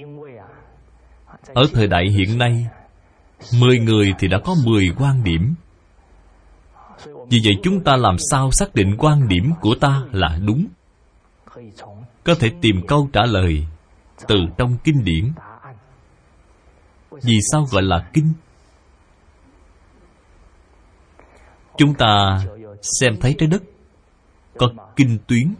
ở 1.47 1.67
thời 1.73 1.87
đại 1.87 2.05
hiện 2.09 2.37
nay, 2.37 2.67
mười 3.59 3.79
người 3.79 4.13
thì 4.19 4.27
đã 4.27 4.39
có 4.45 4.55
mười 4.65 4.89
quan 4.99 5.23
điểm. 5.23 5.55
Vì 7.05 7.39
vậy 7.43 7.53
chúng 7.63 7.83
ta 7.83 7.95
làm 7.95 8.15
sao 8.31 8.51
xác 8.51 8.75
định 8.75 8.95
quan 8.99 9.27
điểm 9.27 9.51
của 9.61 9.75
ta 9.81 10.01
là 10.11 10.39
đúng? 10.45 10.65
Có 12.23 12.35
thể 12.39 12.51
tìm 12.61 12.81
câu 12.87 13.09
trả 13.13 13.21
lời 13.25 13.65
từ 14.27 14.35
trong 14.57 14.77
kinh 14.83 15.03
điển. 15.03 15.31
Vì 17.11 17.37
sao 17.51 17.65
gọi 17.71 17.83
là 17.83 18.09
kinh? 18.13 18.33
Chúng 21.77 21.93
ta 21.93 22.39
xem 22.99 23.17
thấy 23.21 23.35
trái 23.37 23.47
đất 23.47 23.63
có 24.57 24.67
kinh 24.95 25.17
tuyến, 25.27 25.53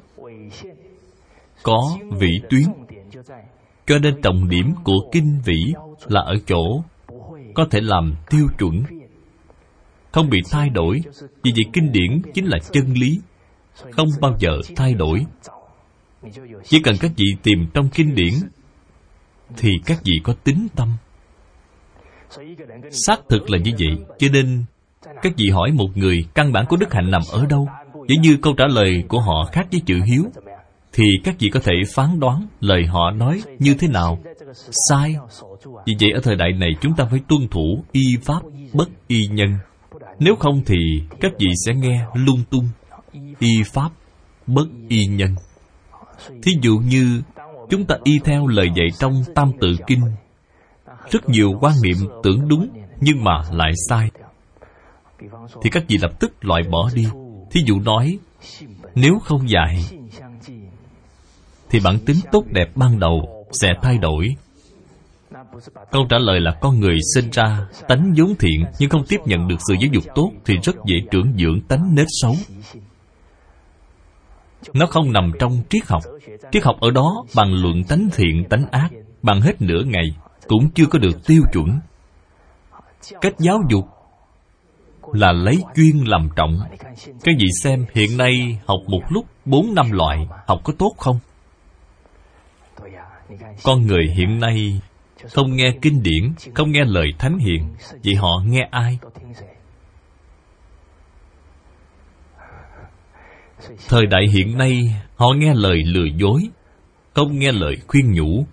có 1.64 1.98
vĩ 2.12 2.42
tuyến 2.50 2.64
cho 3.88 4.00
nên 4.00 4.22
trọng 4.22 4.50
điểm 4.50 4.74
của 4.84 5.10
kinh 5.12 5.42
vĩ 5.46 5.74
là 6.08 6.22
ở 6.22 6.36
chỗ 6.48 6.84
có 7.54 7.66
thể 7.72 7.82
làm 7.82 8.16
tiêu 8.30 8.48
chuẩn. 8.60 8.84
Không 10.12 10.30
bị 10.30 10.42
thay 10.52 10.70
đổi, 10.70 11.02
vì 11.44 11.52
vậy 11.56 11.66
kinh 11.74 11.92
điển 11.92 12.22
chính 12.34 12.46
là 12.46 12.58
chân 12.72 12.94
lý. 12.94 13.20
Không 13.92 14.08
bao 14.22 14.36
giờ 14.40 14.62
thay 14.76 14.94
đổi. 14.94 15.26
Chỉ 16.64 16.80
cần 16.80 16.96
các 17.00 17.12
vị 17.18 17.26
tìm 17.44 17.68
trong 17.74 17.90
kinh 17.90 18.16
điển, 18.16 18.34
thì 19.58 19.72
các 19.86 20.00
vị 20.04 20.14
có 20.24 20.34
tính 20.44 20.68
tâm. 20.76 20.90
Xác 22.90 23.20
thực 23.30 23.50
là 23.50 23.58
như 23.58 23.72
vậy, 23.80 24.16
cho 24.20 24.28
nên 24.34 24.66
các 25.22 25.34
vị 25.38 25.50
hỏi 25.50 25.72
một 25.72 25.98
người, 25.98 26.26
căn 26.34 26.52
bản 26.52 26.66
của 26.70 26.78
đức 26.78 26.94
hạnh 26.94 27.12
nằm 27.12 27.22
ở 27.32 27.46
đâu? 27.46 27.68
Giống 27.94 28.22
như 28.22 28.38
câu 28.42 28.54
trả 28.58 28.66
lời 28.68 29.04
của 29.08 29.20
họ 29.20 29.50
khác 29.52 29.68
với 29.72 29.82
chữ 29.86 30.00
hiếu 30.06 30.24
thì 30.94 31.04
các 31.24 31.36
vị 31.40 31.50
có 31.50 31.60
thể 31.60 31.74
phán 31.96 32.20
đoán 32.20 32.48
lời 32.60 32.86
họ 32.86 33.12
nói 33.12 33.42
như 33.60 33.76
thế 33.80 33.88
nào. 33.88 34.20
Sai. 34.90 35.16
Vì 35.86 35.94
vậy 36.00 36.12
ở 36.12 36.22
thời 36.24 36.36
đại 36.36 36.52
này 36.54 36.70
chúng 36.82 36.96
ta 36.96 37.06
phải 37.10 37.20
tuân 37.30 37.48
thủ 37.48 37.84
y 37.92 38.02
pháp 38.24 38.42
bất 38.74 38.90
y 39.08 39.28
nhân. 39.28 39.50
Nếu 40.20 40.36
không 40.36 40.62
thì 40.66 40.76
các 41.20 41.32
vị 41.40 41.48
sẽ 41.66 41.74
nghe 41.74 42.06
lung 42.14 42.44
tung. 42.50 42.70
Y 43.40 43.64
pháp 43.74 43.90
bất 44.48 44.66
y 44.90 45.06
nhân. 45.06 45.36
Thí 46.44 46.52
dụ 46.62 46.78
như, 46.78 47.22
chúng 47.70 47.86
ta 47.86 47.96
y 48.04 48.20
theo 48.24 48.48
lời 48.48 48.68
dạy 48.76 48.88
trong 49.00 49.14
tam 49.36 49.52
tự 49.62 49.76
kinh. 49.88 50.02
Rất 51.12 51.30
nhiều 51.30 51.52
quan 51.62 51.74
niệm 51.84 51.98
tưởng 52.24 52.48
đúng 52.48 52.70
nhưng 53.02 53.24
mà 53.24 53.42
lại 53.52 53.72
sai. 53.90 54.12
Thì 55.62 55.70
các 55.72 55.84
vị 55.88 55.98
lập 56.02 56.20
tức 56.20 56.46
loại 56.46 56.64
bỏ 56.72 56.90
đi. 56.96 57.08
Thí 57.52 57.62
dụ 57.66 57.80
nói, 57.80 58.20
nếu 58.96 59.20
không 59.20 59.50
dạy 59.50 59.78
thì 61.74 61.80
bản 61.80 62.00
tính 62.06 62.18
tốt 62.32 62.44
đẹp 62.52 62.70
ban 62.76 63.00
đầu 63.00 63.46
sẽ 63.52 63.68
thay 63.82 63.98
đổi. 63.98 64.36
Câu 65.92 66.06
trả 66.10 66.18
lời 66.18 66.40
là 66.40 66.52
con 66.62 66.80
người 66.80 66.98
sinh 67.16 67.30
ra 67.32 67.68
tánh 67.88 68.14
vốn 68.18 68.36
thiện 68.40 68.66
nhưng 68.80 68.90
không 68.90 69.06
tiếp 69.08 69.18
nhận 69.26 69.48
được 69.48 69.56
sự 69.68 69.74
giáo 69.74 69.90
dục 69.94 70.04
tốt 70.16 70.32
thì 70.46 70.58
rất 70.64 70.76
dễ 70.86 70.96
trưởng 71.12 71.34
dưỡng 71.38 71.62
tánh 71.68 71.96
nết 71.96 72.08
xấu. 72.22 72.36
Nó 74.74 74.86
không 74.86 75.14
nằm 75.14 75.32
trong 75.40 75.62
triết 75.70 75.86
học. 75.88 76.02
Triết 76.52 76.64
học 76.64 76.76
ở 76.80 76.92
đó 76.92 77.26
bằng 77.36 77.54
luận 77.54 77.84
tánh 77.84 78.10
thiện, 78.16 78.44
tánh 78.50 78.66
ác, 78.72 78.90
bằng 79.22 79.42
hết 79.42 79.62
nửa 79.62 79.84
ngày 79.86 80.16
cũng 80.48 80.70
chưa 80.76 80.86
có 80.86 81.00
được 81.00 81.26
tiêu 81.28 81.42
chuẩn. 81.54 81.80
Cách 83.22 83.34
giáo 83.40 83.60
dục 83.70 83.86
là 85.14 85.32
lấy 85.32 85.64
chuyên 85.76 85.98
làm 86.06 86.30
trọng. 86.36 86.60
Các 87.24 87.36
vị 87.40 87.48
xem, 87.62 87.86
hiện 87.94 88.18
nay 88.18 88.60
học 88.66 88.80
một 88.88 89.02
lúc, 89.10 89.26
bốn 89.46 89.76
năm 89.76 89.92
loại, 89.92 90.28
học 90.48 90.62
có 90.64 90.74
tốt 90.80 90.94
không? 90.98 91.20
Con 93.64 93.88
người 93.88 94.06
hiện 94.18 94.40
nay 94.40 94.82
không 95.32 95.56
nghe 95.56 95.76
kinh 95.82 96.04
điển, 96.04 96.34
không 96.54 96.72
nghe 96.72 96.84
lời 96.86 97.14
thánh 97.20 97.38
hiền 97.38 97.68
vậy 98.04 98.16
họ 98.16 98.44
nghe 98.46 98.68
ai? 98.72 98.98
Thời 103.90 104.06
đại 104.06 104.28
hiện 104.34 104.58
nay, 104.58 104.96
họ 105.16 105.28
nghe 105.38 105.54
lời 105.54 105.84
lừa 105.84 106.06
dối, 106.18 106.42
không 107.14 107.40
nghe 107.40 107.52
lời 107.52 107.76
khuyên 107.88 108.14
nhủ, 108.14 108.46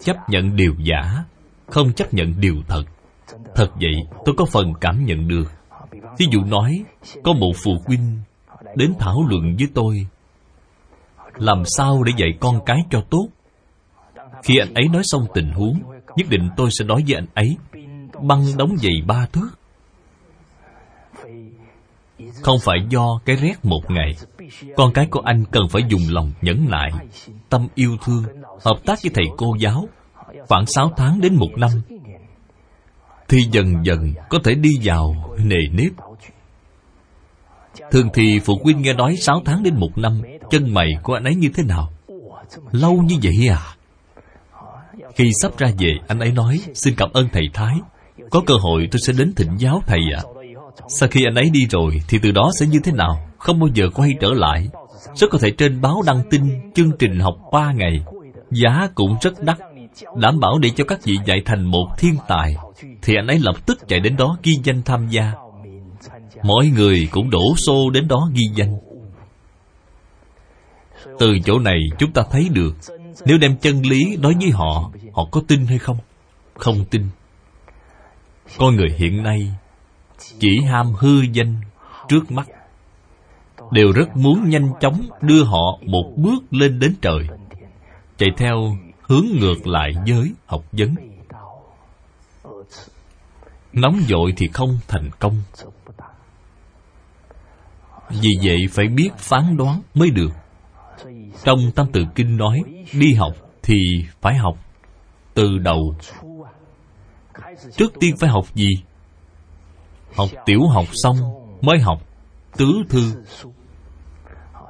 chấp 0.00 0.16
nhận 0.28 0.56
điều 0.56 0.74
giả, 0.78 1.24
không 1.66 1.92
chấp 1.92 2.14
nhận 2.14 2.40
điều 2.40 2.54
thật. 2.68 2.84
Thật 3.54 3.70
vậy, 3.74 3.94
tôi 4.24 4.34
có 4.38 4.44
phần 4.44 4.72
cảm 4.80 5.04
nhận 5.04 5.28
được. 5.28 5.52
Ví 6.18 6.26
dụ 6.30 6.44
nói, 6.44 6.84
có 7.22 7.32
một 7.32 7.52
phụ 7.64 7.72
huynh 7.86 8.20
đến 8.76 8.92
thảo 8.98 9.26
luận 9.28 9.56
với 9.58 9.68
tôi, 9.74 10.06
làm 11.34 11.62
sao 11.64 12.02
để 12.02 12.12
dạy 12.16 12.30
con 12.40 12.60
cái 12.66 12.78
cho 12.90 13.00
tốt? 13.10 13.28
Khi 14.42 14.58
anh 14.58 14.74
ấy 14.74 14.88
nói 14.88 15.02
xong 15.04 15.26
tình 15.34 15.50
huống, 15.50 15.82
nhất 16.16 16.26
định 16.30 16.48
tôi 16.56 16.70
sẽ 16.78 16.84
nói 16.84 17.04
với 17.06 17.14
anh 17.14 17.26
ấy, 17.34 17.56
băng 18.22 18.44
đóng 18.56 18.76
giày 18.78 18.94
ba 19.06 19.26
thước. 19.32 19.48
Không 22.42 22.58
phải 22.64 22.78
do 22.88 23.20
cái 23.24 23.36
rét 23.36 23.64
một 23.64 23.82
ngày, 23.88 24.16
con 24.76 24.92
cái 24.92 25.06
của 25.10 25.20
anh 25.20 25.44
cần 25.50 25.68
phải 25.68 25.82
dùng 25.88 26.02
lòng 26.08 26.32
nhẫn 26.42 26.66
nại, 26.70 26.90
tâm 27.48 27.68
yêu 27.74 27.96
thương, 28.04 28.24
hợp 28.64 28.76
tác 28.86 28.98
với 29.02 29.10
thầy 29.14 29.24
cô 29.36 29.56
giáo. 29.58 29.88
Khoảng 30.48 30.66
sáu 30.66 30.92
tháng 30.96 31.20
đến 31.20 31.34
một 31.34 31.50
năm, 31.56 31.70
thì 33.28 33.38
dần 33.52 33.74
dần 33.84 34.14
có 34.28 34.38
thể 34.44 34.54
đi 34.54 34.70
vào 34.82 35.34
nề 35.44 35.56
nếp. 35.72 35.92
Thường 37.90 38.08
thì 38.14 38.40
phụ 38.44 38.60
huynh 38.62 38.82
nghe 38.82 38.92
nói 38.92 39.16
sáu 39.16 39.42
tháng 39.44 39.62
đến 39.62 39.74
một 39.74 39.98
năm, 39.98 40.20
chân 40.50 40.74
mày 40.74 40.88
của 41.02 41.14
anh 41.14 41.24
ấy 41.24 41.34
như 41.34 41.50
thế 41.54 41.62
nào? 41.62 41.92
Lâu 42.72 43.02
như 43.02 43.16
vậy 43.22 43.48
à? 43.48 43.76
Khi 45.18 45.32
sắp 45.42 45.58
ra 45.58 45.70
về, 45.78 45.98
anh 46.08 46.18
ấy 46.18 46.32
nói, 46.32 46.60
xin 46.74 46.94
cảm 46.96 47.12
ơn 47.12 47.28
thầy 47.32 47.48
thái. 47.54 47.74
Có 48.30 48.42
cơ 48.46 48.54
hội 48.54 48.88
tôi 48.90 49.00
sẽ 49.06 49.12
đến 49.12 49.32
thỉnh 49.36 49.56
giáo 49.58 49.82
thầy 49.86 50.00
ạ. 50.16 50.22
À. 50.24 50.30
sau 50.88 51.08
khi 51.08 51.24
anh 51.24 51.34
ấy 51.34 51.50
đi 51.50 51.66
rồi, 51.70 52.02
thì 52.08 52.18
từ 52.22 52.30
đó 52.30 52.50
sẽ 52.60 52.66
như 52.66 52.80
thế 52.84 52.92
nào? 52.92 53.28
Không 53.38 53.60
bao 53.60 53.68
giờ 53.74 53.90
quay 53.94 54.10
trở 54.20 54.28
lại. 54.34 54.68
Rất 55.14 55.26
có 55.30 55.38
thể 55.38 55.50
trên 55.50 55.80
báo 55.80 56.02
đăng 56.06 56.22
tin 56.30 56.42
chương 56.74 56.90
trình 56.98 57.18
học 57.20 57.34
ba 57.52 57.72
ngày. 57.72 58.04
Giá 58.50 58.88
cũng 58.94 59.16
rất 59.20 59.42
đắt. 59.42 59.58
Đảm 60.16 60.40
bảo 60.40 60.58
để 60.58 60.70
cho 60.76 60.84
các 60.84 61.04
vị 61.04 61.18
dạy 61.26 61.42
thành 61.44 61.64
một 61.64 61.86
thiên 61.98 62.16
tài, 62.28 62.56
thì 63.02 63.14
anh 63.16 63.26
ấy 63.26 63.38
lập 63.38 63.66
tức 63.66 63.88
chạy 63.88 64.00
đến 64.00 64.16
đó 64.16 64.36
ghi 64.42 64.52
danh 64.64 64.82
tham 64.82 65.08
gia. 65.08 65.32
Mọi 66.42 66.66
người 66.66 67.08
cũng 67.10 67.30
đổ 67.30 67.54
xô 67.56 67.90
đến 67.90 68.08
đó 68.08 68.30
ghi 68.34 68.44
danh. 68.54 68.78
Từ 71.18 71.38
chỗ 71.44 71.58
này 71.58 71.78
chúng 71.98 72.12
ta 72.12 72.22
thấy 72.30 72.48
được 72.52 72.76
nếu 73.24 73.38
đem 73.38 73.56
chân 73.56 73.82
lý 73.82 74.16
nói 74.16 74.34
với 74.40 74.50
họ 74.50 74.90
họ 75.12 75.28
có 75.30 75.42
tin 75.48 75.66
hay 75.66 75.78
không? 75.78 75.96
Không 76.54 76.84
tin. 76.90 77.02
Con 78.58 78.76
người 78.76 78.88
hiện 78.96 79.22
nay 79.22 79.52
chỉ 80.38 80.60
ham 80.60 80.92
hư 80.98 81.20
danh 81.32 81.54
trước 82.08 82.30
mắt. 82.30 82.48
Đều 83.70 83.92
rất 83.92 84.16
muốn 84.16 84.48
nhanh 84.48 84.72
chóng 84.80 85.08
đưa 85.22 85.44
họ 85.44 85.78
một 85.86 86.12
bước 86.16 86.44
lên 86.50 86.78
đến 86.78 86.94
trời, 87.02 87.28
chạy 88.16 88.28
theo 88.36 88.76
hướng 89.02 89.26
ngược 89.40 89.66
lại 89.66 89.92
với 90.06 90.32
học 90.46 90.64
vấn. 90.72 90.94
Nóng 93.72 94.00
vội 94.08 94.34
thì 94.36 94.48
không 94.52 94.78
thành 94.88 95.10
công. 95.18 95.42
Vì 98.10 98.30
vậy 98.42 98.58
phải 98.70 98.88
biết 98.88 99.10
phán 99.18 99.56
đoán 99.56 99.82
mới 99.94 100.10
được 100.10 100.30
trong 101.44 101.70
tâm 101.74 101.86
tự 101.92 102.04
kinh 102.14 102.36
nói, 102.36 102.62
đi 102.92 103.14
học 103.14 103.32
thì 103.62 103.74
phải 104.20 104.34
học 104.34 104.58
từ 105.34 105.58
đầu. 105.58 105.94
Trước 107.76 107.92
tiên 108.00 108.16
phải 108.16 108.30
học 108.30 108.54
gì? 108.54 108.68
Học 110.14 110.28
tiểu 110.46 110.60
học 110.66 110.86
xong 110.92 111.16
mới 111.60 111.78
học 111.78 112.02
tứ 112.56 112.66
thư. 112.88 113.12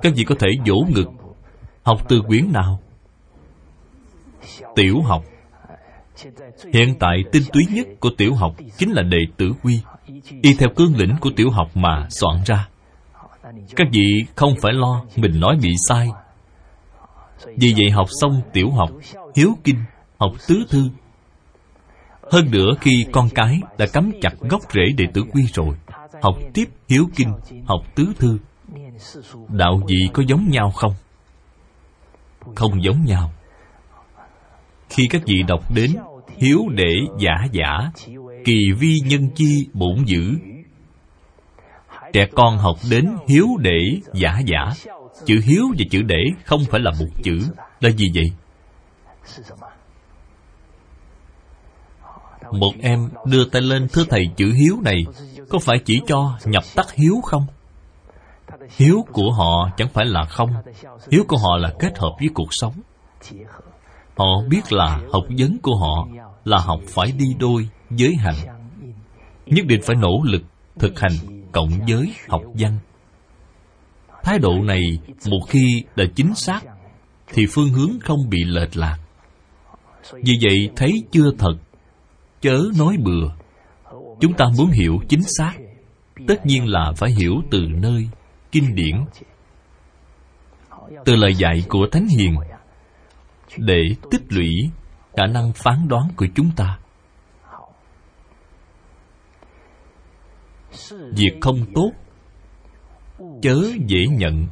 Các 0.03 0.13
vị 0.17 0.25
có 0.25 0.35
thể 0.39 0.49
vỗ 0.67 0.77
ngực, 0.89 1.09
học 1.83 2.09
từ 2.09 2.23
quyển 2.27 2.53
nào? 2.53 2.81
Tiểu 4.75 5.03
học. 5.03 5.25
Hiện 6.75 6.95
tại 7.01 7.25
tinh 7.33 7.43
túy 7.53 7.63
nhất 7.71 7.87
của 8.01 8.11
tiểu 8.19 8.35
học 8.35 8.57
chính 8.79 8.91
là 8.91 9.03
đệ 9.03 9.19
tử 9.37 9.53
quy. 9.63 9.81
Y 10.43 10.55
theo 10.59 10.69
cương 10.77 10.97
lĩnh 10.97 11.15
của 11.21 11.31
tiểu 11.37 11.51
học 11.51 11.71
mà 11.75 12.07
soạn 12.11 12.37
ra. 12.47 12.69
Các 13.77 13.89
vị 13.93 14.25
không 14.35 14.55
phải 14.63 14.73
lo 14.73 15.05
mình 15.17 15.41
nói 15.41 15.57
bị 15.63 15.71
sai 15.89 16.09
vì 17.45 17.75
vậy 17.77 17.91
học 17.91 18.07
xong 18.21 18.41
tiểu 18.53 18.71
học, 18.71 18.91
hiếu 19.37 19.59
kinh, 19.65 19.79
học 20.19 20.33
tứ 20.49 20.65
thư. 20.69 20.91
Hơn 22.33 22.51
nữa 22.51 22.69
khi 22.81 23.07
con 23.13 23.29
cái 23.35 23.61
đã 23.79 23.87
cắm 23.93 24.13
chặt 24.21 24.33
gốc 24.41 24.61
rễ 24.75 24.93
đệ 24.97 25.05
tử 25.15 25.23
quy 25.33 25.43
rồi, 25.55 25.77
học 26.23 26.35
tiếp 26.55 26.69
hiếu 26.89 27.05
kinh, 27.17 27.33
học 27.67 27.81
tứ 27.95 28.13
thư. 28.19 28.39
Đạo 29.49 29.81
gì 29.89 30.09
có 30.13 30.23
giống 30.27 30.51
nhau 30.51 30.71
không? 30.71 30.95
Không 32.55 32.83
giống 32.83 33.05
nhau. 33.05 33.33
Khi 34.89 35.07
các 35.11 35.23
vị 35.27 35.43
đọc 35.49 35.71
đến 35.75 35.91
hiếu 36.37 36.61
để 36.75 36.95
giả 37.19 37.47
giả, 37.53 37.91
kỳ 38.45 38.73
vi 38.79 38.97
nhân 39.05 39.31
chi 39.35 39.69
bổn 39.73 40.05
dữ, 40.07 40.35
trẻ 42.13 42.27
con 42.35 42.59
học 42.59 42.77
đến 42.91 43.09
hiếu 43.29 43.47
để 43.61 43.79
giả 44.13 44.41
giả 44.47 44.73
chữ 45.27 45.41
hiếu 45.45 45.65
và 45.79 45.85
chữ 45.91 46.03
để 46.03 46.25
không 46.45 46.61
phải 46.71 46.81
là 46.81 46.91
một 46.99 47.07
chữ. 47.23 47.39
Là 47.81 47.91
gì 47.91 48.07
vậy? 48.15 48.33
Một 52.53 52.73
em 52.81 53.09
đưa 53.25 53.45
tay 53.45 53.63
lên, 53.63 53.89
thưa 53.89 54.05
thầy, 54.11 54.31
chữ 54.37 54.53
hiếu 54.53 54.77
này 54.83 55.05
có 55.49 55.59
phải 55.59 55.79
chỉ 55.85 56.01
cho 56.07 56.39
nhập 56.45 56.65
tắc 56.77 56.93
hiếu 56.93 57.21
không? 57.25 57.47
Hiếu 58.77 59.05
của 59.13 59.33
họ 59.33 59.71
chẳng 59.77 59.89
phải 59.89 60.05
là 60.05 60.25
không. 60.25 60.51
Hiếu 61.11 61.25
của 61.29 61.37
họ 61.37 61.57
là 61.57 61.73
kết 61.79 61.99
hợp 61.99 62.11
với 62.19 62.29
cuộc 62.35 62.49
sống. 62.51 62.75
Họ 64.17 64.43
biết 64.49 64.73
là 64.73 65.01
học 65.13 65.25
vấn 65.39 65.59
của 65.63 65.77
họ 65.77 66.09
là 66.45 66.59
học 66.59 66.81
phải 66.89 67.13
đi 67.13 67.35
đôi 67.39 67.69
với 67.91 68.15
hành. 68.15 68.35
Nhất 69.47 69.67
định 69.67 69.81
phải 69.83 69.97
nỗ 69.97 70.23
lực 70.25 70.43
thực 70.79 71.01
hành 71.01 71.43
cộng 71.53 71.71
với 71.89 72.15
học 72.29 72.43
văn 72.55 72.79
thái 74.29 74.39
độ 74.39 74.63
này 74.65 74.99
một 75.31 75.41
khi 75.49 75.85
đã 75.97 76.05
chính 76.15 76.35
xác, 76.35 76.61
thì 77.33 77.47
phương 77.51 77.69
hướng 77.69 78.01
không 78.01 78.19
bị 78.31 78.45
lệch 78.45 78.77
lạc. 78.77 78.99
Vì 80.13 80.39
vậy, 80.43 80.71
thấy 80.77 80.93
chưa 81.13 81.31
thật, 81.39 81.55
chớ 82.41 82.59
nói 82.79 82.97
bừa. 83.05 83.31
Chúng 84.21 84.33
ta 84.33 84.45
muốn 84.59 84.71
hiểu 84.71 84.99
chính 85.09 85.23
xác, 85.23 85.53
tất 86.27 86.47
nhiên 86.47 86.69
là 86.69 86.93
phải 86.97 87.11
hiểu 87.11 87.35
từ 87.51 87.61
nơi 87.61 88.09
kinh 88.53 88.75
điển. 88.75 89.05
Từ 91.05 91.17
lời 91.17 91.35
dạy 91.35 91.65
của 91.69 91.87
thánh 91.93 92.07
hiền, 92.19 92.37
để 93.57 93.83
tích 94.11 94.23
lũy 94.29 94.71
khả 95.17 95.27
năng 95.27 95.53
phán 95.53 95.89
đoán 95.89 96.09
của 96.17 96.27
chúng 96.35 96.51
ta. 96.57 96.79
Việc 100.91 101.33
không 101.41 101.67
tốt 101.75 101.91
chớ 103.43 103.63
dễ 103.87 104.07
nhận. 104.11 104.47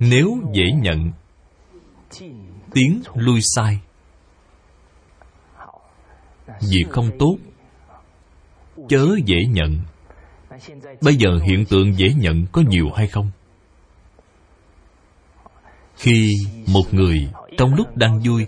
Nếu 0.00 0.38
dễ 0.52 0.64
nhận, 0.72 1.10
tiếng 2.72 3.02
lui 3.14 3.40
sai. 3.56 3.80
Việc 6.60 6.84
không 6.90 7.10
tốt, 7.18 7.36
chớ 8.88 9.06
dễ 9.24 9.36
nhận. 9.48 9.78
Bây 11.02 11.14
giờ 11.14 11.38
hiện 11.42 11.64
tượng 11.64 11.98
dễ 11.98 12.08
nhận 12.16 12.46
có 12.52 12.62
nhiều 12.68 12.90
hay 12.94 13.06
không? 13.06 13.30
Khi 15.96 16.32
một 16.66 16.84
người 16.94 17.28
trong 17.58 17.74
lúc 17.74 17.96
đang 17.96 18.20
vui, 18.20 18.46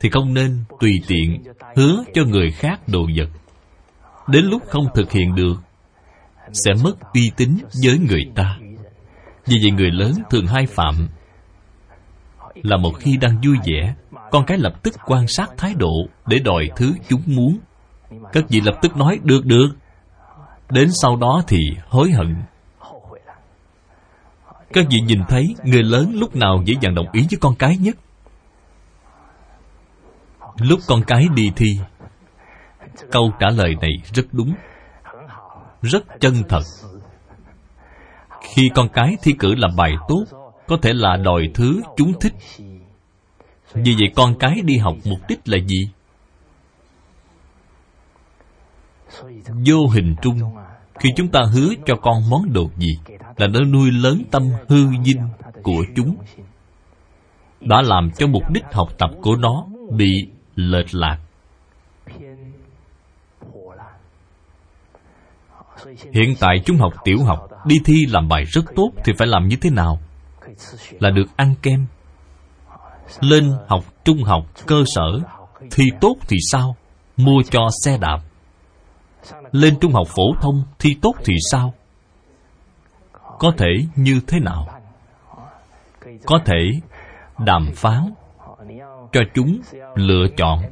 thì 0.00 0.10
không 0.10 0.34
nên 0.34 0.64
tùy 0.80 0.92
tiện 1.08 1.42
hứa 1.76 2.04
cho 2.14 2.24
người 2.24 2.50
khác 2.50 2.80
đồ 2.88 3.08
vật. 3.16 3.28
Đến 4.28 4.44
lúc 4.44 4.62
không 4.68 4.86
thực 4.94 5.10
hiện 5.12 5.34
được 5.34 5.54
sẽ 6.52 6.72
mất 6.84 6.94
uy 7.14 7.30
tín 7.36 7.58
với 7.82 7.98
người 7.98 8.24
ta. 8.34 8.58
Vì 9.46 9.58
vậy 9.62 9.70
người 9.70 9.90
lớn 9.90 10.12
thường 10.30 10.46
hai 10.46 10.66
phạm. 10.66 11.08
Là 12.54 12.76
một 12.76 12.92
khi 12.98 13.16
đang 13.16 13.40
vui 13.44 13.56
vẻ, 13.64 13.94
con 14.30 14.44
cái 14.46 14.58
lập 14.58 14.82
tức 14.82 14.94
quan 15.06 15.28
sát 15.28 15.50
thái 15.56 15.74
độ 15.74 15.92
để 16.26 16.38
đòi 16.38 16.68
thứ 16.76 16.92
chúng 17.08 17.22
muốn. 17.26 17.58
Các 18.32 18.44
vị 18.48 18.60
lập 18.60 18.78
tức 18.82 18.96
nói, 18.96 19.18
được 19.22 19.46
được. 19.46 19.68
Đến 20.70 20.88
sau 21.02 21.16
đó 21.16 21.42
thì 21.48 21.58
hối 21.88 22.10
hận. 22.10 22.36
Các 24.72 24.86
vị 24.90 25.00
nhìn 25.00 25.20
thấy 25.28 25.54
người 25.64 25.82
lớn 25.82 26.12
lúc 26.14 26.36
nào 26.36 26.62
dễ 26.64 26.74
dàng 26.80 26.94
đồng 26.94 27.12
ý 27.12 27.26
với 27.30 27.38
con 27.40 27.54
cái 27.54 27.76
nhất? 27.76 27.96
Lúc 30.58 30.80
con 30.86 31.02
cái 31.06 31.26
đi 31.34 31.52
thi, 31.56 31.78
câu 33.10 33.32
trả 33.40 33.48
lời 33.48 33.74
này 33.80 33.92
rất 34.12 34.26
đúng 34.32 34.54
rất 35.82 36.20
chân 36.20 36.34
thật. 36.48 36.62
Khi 38.40 38.70
con 38.74 38.88
cái 38.88 39.16
thi 39.22 39.32
cử 39.38 39.54
làm 39.54 39.76
bài 39.76 39.92
tốt, 40.08 40.24
có 40.66 40.76
thể 40.82 40.92
là 40.92 41.16
đòi 41.16 41.50
thứ 41.54 41.80
chúng 41.96 42.20
thích. 42.20 42.34
Vì 43.74 43.94
vậy 43.98 44.12
con 44.16 44.38
cái 44.38 44.60
đi 44.64 44.76
học 44.76 44.96
mục 45.04 45.18
đích 45.28 45.40
là 45.44 45.58
gì? 45.66 45.90
Vô 49.66 49.86
hình 49.92 50.14
trung, 50.22 50.38
khi 50.98 51.08
chúng 51.16 51.28
ta 51.28 51.40
hứa 51.52 51.68
cho 51.86 51.94
con 51.96 52.30
món 52.30 52.52
đồ 52.52 52.70
gì 52.76 52.98
là 53.36 53.46
nó 53.46 53.60
nuôi 53.60 53.90
lớn 53.90 54.22
tâm 54.30 54.42
hư 54.68 54.86
dinh 55.04 55.28
của 55.62 55.84
chúng, 55.96 56.16
đã 57.60 57.82
làm 57.82 58.10
cho 58.18 58.26
mục 58.26 58.42
đích 58.50 58.64
học 58.72 58.88
tập 58.98 59.10
của 59.22 59.36
nó 59.36 59.66
bị 59.96 60.28
lệch 60.54 60.94
lạc. 60.94 61.18
Hiện 66.12 66.34
tại 66.40 66.60
chúng 66.64 66.76
học 66.76 66.92
tiểu 67.04 67.18
học, 67.24 67.48
đi 67.66 67.76
thi 67.84 68.06
làm 68.08 68.28
bài 68.28 68.44
rất 68.44 68.64
tốt 68.76 68.90
thì 69.04 69.12
phải 69.18 69.28
làm 69.28 69.48
như 69.48 69.56
thế 69.60 69.70
nào? 69.70 69.98
Là 71.00 71.10
được 71.10 71.26
ăn 71.36 71.54
kem, 71.62 71.86
lên 73.20 73.52
học 73.68 73.84
trung 74.04 74.22
học 74.22 74.46
cơ 74.66 74.84
sở, 74.86 75.20
thi 75.70 75.84
tốt 76.00 76.16
thì 76.28 76.36
sao? 76.52 76.76
Mua 77.16 77.42
cho 77.50 77.68
xe 77.84 77.98
đạp. 77.98 78.18
Lên 79.52 79.78
trung 79.80 79.92
học 79.92 80.06
phổ 80.08 80.34
thông, 80.40 80.62
thi 80.78 80.96
tốt 81.02 81.14
thì 81.24 81.34
sao? 81.50 81.74
Có 83.38 83.52
thể 83.58 83.68
như 83.96 84.20
thế 84.26 84.40
nào? 84.40 84.68
Có 86.26 86.38
thể 86.44 86.70
đàm 87.38 87.70
phán 87.74 88.14
cho 89.12 89.20
chúng 89.34 89.60
lựa 89.94 90.26
chọn. 90.36 90.62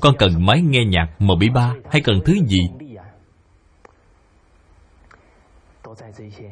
Con 0.00 0.14
cần 0.18 0.46
máy 0.46 0.60
nghe 0.60 0.84
nhạc 0.84 1.08
mp3 1.18 1.80
hay 1.90 2.00
cần 2.00 2.20
thứ 2.24 2.34
gì? 2.46 2.60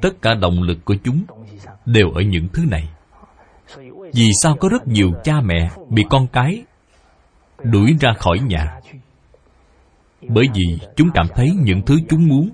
Tất 0.03 0.23
cả 0.23 0.35
động 0.35 0.63
lực 0.63 0.85
của 0.85 0.97
chúng 1.05 1.25
đều 1.87 2.11
ở 2.11 2.23
những 2.23 2.49
thứ 2.53 2.63
này. 2.71 2.89
Vì 4.15 4.29
sao 4.43 4.57
có 4.57 4.69
rất 4.69 4.87
nhiều 4.87 5.13
cha 5.25 5.41
mẹ 5.41 5.71
bị 5.91 6.05
con 6.11 6.27
cái 6.27 6.65
đuổi 7.63 7.97
ra 8.01 8.13
khỏi 8.19 8.39
nhà? 8.39 8.81
Bởi 10.29 10.47
vì 10.55 10.79
chúng 10.97 11.11
cảm 11.15 11.27
thấy 11.35 11.51
những 11.63 11.83
thứ 11.83 11.97
chúng 12.09 12.29
muốn, 12.29 12.51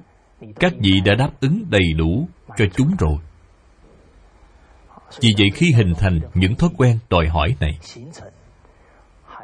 các 0.55 0.73
vị 0.79 1.01
đã 1.05 1.15
đáp 1.15 1.31
ứng 1.41 1.65
đầy 1.71 1.93
đủ 1.97 2.29
cho 2.57 2.65
chúng 2.77 2.97
rồi. 2.99 3.17
Vì 5.21 5.29
vậy 5.39 5.51
khi 5.55 5.73
hình 5.73 5.93
thành 5.99 6.21
những 6.35 6.55
thói 6.55 6.71
quen 6.77 6.99
đòi 7.11 7.29
hỏi 7.29 7.57
này, 7.61 7.79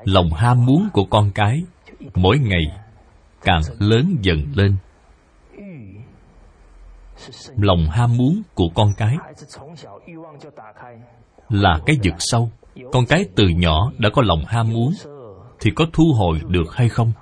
lòng 0.04 0.32
ham 0.32 0.66
muốn 0.66 0.88
của 0.92 1.04
con 1.04 1.30
cái 1.34 1.62
mỗi 2.14 2.38
ngày 2.38 2.64
càng 3.42 3.60
lớn 3.78 4.16
dần 4.22 4.44
lên 4.54 4.76
lòng 7.56 7.86
ham 7.90 8.16
muốn 8.16 8.42
của 8.54 8.68
con 8.74 8.92
cái 8.96 9.16
là 11.48 11.78
cái 11.86 11.96
vực 12.04 12.14
sâu. 12.18 12.50
Con 12.92 13.06
cái 13.06 13.24
từ 13.36 13.48
nhỏ 13.48 13.92
đã 13.98 14.10
có 14.12 14.22
lòng 14.22 14.44
ham 14.46 14.72
muốn 14.72 14.92
thì 15.60 15.70
có 15.70 15.86
thu 15.92 16.04
hồi 16.18 16.40
được 16.48 16.74
hay 16.74 16.88
không? 16.88 17.12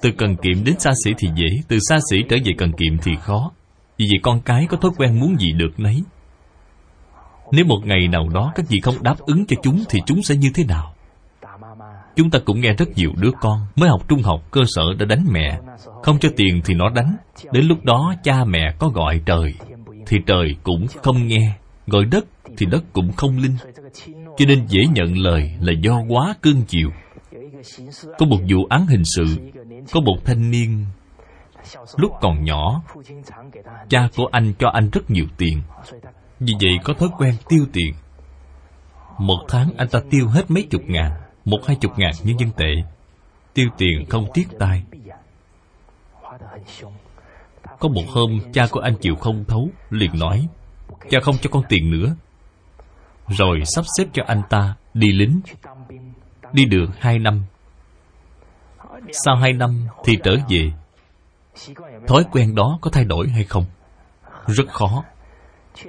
Từ 0.00 0.10
cần 0.18 0.36
kiệm 0.36 0.64
đến 0.64 0.78
xa 0.78 0.92
xỉ 1.04 1.14
thì 1.18 1.28
dễ, 1.34 1.62
từ 1.68 1.78
xa 1.88 1.98
xỉ 2.10 2.16
trở 2.28 2.36
về 2.44 2.52
cần 2.58 2.72
kiệm 2.72 2.98
thì 3.02 3.12
khó. 3.20 3.50
Vì 3.98 4.06
vậy 4.10 4.18
con 4.22 4.40
cái 4.40 4.66
có 4.70 4.76
thói 4.76 4.90
quen 4.96 5.20
muốn 5.20 5.36
gì 5.40 5.52
được 5.52 5.80
nấy. 5.80 6.02
Nếu 7.52 7.64
một 7.64 7.80
ngày 7.84 8.08
nào 8.08 8.28
đó 8.28 8.52
các 8.54 8.66
vị 8.68 8.80
không 8.80 9.02
đáp 9.02 9.18
ứng 9.18 9.46
cho 9.46 9.56
chúng 9.62 9.84
thì 9.88 9.98
chúng 10.06 10.22
sẽ 10.22 10.36
như 10.36 10.50
thế 10.54 10.64
nào? 10.64 10.93
Chúng 12.16 12.30
ta 12.30 12.38
cũng 12.44 12.60
nghe 12.60 12.72
rất 12.72 12.88
nhiều 12.96 13.10
đứa 13.16 13.30
con 13.40 13.60
mới 13.76 13.88
học 13.88 14.08
trung 14.08 14.22
học 14.22 14.40
cơ 14.50 14.60
sở 14.66 14.82
đã 14.98 15.06
đánh 15.06 15.24
mẹ. 15.30 15.58
Không 16.02 16.18
cho 16.18 16.28
tiền 16.36 16.60
thì 16.64 16.74
nó 16.74 16.88
đánh. 16.88 17.16
Đến 17.52 17.64
lúc 17.64 17.84
đó, 17.84 18.14
cha 18.22 18.44
mẹ 18.44 18.74
có 18.78 18.88
gọi 18.88 19.20
trời. 19.26 19.54
Thì 20.06 20.16
trời 20.26 20.56
cũng 20.62 20.86
không 21.02 21.26
nghe. 21.26 21.52
Gọi 21.86 22.04
đất 22.04 22.24
thì 22.56 22.66
đất 22.66 22.84
cũng 22.92 23.12
không 23.12 23.38
linh. 23.38 23.56
Cho 24.36 24.44
nên 24.48 24.66
dễ 24.66 24.86
nhận 24.94 25.18
lời 25.18 25.52
là 25.60 25.72
do 25.80 26.00
quá 26.08 26.34
cương 26.42 26.62
chiều. 26.62 26.90
Có 28.18 28.26
một 28.26 28.38
vụ 28.50 28.66
án 28.70 28.86
hình 28.86 29.04
sự. 29.04 29.24
Có 29.92 30.00
một 30.00 30.16
thanh 30.24 30.50
niên 30.50 30.86
lúc 31.96 32.12
còn 32.20 32.44
nhỏ, 32.44 32.82
cha 33.88 34.08
của 34.16 34.26
anh 34.32 34.52
cho 34.58 34.68
anh 34.72 34.90
rất 34.90 35.10
nhiều 35.10 35.26
tiền. 35.36 35.62
Vì 36.40 36.54
vậy 36.62 36.78
có 36.84 36.94
thói 36.94 37.08
quen 37.18 37.34
tiêu 37.48 37.66
tiền. 37.72 37.94
Một 39.18 39.38
tháng 39.48 39.70
anh 39.76 39.88
ta 39.88 40.00
tiêu 40.10 40.28
hết 40.28 40.50
mấy 40.50 40.62
chục 40.70 40.82
ngàn 40.86 41.10
một 41.44 41.58
hai 41.66 41.76
chục 41.76 41.92
ngàn 41.98 42.12
nhân 42.22 42.38
dân 42.38 42.50
tệ. 42.56 42.72
Tiêu 43.54 43.68
tiền 43.78 44.06
không 44.10 44.26
tiếc 44.34 44.48
tay 44.58 44.84
có 47.78 47.88
một 47.88 48.04
hôm, 48.08 48.40
cha 48.52 48.66
của 48.70 48.80
anh 48.80 48.96
chịu 49.00 49.16
không 49.16 49.44
thấu, 49.48 49.68
liền 49.90 50.18
nói, 50.18 50.48
cha 51.10 51.18
không 51.22 51.36
cho 51.42 51.50
con 51.50 51.62
tiền 51.68 51.90
nữa. 51.90 52.16
Rồi 53.28 53.60
sắp 53.64 53.84
xếp 53.98 54.04
cho 54.12 54.22
anh 54.26 54.42
ta 54.50 54.74
đi 54.94 55.12
lính, 55.12 55.40
đi 56.52 56.64
được 56.64 56.86
hai 56.98 57.18
năm. 57.18 57.42
Sau 59.12 59.36
hai 59.36 59.52
năm 59.52 59.86
thì 60.04 60.16
trở 60.24 60.36
về. 60.48 60.72
Thói 62.06 62.24
quen 62.32 62.54
đó 62.54 62.78
có 62.80 62.90
thay 62.90 63.04
đổi 63.04 63.28
hay 63.28 63.44
không? 63.44 63.64
Rất 64.46 64.68
khó. 64.68 65.04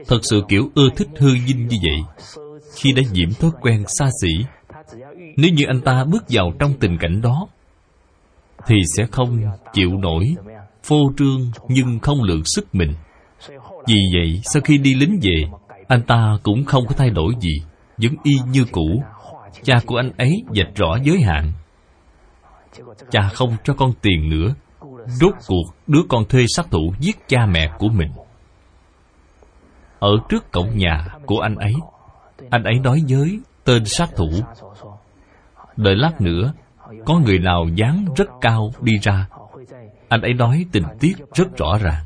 Thật 0.08 0.20
sự 0.22 0.44
kiểu 0.48 0.70
ưa 0.76 0.90
thích 0.96 1.08
hư 1.18 1.38
dinh 1.38 1.68
như 1.68 1.78
vậy. 1.82 2.28
Khi 2.76 2.92
đã 2.92 3.04
nhiễm 3.12 3.34
thói 3.34 3.52
quen 3.62 3.84
xa 3.88 4.10
xỉ 4.22 4.46
nếu 5.36 5.52
như 5.54 5.66
anh 5.68 5.82
ta 5.82 6.04
bước 6.04 6.24
vào 6.30 6.52
trong 6.60 6.74
tình 6.80 6.98
cảnh 6.98 7.22
đó, 7.22 7.48
thì 8.68 8.76
sẽ 8.98 9.06
không 9.12 9.42
chịu 9.74 9.90
nổi 9.98 10.36
phô 10.84 11.12
trương 11.18 11.52
nhưng 11.68 12.00
không 12.00 12.24
lượng 12.24 12.44
sức 12.46 12.76
mình. 12.76 12.94
Vì 13.88 13.96
vậy, 14.14 14.42
sau 14.44 14.62
khi 14.62 14.78
đi 14.78 14.94
lính 14.94 15.20
về, 15.22 15.44
anh 15.88 16.02
ta 16.08 16.38
cũng 16.44 16.66
không 16.66 16.84
có 16.88 16.96
thay 16.98 17.10
đổi 17.10 17.34
gì, 17.40 17.62
vẫn 17.98 18.12
y 18.24 18.34
như 18.52 18.66
cũ. 18.72 19.04
Cha 19.64 19.80
của 19.86 19.98
anh 19.98 20.12
ấy 20.18 20.44
dạch 20.56 20.76
rõ 20.76 20.98
giới 21.04 21.22
hạn. 21.22 21.52
Cha 23.12 23.30
không 23.34 23.56
cho 23.64 23.74
con 23.74 23.94
tiền 24.02 24.30
nữa. 24.30 24.56
Rốt 25.08 25.34
cuộc, 25.48 25.64
đứa 25.88 26.02
con 26.10 26.26
thuê 26.26 26.46
sát 26.56 26.66
thủ 26.72 26.94
giết 27.00 27.28
cha 27.28 27.46
mẹ 27.46 27.72
của 27.80 27.90
mình. 27.90 28.10
Ở 30.00 30.12
trước 30.30 30.52
cổng 30.52 30.78
nhà 30.78 31.08
của 31.26 31.40
anh 31.40 31.56
ấy 31.56 31.74
anh 32.50 32.64
ấy 32.64 32.80
nói 32.80 33.04
với 33.10 33.40
tên 33.64 33.86
sát 33.86 34.10
thủ 34.16 34.30
đợi 35.78 35.96
lát 35.96 36.22
nữa, 36.22 36.54
có 37.06 37.20
người 37.20 37.40
nào 37.40 37.66
dáng 37.76 38.06
rất 38.16 38.28
cao 38.42 38.72
đi 38.82 38.94
ra. 39.02 39.28
Anh 40.10 40.22
ấy 40.22 40.34
nói 40.34 40.66
tình 40.72 40.84
tiết 41.00 41.14
rất 41.34 41.58
rõ 41.58 41.78
ràng. 41.82 42.06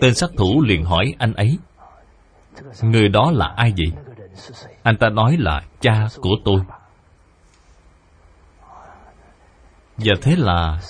Tên 0.00 0.14
sát 0.14 0.30
thủ 0.36 0.62
liền 0.62 0.84
hỏi 0.84 1.14
anh 1.18 1.34
ấy, 1.34 1.58
người 2.82 3.08
đó 3.08 3.30
là 3.34 3.52
ai 3.56 3.72
vậy? 3.76 4.02
Anh 4.82 4.96
ta 4.96 5.08
nói 5.08 5.36
là 5.38 5.62
cha 5.80 6.06
của 6.20 6.36
tôi. 6.44 6.60
Và 9.96 10.14
thế 10.22 10.36
là 10.36 10.80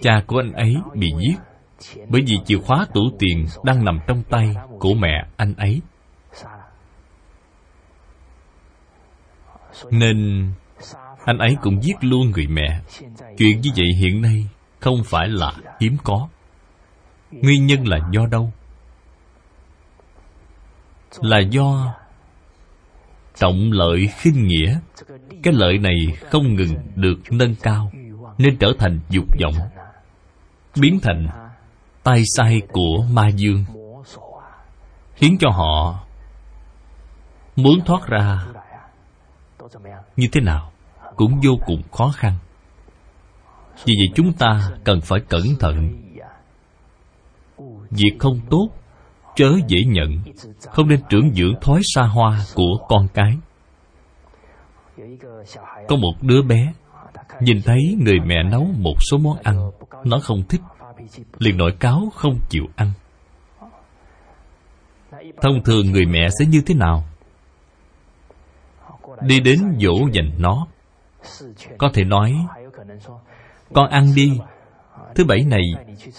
cha 0.00 0.22
của 0.26 0.38
anh 0.38 0.52
ấy 0.52 0.76
bị 0.94 1.12
giết, 1.20 1.36
bởi 2.08 2.22
vì 2.26 2.38
chìa 2.44 2.58
khóa 2.58 2.86
tủ 2.94 3.00
tiền 3.18 3.46
đang 3.64 3.84
nằm 3.84 3.98
trong 4.06 4.22
tay 4.22 4.54
của 4.78 4.94
mẹ 4.94 5.26
anh 5.36 5.54
ấy. 5.56 5.80
Nên 9.90 10.48
anh 11.24 11.38
ấy 11.38 11.56
cũng 11.62 11.82
giết 11.82 11.96
luôn 12.00 12.30
người 12.30 12.46
mẹ. 12.46 12.80
Chuyện 13.38 13.60
như 13.60 13.70
vậy 13.76 13.86
hiện 14.00 14.22
nay 14.22 14.48
không 14.80 15.04
phải 15.04 15.28
là 15.28 15.52
hiếm 15.80 15.96
có. 16.04 16.28
Nguyên 17.30 17.66
nhân 17.66 17.88
là 17.88 17.98
do 18.12 18.26
đâu? 18.26 18.52
Là 21.20 21.38
do 21.38 21.94
trọng 23.36 23.72
lợi 23.72 24.08
khinh 24.18 24.46
nghĩa. 24.46 24.78
Cái 25.42 25.54
lợi 25.54 25.78
này 25.78 25.96
không 26.30 26.54
ngừng 26.54 26.74
được 26.94 27.18
nâng 27.30 27.54
cao, 27.54 27.90
nên 28.38 28.56
trở 28.56 28.72
thành 28.78 29.00
dục 29.10 29.24
vọng, 29.40 29.54
biến 30.80 30.98
thành 31.02 31.26
tay 32.02 32.22
sai 32.36 32.62
của 32.72 33.06
ma 33.10 33.28
dương, 33.28 33.64
khiến 35.14 35.36
cho 35.40 35.50
họ 35.50 36.04
muốn 37.56 37.80
thoát 37.86 38.06
ra 38.06 38.46
như 40.16 40.28
thế 40.32 40.40
nào 40.40 40.72
cũng 41.16 41.40
vô 41.44 41.52
cùng 41.66 41.82
khó 41.92 42.12
khăn. 42.16 42.32
Vì 43.84 43.94
vậy 43.98 44.06
chúng 44.14 44.32
ta 44.32 44.70
cần 44.84 45.00
phải 45.00 45.20
cẩn 45.28 45.42
thận. 45.60 46.00
Việc 47.90 48.12
không 48.18 48.40
tốt, 48.50 48.68
chớ 49.36 49.52
dễ 49.68 49.78
nhận. 49.86 50.22
Không 50.70 50.88
nên 50.88 51.00
trưởng 51.08 51.34
dưỡng 51.34 51.54
thói 51.60 51.80
xa 51.94 52.02
hoa 52.02 52.40
của 52.54 52.78
con 52.88 53.08
cái. 53.14 53.38
Có 55.88 55.96
một 55.96 56.14
đứa 56.20 56.42
bé, 56.42 56.72
nhìn 57.40 57.62
thấy 57.64 57.96
người 58.00 58.20
mẹ 58.26 58.42
nấu 58.42 58.64
một 58.78 58.94
số 59.10 59.18
món 59.18 59.38
ăn, 59.42 59.70
nó 60.04 60.18
không 60.22 60.42
thích. 60.48 60.60
Liền 61.38 61.56
nổi 61.56 61.72
cáo 61.80 62.12
không 62.14 62.38
chịu 62.48 62.64
ăn. 62.76 62.90
Thông 65.42 65.62
thường 65.64 65.92
người 65.92 66.06
mẹ 66.06 66.28
sẽ 66.38 66.46
như 66.46 66.62
thế 66.66 66.74
nào? 66.74 67.04
Đi 69.22 69.40
đến 69.40 69.58
dỗ 69.80 69.94
dành 70.12 70.30
nó. 70.38 70.66
Có 71.78 71.90
thể 71.94 72.04
nói, 72.04 72.34
con 73.74 73.90
ăn 73.90 74.12
đi. 74.16 74.38
Thứ 75.14 75.24
bảy 75.24 75.44
này, 75.44 75.62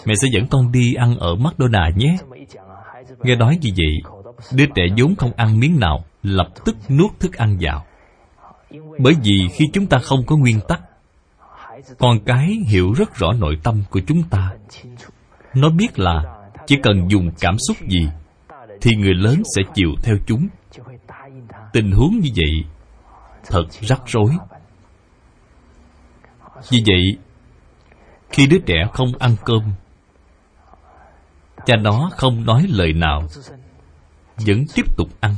mẹ 0.05 0.15
sẽ 0.15 0.27
dẫn 0.33 0.47
con 0.47 0.71
đi 0.71 0.93
ăn 0.93 1.17
ở 1.17 1.35
mcdonald 1.35 1.97
nhé. 1.97 2.17
Nghe 3.23 3.35
nói 3.35 3.59
như 3.61 3.69
vậy, 3.77 4.21
đứa 4.53 4.65
trẻ 4.75 4.83
vốn 4.97 5.15
không 5.15 5.31
ăn 5.35 5.59
miếng 5.59 5.79
nào, 5.79 6.05
lập 6.23 6.47
tức 6.65 6.75
nuốt 6.89 7.19
thức 7.19 7.33
ăn 7.33 7.57
vào. 7.59 7.85
Bởi 8.99 9.13
vì 9.23 9.47
khi 9.53 9.65
chúng 9.73 9.87
ta 9.87 9.97
không 9.97 10.25
có 10.25 10.37
nguyên 10.37 10.59
tắc, 10.67 10.81
con 11.97 12.19
cái 12.25 12.57
hiểu 12.67 12.93
rất 12.93 13.15
rõ 13.15 13.33
nội 13.33 13.57
tâm 13.63 13.83
của 13.89 13.99
chúng 14.07 14.23
ta. 14.23 14.51
Nó 15.53 15.69
biết 15.69 15.99
là 15.99 16.23
chỉ 16.67 16.75
cần 16.83 17.11
dùng 17.11 17.31
cảm 17.39 17.55
xúc 17.67 17.77
gì, 17.87 18.07
thì 18.81 18.95
người 18.95 19.13
lớn 19.13 19.41
sẽ 19.55 19.61
chịu 19.73 19.89
theo 20.03 20.15
chúng. 20.25 20.47
Tình 21.73 21.91
huống 21.91 22.19
như 22.19 22.29
vậy 22.35 22.74
thật 23.45 23.65
rắc 23.71 24.01
rối. 24.05 24.31
Vì 26.69 26.83
vậy, 26.87 27.17
khi 28.29 28.47
đứa 28.47 28.59
trẻ 28.65 28.87
không 28.93 29.11
ăn 29.19 29.35
cơm, 29.45 29.61
cha 31.65 31.75
nó 31.75 32.09
không 32.13 32.45
nói 32.45 32.65
lời 32.69 32.93
nào, 32.93 33.23
vẫn 34.37 34.65
tiếp 34.75 34.97
tục 34.97 35.09
ăn. 35.19 35.35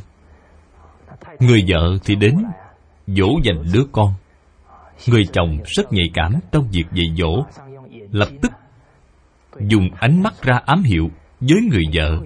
Người 1.39 1.65
vợ 1.67 1.97
thì 2.03 2.15
đến 2.15 2.35
dỗ 3.07 3.27
dành 3.43 3.63
đứa 3.73 3.83
con. 3.91 4.13
Người 5.07 5.23
chồng 5.33 5.57
rất 5.65 5.93
nhạy 5.93 6.07
cảm 6.13 6.33
trong 6.51 6.67
việc 6.71 6.85
dạy 6.93 7.07
dỗ, 7.17 7.45
lập 8.11 8.29
tức 8.41 8.51
dùng 9.59 9.89
ánh 9.99 10.23
mắt 10.23 10.33
ra 10.41 10.59
ám 10.65 10.83
hiệu 10.83 11.09
với 11.39 11.57
người 11.71 11.83
vợ. 11.93 12.19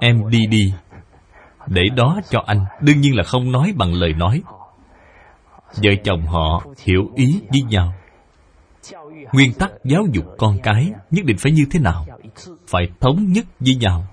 Em 0.00 0.30
đi 0.30 0.46
đi 0.46 0.74
để 1.66 1.82
đó 1.96 2.20
cho 2.30 2.42
anh, 2.46 2.64
đương 2.80 3.00
nhiên 3.00 3.16
là 3.16 3.22
không 3.22 3.52
nói 3.52 3.72
bằng 3.76 3.94
lời 3.94 4.12
nói. 4.12 4.42
Vợ 5.76 5.90
chồng 6.04 6.26
họ 6.26 6.62
hiểu 6.84 7.10
ý 7.14 7.40
với 7.50 7.62
nhau. 7.62 7.94
Nguyên 9.32 9.52
tắc 9.52 9.70
giáo 9.84 10.02
dục 10.12 10.24
con 10.38 10.58
cái 10.62 10.92
nhất 11.10 11.24
định 11.24 11.36
phải 11.38 11.52
như 11.52 11.64
thế 11.70 11.80
nào? 11.80 12.06
Phải 12.68 12.88
thống 13.00 13.32
nhất 13.32 13.44
với 13.60 13.74
nhau. 13.74 14.06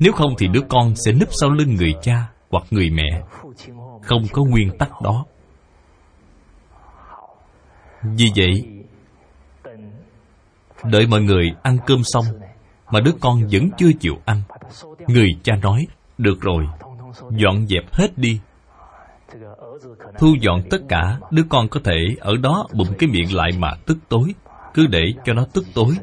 Nếu 0.00 0.12
không 0.12 0.34
thì 0.38 0.48
đứa 0.48 0.62
con 0.68 0.94
sẽ 0.96 1.12
núp 1.12 1.28
sau 1.30 1.50
lưng 1.50 1.74
người 1.74 1.94
cha 2.02 2.28
hoặc 2.50 2.64
người 2.70 2.90
mẹ. 2.90 3.22
Không 4.02 4.22
có 4.32 4.44
nguyên 4.44 4.78
tắc 4.78 4.90
đó. 5.02 5.24
Vì 8.02 8.30
vậy, 8.36 8.82
đợi 10.84 11.06
mọi 11.06 11.22
người 11.22 11.50
ăn 11.62 11.76
cơm 11.86 12.00
xong 12.04 12.24
mà 12.90 13.00
đứa 13.00 13.12
con 13.20 13.42
vẫn 13.52 13.70
chưa 13.78 13.92
chịu 14.00 14.14
ăn, 14.24 14.42
người 15.06 15.28
cha 15.42 15.56
nói 15.62 15.86
được 16.18 16.40
rồi, 16.40 16.66
dọn 17.30 17.66
dẹp 17.66 17.92
hết 17.92 18.18
đi. 18.18 18.40
Thu 20.18 20.34
dọn 20.40 20.62
tất 20.70 20.78
cả, 20.88 21.18
đứa 21.30 21.42
con 21.48 21.68
có 21.68 21.80
thể 21.84 21.98
ở 22.20 22.36
đó 22.36 22.66
bụng 22.72 22.88
cái 22.98 23.10
miệng 23.10 23.34
lại 23.34 23.50
mà 23.58 23.70
tức 23.86 23.98
tối. 24.08 24.34
Cứ 24.74 24.86
để 24.86 25.02
cho 25.24 25.32
nó 25.32 25.46
tức 25.52 25.64
tối. 25.74 25.94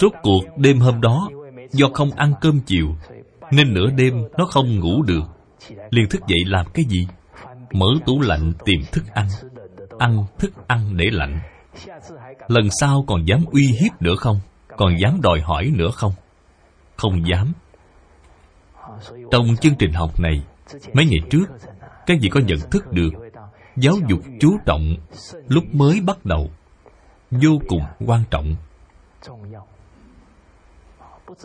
Rốt 0.00 0.12
cuộc 0.22 0.44
đêm 0.56 0.78
hôm 0.78 1.00
đó, 1.00 1.28
do 1.72 1.86
không 1.94 2.10
ăn 2.10 2.32
cơm 2.40 2.60
chiều, 2.66 2.86
Nên 3.50 3.74
nửa 3.74 3.86
đêm 3.96 4.14
nó 4.38 4.44
không 4.44 4.80
ngủ 4.80 5.02
được. 5.02 5.24
Liền 5.90 6.08
thức 6.10 6.22
dậy 6.26 6.40
làm 6.46 6.66
cái 6.74 6.84
gì? 6.84 7.06
Mở 7.72 7.86
tủ 8.06 8.20
lạnh 8.20 8.52
tìm 8.64 8.80
thức 8.92 9.04
ăn. 9.14 9.26
Ăn 9.98 10.24
thức 10.38 10.52
ăn 10.66 10.96
để 10.96 11.04
lạnh. 11.12 11.40
Lần 12.48 12.68
sau 12.80 13.04
còn 13.06 13.24
dám 13.28 13.44
uy 13.52 13.66
hiếp 13.80 14.02
nữa 14.02 14.14
không? 14.16 14.40
Còn 14.76 14.96
dám 14.98 15.20
đòi 15.22 15.40
hỏi 15.40 15.70
nữa 15.74 15.90
không? 15.94 16.12
Không 16.96 17.26
dám 17.28 17.52
trong 19.32 19.56
chương 19.60 19.74
trình 19.74 19.92
học 19.92 20.20
này. 20.20 20.42
Mấy 20.92 21.06
ngày 21.06 21.20
trước, 21.30 21.44
các 22.06 22.18
vị 22.20 22.28
có 22.28 22.40
nhận 22.40 22.58
thức 22.70 22.92
được 22.92 23.10
giáo 23.76 23.94
dục 24.08 24.20
chú 24.40 24.56
trọng 24.66 24.96
lúc 25.48 25.64
mới 25.72 26.00
bắt 26.00 26.24
đầu 26.24 26.50
vô 27.30 27.50
cùng 27.68 27.82
quan 28.06 28.24
trọng. 28.30 28.56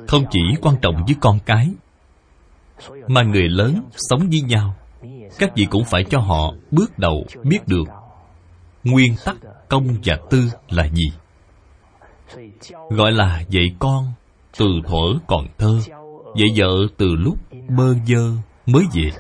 Không 0.07 0.23
chỉ 0.31 0.39
quan 0.61 0.75
trọng 0.81 0.95
với 1.05 1.15
con 1.21 1.39
cái, 1.45 1.69
mà 3.07 3.23
người 3.23 3.49
lớn 3.49 3.81
sống 3.95 4.29
với 4.29 4.41
nhau, 4.41 4.75
các 5.39 5.51
vị 5.55 5.67
cũng 5.69 5.85
phải 5.85 6.03
cho 6.03 6.19
họ 6.19 6.53
bước 6.71 6.99
đầu 6.99 7.25
biết 7.43 7.67
được 7.67 7.87
nguyên 8.83 9.15
tắc 9.25 9.35
công 9.69 9.87
và 10.05 10.17
tư 10.29 10.49
là 10.69 10.87
gì. 10.89 11.11
Gọi 12.89 13.11
là 13.11 13.43
dạy 13.49 13.65
con 13.79 14.11
từ 14.57 14.65
thuở 14.87 15.19
còn 15.27 15.47
thơ 15.57 15.79
vậy 16.37 16.47
vợ 16.55 16.87
từ 16.97 17.15
lúc 17.15 17.37
bơ 17.69 17.93
dơ 18.07 18.31
mới 18.65 18.83
về. 18.93 19.11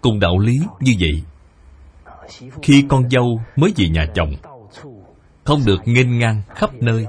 Cùng 0.00 0.20
đạo 0.20 0.38
lý 0.38 0.60
như 0.80 0.92
vậy, 1.00 1.22
khi 2.62 2.84
con 2.88 3.10
dâu 3.10 3.40
mới 3.56 3.72
về 3.76 3.88
nhà 3.88 4.06
chồng, 4.14 4.32
không 5.44 5.60
được 5.66 5.80
nghênh 5.84 6.18
ngang 6.18 6.42
khắp 6.48 6.70
nơi, 6.74 7.06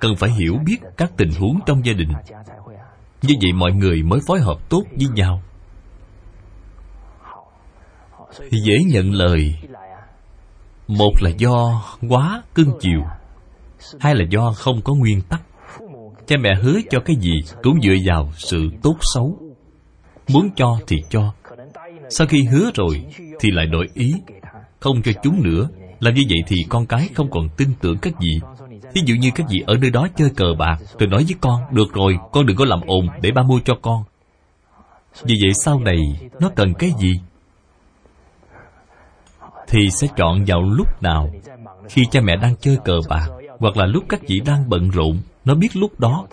cần 0.00 0.16
phải 0.16 0.30
hiểu 0.30 0.56
biết 0.66 0.76
các 0.96 1.12
tình 1.16 1.30
huống 1.38 1.60
trong 1.66 1.84
gia 1.84 1.92
đình. 1.92 2.12
Như 3.22 3.34
vậy 3.42 3.52
mọi 3.52 3.72
người 3.72 4.02
mới 4.02 4.20
phối 4.26 4.40
hợp 4.40 4.68
tốt 4.68 4.82
với 4.96 5.08
nhau. 5.14 5.42
Dễ 8.50 8.78
nhận 8.86 9.12
lời. 9.12 9.54
Một 10.88 11.12
là 11.20 11.30
do 11.38 11.82
quá 12.08 12.42
cưng 12.54 12.72
chiều, 12.80 13.02
hai 14.00 14.14
là 14.14 14.24
do 14.30 14.52
không 14.56 14.80
có 14.82 14.94
nguyên 14.94 15.20
tắc 15.22 15.42
cha 16.32 16.38
mẹ 16.40 16.54
hứa 16.54 16.78
cho 16.90 17.00
cái 17.00 17.16
gì 17.16 17.32
cũng 17.62 17.80
dựa 17.82 17.94
vào 18.06 18.30
sự 18.36 18.68
tốt 18.82 18.96
xấu. 19.14 19.38
Muốn 20.28 20.50
cho 20.56 20.78
thì 20.86 20.96
cho. 21.10 21.32
Sau 22.10 22.26
khi 22.26 22.44
hứa 22.44 22.70
rồi 22.74 23.04
thì 23.40 23.50
lại 23.50 23.66
đổi 23.66 23.88
ý. 23.94 24.14
Không 24.80 25.02
cho 25.02 25.12
chúng 25.22 25.42
nữa. 25.42 25.68
Làm 26.00 26.14
như 26.14 26.22
vậy 26.28 26.38
thì 26.46 26.56
con 26.68 26.86
cái 26.86 27.08
không 27.14 27.30
còn 27.30 27.48
tin 27.56 27.68
tưởng 27.80 27.98
các 28.02 28.14
vị 28.20 28.62
ví 28.94 29.02
dụ 29.04 29.14
như 29.14 29.30
các 29.34 29.46
vị 29.50 29.64
ở 29.66 29.74
nơi 29.80 29.90
đó 29.90 30.08
chơi 30.16 30.30
cờ 30.36 30.54
bạc 30.58 30.76
rồi 30.98 31.08
nói 31.08 31.24
với 31.24 31.36
con, 31.40 31.60
được 31.70 31.92
rồi, 31.94 32.18
con 32.32 32.46
đừng 32.46 32.56
có 32.56 32.64
làm 32.64 32.80
ồn 32.86 33.06
để 33.22 33.30
ba 33.34 33.42
mua 33.42 33.60
cho 33.64 33.74
con. 33.82 34.04
Vì 35.22 35.34
vậy 35.42 35.52
sau 35.64 35.80
này 35.80 35.98
nó 36.40 36.50
cần 36.56 36.74
cái 36.74 36.90
gì? 36.98 37.12
Thì 39.68 39.80
sẽ 39.90 40.06
chọn 40.16 40.44
vào 40.46 40.62
lúc 40.62 41.02
nào? 41.02 41.30
Khi 41.88 42.02
cha 42.10 42.20
mẹ 42.20 42.36
đang 42.36 42.56
chơi 42.56 42.76
cờ 42.84 43.00
bạc 43.08 43.26
hoặc 43.58 43.76
là 43.76 43.86
lúc 43.86 44.04
các 44.08 44.20
vị 44.28 44.40
đang 44.46 44.68
bận 44.68 44.90
rộn 44.90 45.18
nó 45.44 45.54
biết 45.54 45.76
lúc 45.76 46.00
đó, 46.00 46.26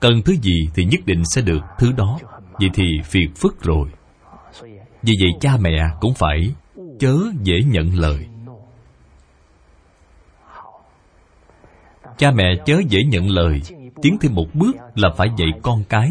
cần 0.00 0.22
thứ 0.24 0.32
gì 0.32 0.68
thì 0.74 0.84
nhất 0.84 1.00
định 1.06 1.24
sẽ 1.24 1.42
được 1.42 1.60
thứ 1.78 1.92
đó. 1.92 2.18
Vậy 2.52 2.70
thì 2.74 2.84
phiền 3.04 3.34
phức 3.34 3.62
rồi. 3.62 3.88
Vì 5.02 5.14
vậy 5.20 5.30
cha 5.40 5.56
mẹ 5.60 5.76
cũng 6.00 6.14
phải 6.14 6.54
chớ 6.98 7.16
dễ 7.42 7.54
nhận 7.66 7.94
lời. 7.94 8.26
Cha 12.16 12.30
mẹ 12.30 12.44
chớ 12.66 12.80
dễ 12.88 12.98
nhận 13.08 13.30
lời, 13.30 13.60
tiến 14.02 14.18
thêm 14.20 14.34
một 14.34 14.46
bước 14.54 14.76
là 14.94 15.10
phải 15.16 15.28
dạy 15.36 15.48
con 15.62 15.84
cái 15.88 16.10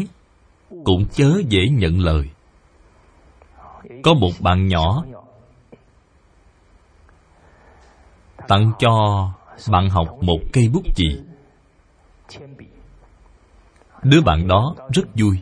cũng 0.84 1.06
chớ 1.12 1.42
dễ 1.48 1.68
nhận 1.68 2.00
lời. 2.00 2.30
Có 4.02 4.14
một 4.14 4.30
bạn 4.40 4.66
nhỏ 4.68 5.04
tặng 8.48 8.72
cho 8.78 8.90
bạn 9.70 9.90
học 9.90 10.06
một 10.20 10.38
cây 10.52 10.68
bút 10.72 10.82
chì 10.96 11.27
đứa 14.02 14.20
bạn 14.20 14.48
đó 14.48 14.74
rất 14.92 15.06
vui, 15.14 15.38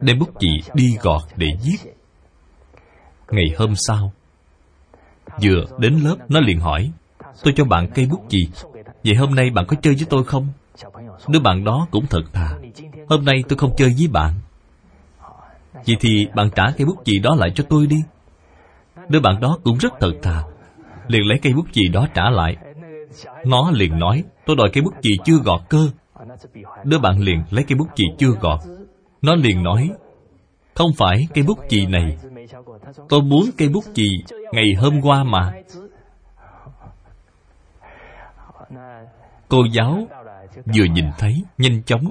đem 0.00 0.18
bút 0.18 0.30
chì 0.40 0.48
đi 0.74 0.96
gọt 1.02 1.22
để 1.36 1.46
viết. 1.64 1.94
Ngày 3.30 3.46
hôm 3.58 3.74
sau, 3.76 4.12
vừa 5.42 5.64
đến 5.78 5.94
lớp, 5.94 6.16
nó 6.28 6.40
liền 6.40 6.60
hỏi, 6.60 6.90
tôi 7.42 7.54
cho 7.56 7.64
bạn 7.64 7.88
cây 7.94 8.06
bút 8.10 8.20
chì, 8.28 8.48
vậy 9.04 9.14
hôm 9.14 9.34
nay 9.34 9.50
bạn 9.50 9.66
có 9.68 9.76
chơi 9.82 9.94
với 9.94 10.06
tôi 10.10 10.24
không? 10.24 10.48
Đứa 11.28 11.40
bạn 11.40 11.64
đó 11.64 11.86
cũng 11.90 12.06
thật 12.06 12.22
thà, 12.32 12.48
hôm 13.08 13.24
nay 13.24 13.44
tôi 13.48 13.58
không 13.58 13.74
chơi 13.76 13.94
với 13.98 14.08
bạn. 14.08 14.34
Vậy 15.72 15.96
thì 16.00 16.26
bạn 16.34 16.50
trả 16.54 16.64
cây 16.76 16.86
bút 16.86 17.04
chì 17.04 17.18
đó 17.18 17.34
lại 17.38 17.52
cho 17.54 17.64
tôi 17.68 17.86
đi. 17.86 18.02
Đứa 19.08 19.20
bạn 19.20 19.40
đó 19.40 19.58
cũng 19.64 19.78
rất 19.78 19.92
thật 20.00 20.12
thà, 20.22 20.42
liền 21.08 21.22
lấy 21.26 21.38
cây 21.42 21.52
bút 21.52 21.66
chì 21.72 21.88
đó 21.88 22.06
trả 22.14 22.30
lại 22.30 22.56
nó 23.44 23.70
liền 23.70 23.98
nói, 23.98 24.24
tôi 24.46 24.56
đòi 24.56 24.70
cây 24.72 24.82
bút 24.82 24.94
chì 25.02 25.10
chưa 25.24 25.38
gọt 25.44 25.60
cơ. 25.68 25.88
Đứa 26.84 26.98
bạn 26.98 27.18
liền 27.18 27.42
lấy 27.50 27.64
cây 27.68 27.78
bút 27.78 27.88
chì 27.94 28.04
chưa 28.18 28.30
gọt. 28.40 28.60
Nó 29.22 29.34
liền 29.34 29.62
nói, 29.62 29.90
không 30.74 30.90
phải 30.98 31.28
cây 31.34 31.44
bút 31.44 31.58
chì 31.68 31.86
này. 31.86 32.18
Tôi 33.08 33.22
muốn 33.22 33.50
cây 33.58 33.68
bút 33.68 33.84
chì 33.94 34.24
ngày 34.52 34.74
hôm 34.78 35.00
qua 35.02 35.24
mà. 35.24 35.52
Cô 39.48 39.58
giáo 39.72 40.06
vừa 40.66 40.84
nhìn 40.84 41.06
thấy, 41.18 41.42
nhanh 41.58 41.82
chóng 41.82 42.04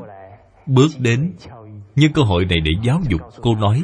bước 0.66 0.90
đến. 1.00 1.34
Nhưng 1.96 2.14
cơ 2.14 2.22
hội 2.22 2.46
này 2.46 2.60
để 2.60 2.72
giáo 2.84 3.00
dục, 3.10 3.22
cô 3.42 3.56
nói, 3.56 3.84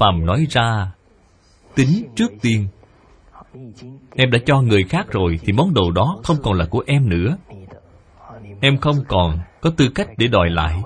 phàm 0.00 0.26
nói 0.26 0.46
ra, 0.50 0.92
tính 1.74 2.04
trước 2.16 2.32
tiên 2.42 2.68
em 4.20 4.30
đã 4.30 4.38
cho 4.46 4.60
người 4.60 4.82
khác 4.82 5.06
rồi 5.10 5.40
thì 5.42 5.52
món 5.52 5.74
đồ 5.74 5.90
đó 5.90 6.16
không 6.24 6.36
còn 6.42 6.54
là 6.54 6.66
của 6.70 6.82
em 6.86 7.08
nữa. 7.08 7.36
Em 8.60 8.78
không 8.78 8.96
còn 9.08 9.38
có 9.60 9.70
tư 9.76 9.88
cách 9.94 10.08
để 10.16 10.26
đòi 10.26 10.50
lại. 10.50 10.82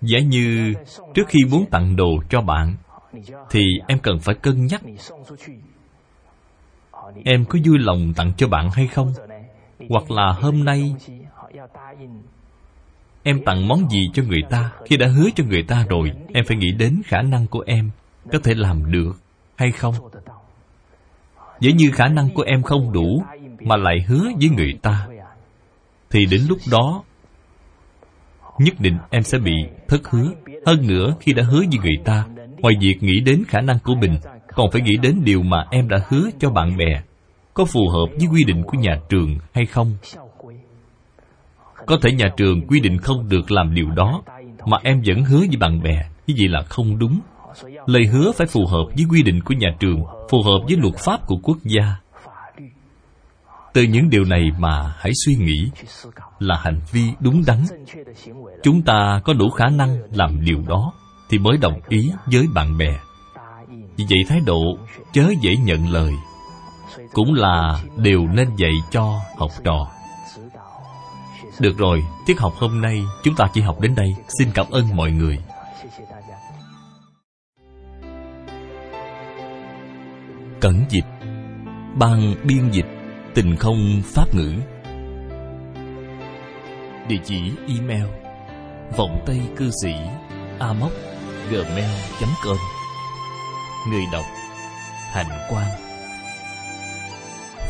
Giả 0.00 0.18
như 0.18 0.74
trước 1.14 1.28
khi 1.28 1.38
muốn 1.50 1.66
tặng 1.70 1.96
đồ 1.96 2.08
cho 2.28 2.40
bạn, 2.40 2.74
thì 3.50 3.60
em 3.88 3.98
cần 3.98 4.18
phải 4.18 4.34
cân 4.34 4.66
nhắc. 4.66 4.82
Em 7.24 7.44
có 7.44 7.58
vui 7.64 7.78
lòng 7.78 8.12
tặng 8.16 8.32
cho 8.36 8.48
bạn 8.48 8.70
hay 8.72 8.86
không? 8.86 9.12
Hoặc 9.88 10.10
là 10.10 10.32
hôm 10.32 10.64
nay 10.64 10.94
em 13.22 13.44
tặng 13.44 13.68
món 13.68 13.90
gì 13.90 14.10
cho 14.14 14.22
người 14.22 14.42
ta? 14.50 14.70
Khi 14.84 14.96
đã 14.96 15.06
hứa 15.06 15.28
cho 15.34 15.44
người 15.44 15.62
ta 15.62 15.86
rồi, 15.88 16.12
em 16.34 16.44
phải 16.48 16.56
nghĩ 16.56 16.72
đến 16.78 17.02
khả 17.04 17.22
năng 17.22 17.46
của 17.46 17.64
em 17.66 17.90
có 18.32 18.38
thể 18.44 18.54
làm 18.54 18.92
được 18.92 19.12
hay 19.56 19.72
không? 19.72 19.94
Dễ 21.60 21.72
như 21.72 21.90
khả 21.92 22.08
năng 22.08 22.30
của 22.34 22.42
em 22.42 22.62
không 22.62 22.92
đủ 22.92 23.22
mà 23.60 23.76
lại 23.76 23.96
hứa 24.06 24.24
với 24.40 24.48
người 24.56 24.72
ta. 24.82 25.06
Thì 26.10 26.26
đến 26.26 26.40
lúc 26.48 26.58
đó, 26.70 27.02
nhất 28.58 28.74
định 28.80 28.98
em 29.10 29.22
sẽ 29.22 29.38
bị 29.38 29.52
thất 29.88 30.08
hứa. 30.10 30.30
Hơn 30.66 30.86
nữa, 30.86 31.14
khi 31.20 31.32
đã 31.32 31.42
hứa 31.42 31.58
với 31.58 31.78
người 31.82 31.96
ta, 32.04 32.24
ngoài 32.58 32.74
việc 32.80 32.96
nghĩ 33.00 33.20
đến 33.20 33.42
khả 33.48 33.60
năng 33.60 33.78
của 33.78 33.94
mình, 33.94 34.18
còn 34.54 34.70
phải 34.70 34.82
nghĩ 34.82 34.96
đến 34.96 35.20
điều 35.24 35.42
mà 35.42 35.66
em 35.70 35.88
đã 35.88 35.98
hứa 36.08 36.30
cho 36.38 36.50
bạn 36.50 36.76
bè. 36.76 37.02
Có 37.54 37.64
phù 37.64 37.88
hợp 37.88 38.06
với 38.18 38.26
quy 38.32 38.44
định 38.44 38.62
của 38.62 38.78
nhà 38.78 39.00
trường 39.08 39.38
hay 39.52 39.66
không? 39.66 39.96
Có 41.86 41.98
thể 42.02 42.12
nhà 42.12 42.28
trường 42.36 42.66
quy 42.66 42.80
định 42.80 42.98
không 42.98 43.28
được 43.28 43.50
làm 43.50 43.74
điều 43.74 43.90
đó, 43.90 44.22
mà 44.66 44.78
em 44.82 45.02
vẫn 45.06 45.24
hứa 45.24 45.38
với 45.38 45.56
bạn 45.60 45.82
bè. 45.82 46.02
Như 46.26 46.34
vậy 46.38 46.48
là 46.48 46.62
không 46.62 46.98
đúng? 46.98 47.20
Lời 47.86 48.06
hứa 48.06 48.32
phải 48.32 48.46
phù 48.46 48.66
hợp 48.66 48.84
với 48.96 49.04
quy 49.10 49.22
định 49.22 49.40
của 49.44 49.54
nhà 49.54 49.68
trường, 49.80 50.04
phù 50.30 50.42
hợp 50.42 50.58
với 50.68 50.76
luật 50.76 50.94
pháp 50.98 51.26
của 51.26 51.36
quốc 51.42 51.58
gia. 51.64 51.96
Từ 53.72 53.82
những 53.82 54.10
điều 54.10 54.24
này 54.24 54.50
mà 54.58 54.94
hãy 54.98 55.12
suy 55.24 55.34
nghĩ 55.34 55.70
là 56.38 56.56
hành 56.62 56.80
vi 56.92 57.02
đúng 57.20 57.42
đắn. 57.46 57.64
Chúng 58.62 58.82
ta 58.82 59.20
có 59.24 59.32
đủ 59.32 59.50
khả 59.50 59.66
năng 59.66 59.98
làm 60.12 60.44
điều 60.44 60.62
đó 60.68 60.92
thì 61.28 61.38
mới 61.38 61.56
đồng 61.56 61.80
ý 61.88 62.10
với 62.26 62.46
bạn 62.54 62.78
bè. 62.78 62.98
Vì 63.96 64.04
vậy 64.08 64.18
thái 64.28 64.40
độ 64.46 64.78
chớ 65.12 65.32
dễ 65.40 65.56
nhận 65.56 65.88
lời 65.88 66.12
cũng 67.12 67.34
là 67.34 67.80
điều 67.96 68.26
nên 68.26 68.48
dạy 68.56 68.72
cho 68.90 69.20
học 69.38 69.50
trò. 69.64 69.88
Được 71.60 71.78
rồi, 71.78 72.04
tiết 72.26 72.40
học 72.40 72.52
hôm 72.56 72.80
nay 72.80 73.02
chúng 73.22 73.34
ta 73.34 73.44
chỉ 73.52 73.60
học 73.60 73.80
đến 73.80 73.94
đây. 73.94 74.08
Xin 74.38 74.48
cảm 74.54 74.66
ơn 74.70 74.96
mọi 74.96 75.10
người. 75.10 75.38
Cẩn 80.66 80.84
dịch 80.88 81.04
ban 81.98 82.34
biên 82.44 82.70
dịch 82.70 82.86
tình 83.34 83.56
không 83.56 84.02
pháp 84.04 84.34
ngữ. 84.34 84.52
Địa 87.08 87.16
chỉ 87.24 87.52
email 87.68 88.06
vọng 88.96 89.22
tây 89.26 89.40
cư 89.56 89.70
sĩ 89.82 89.92
a 90.58 90.72
móc 90.72 90.90
gmail 91.50 91.90
com. 92.44 92.56
Người 93.90 94.02
đọc 94.12 94.24
hạnh 95.12 95.30
quan 95.50 95.66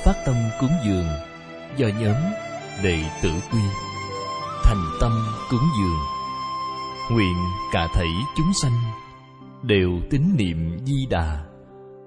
phát 0.04 0.14
tâm 0.26 0.34
cúng 0.60 0.72
dường 0.86 1.06
do 1.76 1.86
nhóm 2.00 2.16
đệ 2.82 2.98
tử 3.22 3.30
quy. 3.52 3.60
Thành 4.64 4.84
tâm 5.00 5.12
cúng 5.50 5.68
dường. 5.78 6.00
Nguyện 7.10 7.36
cả 7.72 7.88
thảy 7.94 8.10
chúng 8.36 8.52
sanh 8.62 8.78
đều 9.62 9.90
tín 10.10 10.22
niệm 10.38 10.78
di 10.84 11.06
đà 11.10 11.55